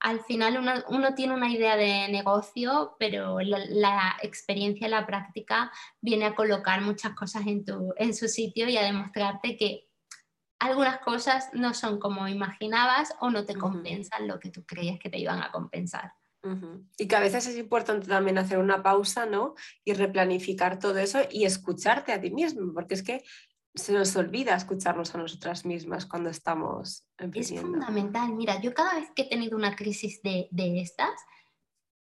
al 0.00 0.20
final 0.24 0.58
uno, 0.88 1.14
tiene 1.14 1.34
una 1.34 1.48
idea 1.48 1.76
de 1.76 2.08
negocio, 2.10 2.96
pero 2.98 3.38
la, 3.40 4.16
experiencia, 4.22 4.88
la 4.88 5.06
práctica 5.06 5.70
viene 6.00 6.24
a 6.24 6.34
colocar 6.34 6.80
muchas 6.80 7.14
cosas 7.14 7.46
en, 7.46 7.64
tu, 7.64 7.94
en 7.96 8.12
su 8.12 8.26
sitio 8.26 8.68
y 8.68 8.76
a 8.76 8.82
demostrarte 8.82 9.56
que 9.56 9.91
algunas 10.62 10.98
cosas 11.00 11.48
no 11.52 11.74
son 11.74 11.98
como 11.98 12.28
imaginabas 12.28 13.14
o 13.20 13.30
no 13.30 13.44
te 13.44 13.56
compensan 13.56 14.28
lo 14.28 14.38
que 14.38 14.50
tú 14.50 14.64
creías 14.64 15.00
que 15.00 15.10
te 15.10 15.18
iban 15.18 15.42
a 15.42 15.50
compensar. 15.50 16.12
Y 16.98 17.06
que 17.06 17.16
a 17.16 17.20
veces 17.20 17.46
es 17.46 17.56
importante 17.56 18.08
también 18.08 18.36
hacer 18.36 18.58
una 18.58 18.82
pausa, 18.82 19.26
¿no? 19.26 19.54
Y 19.84 19.92
replanificar 19.92 20.78
todo 20.78 20.98
eso 20.98 21.20
y 21.30 21.44
escucharte 21.44 22.12
a 22.12 22.20
ti 22.20 22.30
mismo, 22.30 22.72
porque 22.74 22.94
es 22.94 23.02
que 23.02 23.22
se 23.74 23.92
nos 23.92 24.14
olvida 24.16 24.54
escucharnos 24.54 25.14
a 25.14 25.18
nosotras 25.18 25.64
mismas 25.64 26.06
cuando 26.06 26.30
estamos 26.30 27.06
emprendiendo. 27.18 27.68
Es 27.68 27.72
fundamental. 27.72 28.32
Mira, 28.32 28.60
yo 28.60 28.74
cada 28.74 28.94
vez 28.94 29.08
que 29.14 29.22
he 29.22 29.28
tenido 29.28 29.56
una 29.56 29.76
crisis 29.76 30.20
de, 30.22 30.48
estas, 30.80 31.10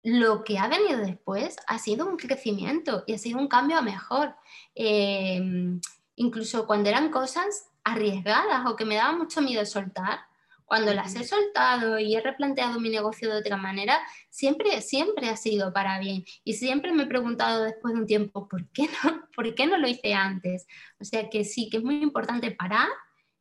lo 0.03 0.45
que 0.45 0.59
ha 0.59 0.69
venido 0.69 0.99
después 0.99 1.57
ha 1.67 1.79
sido 1.79 2.07
un 2.07 2.17
crecimiento 2.17 3.05
y 3.07 3.15
ha 3.15 3.19
sido 3.19 3.39
un 3.39 3.49
cambio 3.49 3.79
a 3.79 3.83
mejor. 3.83 4.35
Em, 4.75 5.81
incluso 6.15 6.67
cuando 6.67 6.89
eran 6.91 7.11
cosas 7.11 7.71
arriesgadas 7.87 8.67
o 8.67 8.75
que 8.75 8.85
me 8.85 8.97
daba 8.97 9.17
mucho 9.17 9.41
miedo 9.41 9.65
soltar, 9.65 10.19
cuando 10.65 10.93
las 10.93 11.15
he 11.15 11.23
soltado 11.23 12.01
y 12.01 12.17
he 12.17 12.21
replanteado 12.21 12.81
mi 12.81 12.91
negocio 12.91 13.31
de 13.31 13.39
otra 13.39 13.57
manera, 13.57 14.01
siempre, 14.29 14.81
siempre 14.83 15.29
ha 15.29 15.37
sido 15.37 15.73
para 15.73 16.01
bien. 16.01 16.25
Y 16.43 16.55
siempre 16.55 16.93
me 16.93 17.05
he 17.05 17.07
preguntado 17.07 17.63
después 17.63 17.95
de 17.95 18.01
un 18.01 18.07
tiempo, 18.07 18.49
¿por 18.49 18.69
qué 18.71 18.89
no, 19.05 19.29
¿por 19.37 19.55
qué 19.55 19.69
no 19.69 19.79
lo 19.79 19.87
hice 19.87 20.13
antes? 20.15 20.67
O 20.99 21.05
sea 21.05 21.31
que 21.31 21.45
sí, 21.45 21.71
que 21.71 21.77
es 21.77 21.85
muy 21.85 22.03
importante 22.03 22.51
parar 22.51 22.89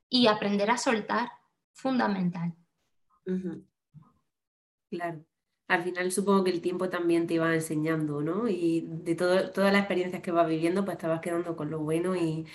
y 0.07 0.27
aprender 0.27 0.69
a 0.69 0.77
soltar, 0.77 1.29
fundamental. 1.73 2.53
Claro. 4.91 5.25
Al 5.67 5.83
final 5.83 6.11
supongo 6.11 6.43
que 6.43 6.51
el 6.51 6.61
tiempo 6.61 6.89
también 6.89 7.25
te 7.25 7.33
iba 7.33 7.51
enseñando, 7.51 8.21
¿no? 8.21 8.47
Y 8.47 8.85
de 8.87 9.15
todo, 9.15 9.49
todas 9.49 9.73
las 9.73 9.81
experiencias 9.81 10.21
que 10.21 10.31
vas 10.31 10.47
viviendo, 10.47 10.85
pues 10.85 10.99
te 10.99 11.07
vas 11.07 11.21
quedando 11.21 11.55
con 11.55 11.71
lo 11.71 11.79
bueno 11.79 12.15
y, 12.15 12.45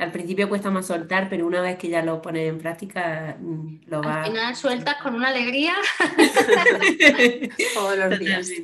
al 0.00 0.12
principio 0.12 0.48
cuesta 0.48 0.70
más 0.70 0.86
soltar, 0.86 1.28
pero 1.28 1.46
una 1.46 1.60
vez 1.60 1.76
que 1.76 1.88
ya 1.88 2.02
lo 2.02 2.22
pones 2.22 2.48
en 2.48 2.58
práctica, 2.58 3.36
mm, 3.38 3.82
lo 3.86 4.00
vas... 4.00 4.26
Al 4.26 4.32
final 4.32 4.56
sueltas 4.56 4.96
con 5.02 5.14
una 5.14 5.28
alegría. 5.28 5.74
Todos 7.74 7.98
los 7.98 8.18
días. 8.18 8.50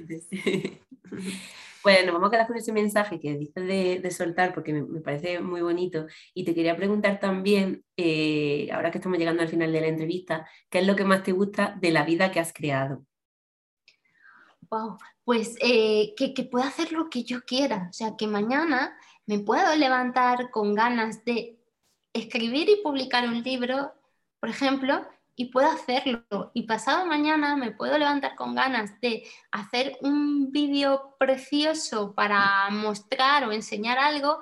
Bueno, 1.83 2.13
vamos 2.13 2.27
a 2.27 2.31
quedar 2.33 2.49
con 2.49 2.57
ese 2.57 2.73
mensaje 2.73 3.21
que 3.21 3.39
dices 3.39 3.65
de, 3.65 4.11
soltar 4.11 4.53
porque 4.53 4.73
me, 4.73 5.01
parece 5.01 5.39
muy 5.39 5.61
bonito. 5.61 6.09
Y 6.35 6.45
te 6.45 6.53
quería 6.53 6.77
preguntar 6.77 7.21
también, 7.21 7.85
eh, 7.97 8.69
ahora 8.73 8.91
que 8.91 8.99
estamos 8.99 9.19
llegando 9.19 9.43
al 9.45 9.49
final 9.49 9.71
de 9.71 9.83
la 9.83 9.87
entrevista, 9.87 10.49
¿qué 10.69 10.81
es 10.81 10.87
lo 10.89 10.97
que 10.97 11.05
más 11.05 11.23
te 11.23 11.31
gusta 11.31 11.77
de 11.81 11.93
la 11.93 12.03
vida 12.03 12.33
que 12.33 12.41
has 12.41 12.53
creado? 12.53 13.07
Wow, 14.69 14.99
pues 15.23 15.57
eh, 15.61 16.13
que, 16.17 16.35
que 16.35 16.43
pueda 16.43 16.67
hacer 16.67 16.91
lo 16.91 17.09
que 17.09 17.23
yo 17.23 17.43
quiera. 17.43 17.87
O 17.89 17.93
sea, 17.93 18.17
que 18.19 18.27
mañana 18.27 18.99
me 19.27 19.41
puedo 19.41 19.75
levantar 19.77 20.51
con 20.51 20.75
ganas 20.75 21.25
de 21.25 21.59
escribir 22.13 22.69
y 22.69 22.83
publicar 22.83 23.29
un 23.29 23.43
libro, 23.43 23.93
por 24.41 24.49
ejemplo, 24.49 25.07
y 25.35 25.47
puedo 25.47 25.69
hacerlo. 25.69 26.51
Y 26.55 26.63
pasado 26.63 27.07
mañana 27.07 27.57
me 27.57 27.73
puedo 27.73 27.99
levantar 27.99 28.37
con 28.37 28.55
ganas 28.55 28.99
de 29.01 29.25
hacer 29.51 29.99
un 30.01 30.51
vídeo 30.51 31.17
precioso 31.19 32.15
para 32.15 32.71
mostrar 32.71 33.45
o 33.45 33.53
enseñar 33.53 33.99
algo 33.99 34.39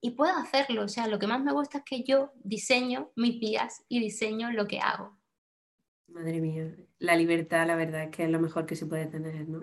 y 0.00 0.10
puedo 0.12 0.34
hacerlo. 0.34 0.82
O 0.82 0.88
sea, 0.88 1.06
lo 1.06 1.18
que 1.18 1.28
más 1.28 1.42
me 1.42 1.52
gusta 1.52 1.78
es 1.78 1.84
que 1.84 2.02
yo 2.02 2.32
diseño 2.42 3.12
mis 3.14 3.38
días 3.38 3.84
y 3.88 4.00
diseño 4.00 4.50
lo 4.50 4.66
que 4.66 4.80
hago. 4.80 5.16
Madre 6.08 6.40
mía, 6.40 6.74
la 6.98 7.16
libertad, 7.16 7.66
la 7.66 7.76
verdad 7.76 8.04
es 8.04 8.10
que 8.10 8.24
es 8.24 8.30
lo 8.30 8.40
mejor 8.40 8.66
que 8.66 8.76
se 8.76 8.86
puede 8.86 9.06
tener, 9.06 9.48
¿no? 9.48 9.60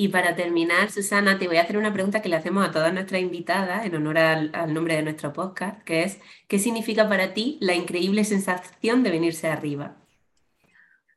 Y 0.00 0.08
para 0.08 0.34
terminar, 0.34 0.90
Susana, 0.90 1.38
te 1.38 1.46
voy 1.46 1.58
a 1.58 1.60
hacer 1.60 1.76
una 1.76 1.92
pregunta 1.92 2.22
que 2.22 2.30
le 2.30 2.36
hacemos 2.36 2.66
a 2.66 2.70
todas 2.70 2.90
nuestras 2.90 3.20
invitadas 3.20 3.84
en 3.84 3.94
honor 3.94 4.16
al, 4.16 4.72
nombre 4.72 4.96
de 4.96 5.02
nuestro 5.02 5.34
podcast, 5.34 5.82
que 5.82 6.04
es, 6.04 6.18
¿qué 6.48 6.58
significa 6.58 7.06
para 7.06 7.34
ti 7.34 7.58
la 7.60 7.74
increíble 7.74 8.24
sensación 8.24 9.02
de 9.02 9.10
venirse 9.10 9.48
arriba? 9.48 9.98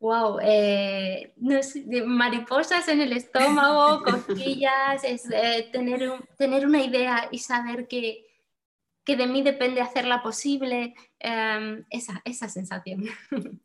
Wow, 0.01 0.37
eh, 0.41 1.33
mariposas 2.05 2.85
en 2.89 2.99
el 2.99 3.13
estómago, 3.13 4.03
cosquillas, 4.27 5.01
es 5.05 5.31
eh, 5.31 5.69
tener, 5.71 6.01
tener 6.37 6.65
una 6.65 6.83
idea 6.83 7.29
y 7.31 7.39
saber 7.39 7.87
que, 7.87 8.25
que 9.05 9.15
de 9.15 9.27
mí 9.27 9.43
depende 9.43 9.79
hacerla 9.79 10.21
posible, 10.21 10.93
em, 11.19 11.85
esa, 11.89 12.21
esa 12.25 12.49
sensación. 12.49 13.05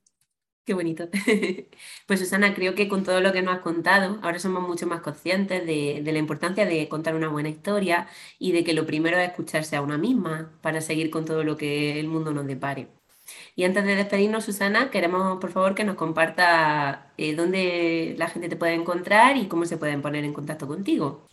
Qué 0.69 0.75
bonito. 0.75 1.09
Pues 2.07 2.21
Susana, 2.21 2.55
creo 2.55 2.75
que 2.75 2.89
con 2.89 3.03
todo 3.03 3.21
lo 3.23 3.33
que 3.33 3.41
nos 3.41 3.55
has 3.57 3.61
contado, 3.63 4.19
ahora 4.23 4.39
somos 4.39 4.69
mucho 4.69 4.87
más 4.87 5.01
conscientes 5.01 5.65
de, 5.67 6.03
la 6.05 6.19
importancia 6.19 6.67
de 6.67 6.89
contar 6.91 7.15
una 7.15 7.29
buena 7.29 7.49
historia 7.49 8.07
y 8.39 8.53
de 8.53 8.65
que 8.65 8.75
lo 8.75 8.85
primero 8.85 9.17
es 9.17 9.31
escucharse 9.31 9.77
a 9.77 9.83
una 9.83 9.97
misma 9.97 10.53
para 10.61 10.83
seguir 10.83 11.11
con 11.11 11.25
todo 11.25 11.43
lo 11.43 11.57
que 11.57 11.99
el 11.99 12.07
mundo 12.09 12.33
nos 12.33 12.47
depare. 12.47 12.89
Y 13.57 13.65
antes 13.65 13.85
de 13.85 13.97
despedirnos, 13.97 14.45
Susana, 14.45 14.91
queremos 14.91 15.41
por 15.41 15.51
favor 15.53 15.75
que 15.75 15.85
nos 15.85 15.97
comparta 15.97 17.13
eh, 17.17 17.35
dónde 17.35 18.15
la 18.19 18.29
gente 18.29 18.51
te 18.51 18.57
puede 18.57 18.75
encontrar 18.75 19.39
y 19.39 19.49
cómo 19.49 19.65
se 19.65 19.79
pueden 19.79 20.03
poner 20.03 20.25
en 20.25 20.35
contacto 20.35 20.67
contigo. 20.67 21.29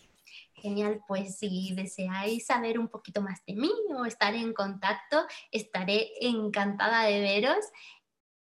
Genial, 0.66 1.00
pues 1.06 1.36
si 1.36 1.74
deseáis 1.74 2.46
saber 2.46 2.78
un 2.78 2.88
poquito 2.88 3.20
más 3.20 3.44
de 3.44 3.54
mí 3.54 3.70
o 3.94 4.06
estar 4.06 4.34
en 4.34 4.54
contacto, 4.54 5.24
estaré 5.52 6.08
encantada 6.20 7.04
de 7.04 7.20
veros 7.20 7.58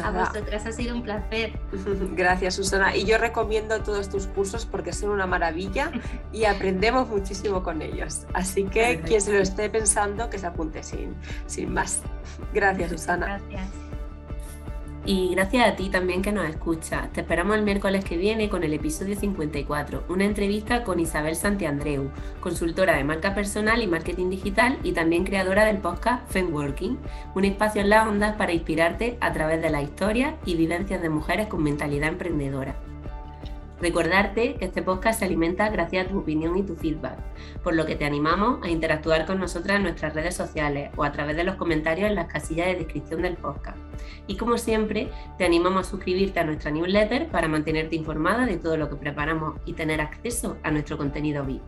A 0.04 0.10
vosotras 0.10 0.66
ha 0.66 0.72
sido 0.72 0.94
un 0.94 1.02
placer. 1.02 1.58
Gracias, 2.14 2.56
Susana. 2.56 2.94
Y 2.94 3.06
yo 3.06 3.16
recomiendo 3.16 3.80
todos 3.82 4.10
tus 4.10 4.26
cursos 4.26 4.66
porque 4.66 4.92
son 4.92 5.08
una 5.08 5.26
maravilla 5.26 5.92
y 6.30 6.44
aprendemos 6.44 7.08
muchísimo 7.08 7.62
con 7.62 7.80
ellos. 7.80 8.26
Así 8.34 8.64
que 8.64 9.00
quien 9.00 9.22
se 9.22 9.32
lo 9.32 9.38
esté 9.38 9.70
pensando, 9.70 10.28
que 10.28 10.38
se 10.38 10.46
apunte 10.46 10.82
sin, 10.82 11.14
sin 11.46 11.72
más. 11.72 12.02
Gracias, 12.52 12.90
Susana. 12.90 13.40
Gracias. 13.48 13.81
Y 15.04 15.30
gracias 15.34 15.66
a 15.66 15.74
ti 15.74 15.88
también 15.88 16.22
que 16.22 16.30
nos 16.30 16.48
escuchas. 16.48 17.12
Te 17.12 17.22
esperamos 17.22 17.56
el 17.56 17.64
miércoles 17.64 18.04
que 18.04 18.16
viene 18.16 18.48
con 18.48 18.62
el 18.62 18.72
episodio 18.72 19.16
54, 19.16 20.04
una 20.08 20.24
entrevista 20.24 20.84
con 20.84 21.00
Isabel 21.00 21.34
Santiandreu, 21.34 22.12
consultora 22.40 22.96
de 22.96 23.02
marca 23.02 23.34
personal 23.34 23.82
y 23.82 23.88
marketing 23.88 24.30
digital 24.30 24.78
y 24.84 24.92
también 24.92 25.24
creadora 25.24 25.64
del 25.64 25.78
podcast 25.78 26.30
Femworking, 26.30 26.98
un 27.34 27.44
espacio 27.44 27.80
en 27.80 27.90
las 27.90 28.06
ondas 28.06 28.36
para 28.36 28.52
inspirarte 28.52 29.18
a 29.20 29.32
través 29.32 29.60
de 29.60 29.70
la 29.70 29.82
historia 29.82 30.36
y 30.46 30.54
vivencias 30.54 31.02
de 31.02 31.08
mujeres 31.08 31.48
con 31.48 31.64
mentalidad 31.64 32.08
emprendedora. 32.08 32.91
Recordarte 33.82 34.54
que 34.54 34.66
este 34.66 34.80
podcast 34.80 35.18
se 35.18 35.24
alimenta 35.24 35.68
gracias 35.68 36.06
a 36.06 36.08
tu 36.08 36.20
opinión 36.20 36.56
y 36.56 36.62
tu 36.62 36.76
feedback, 36.76 37.18
por 37.64 37.74
lo 37.74 37.84
que 37.84 37.96
te 37.96 38.04
animamos 38.04 38.64
a 38.64 38.68
interactuar 38.68 39.26
con 39.26 39.40
nosotras 39.40 39.78
en 39.78 39.82
nuestras 39.82 40.14
redes 40.14 40.36
sociales 40.36 40.92
o 40.96 41.02
a 41.02 41.10
través 41.10 41.36
de 41.36 41.42
los 41.42 41.56
comentarios 41.56 42.08
en 42.08 42.14
las 42.14 42.32
casillas 42.32 42.68
de 42.68 42.76
descripción 42.76 43.22
del 43.22 43.36
podcast. 43.36 43.76
Y 44.28 44.36
como 44.36 44.56
siempre, 44.56 45.10
te 45.36 45.44
animamos 45.44 45.84
a 45.84 45.90
suscribirte 45.90 46.38
a 46.38 46.44
nuestra 46.44 46.70
newsletter 46.70 47.26
para 47.26 47.48
mantenerte 47.48 47.96
informada 47.96 48.46
de 48.46 48.56
todo 48.56 48.76
lo 48.76 48.88
que 48.88 48.94
preparamos 48.94 49.56
y 49.66 49.72
tener 49.72 50.00
acceso 50.00 50.56
a 50.62 50.70
nuestro 50.70 50.96
contenido 50.96 51.44
VIP. 51.44 51.62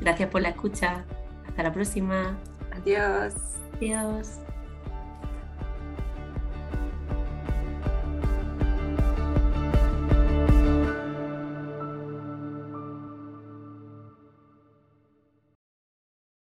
Gracias 0.00 0.28
por 0.30 0.42
la 0.42 0.48
escucha. 0.48 1.04
Hasta 1.46 1.62
la 1.62 1.72
próxima. 1.72 2.36
Adiós. 2.72 3.34
Adiós. 3.76 4.41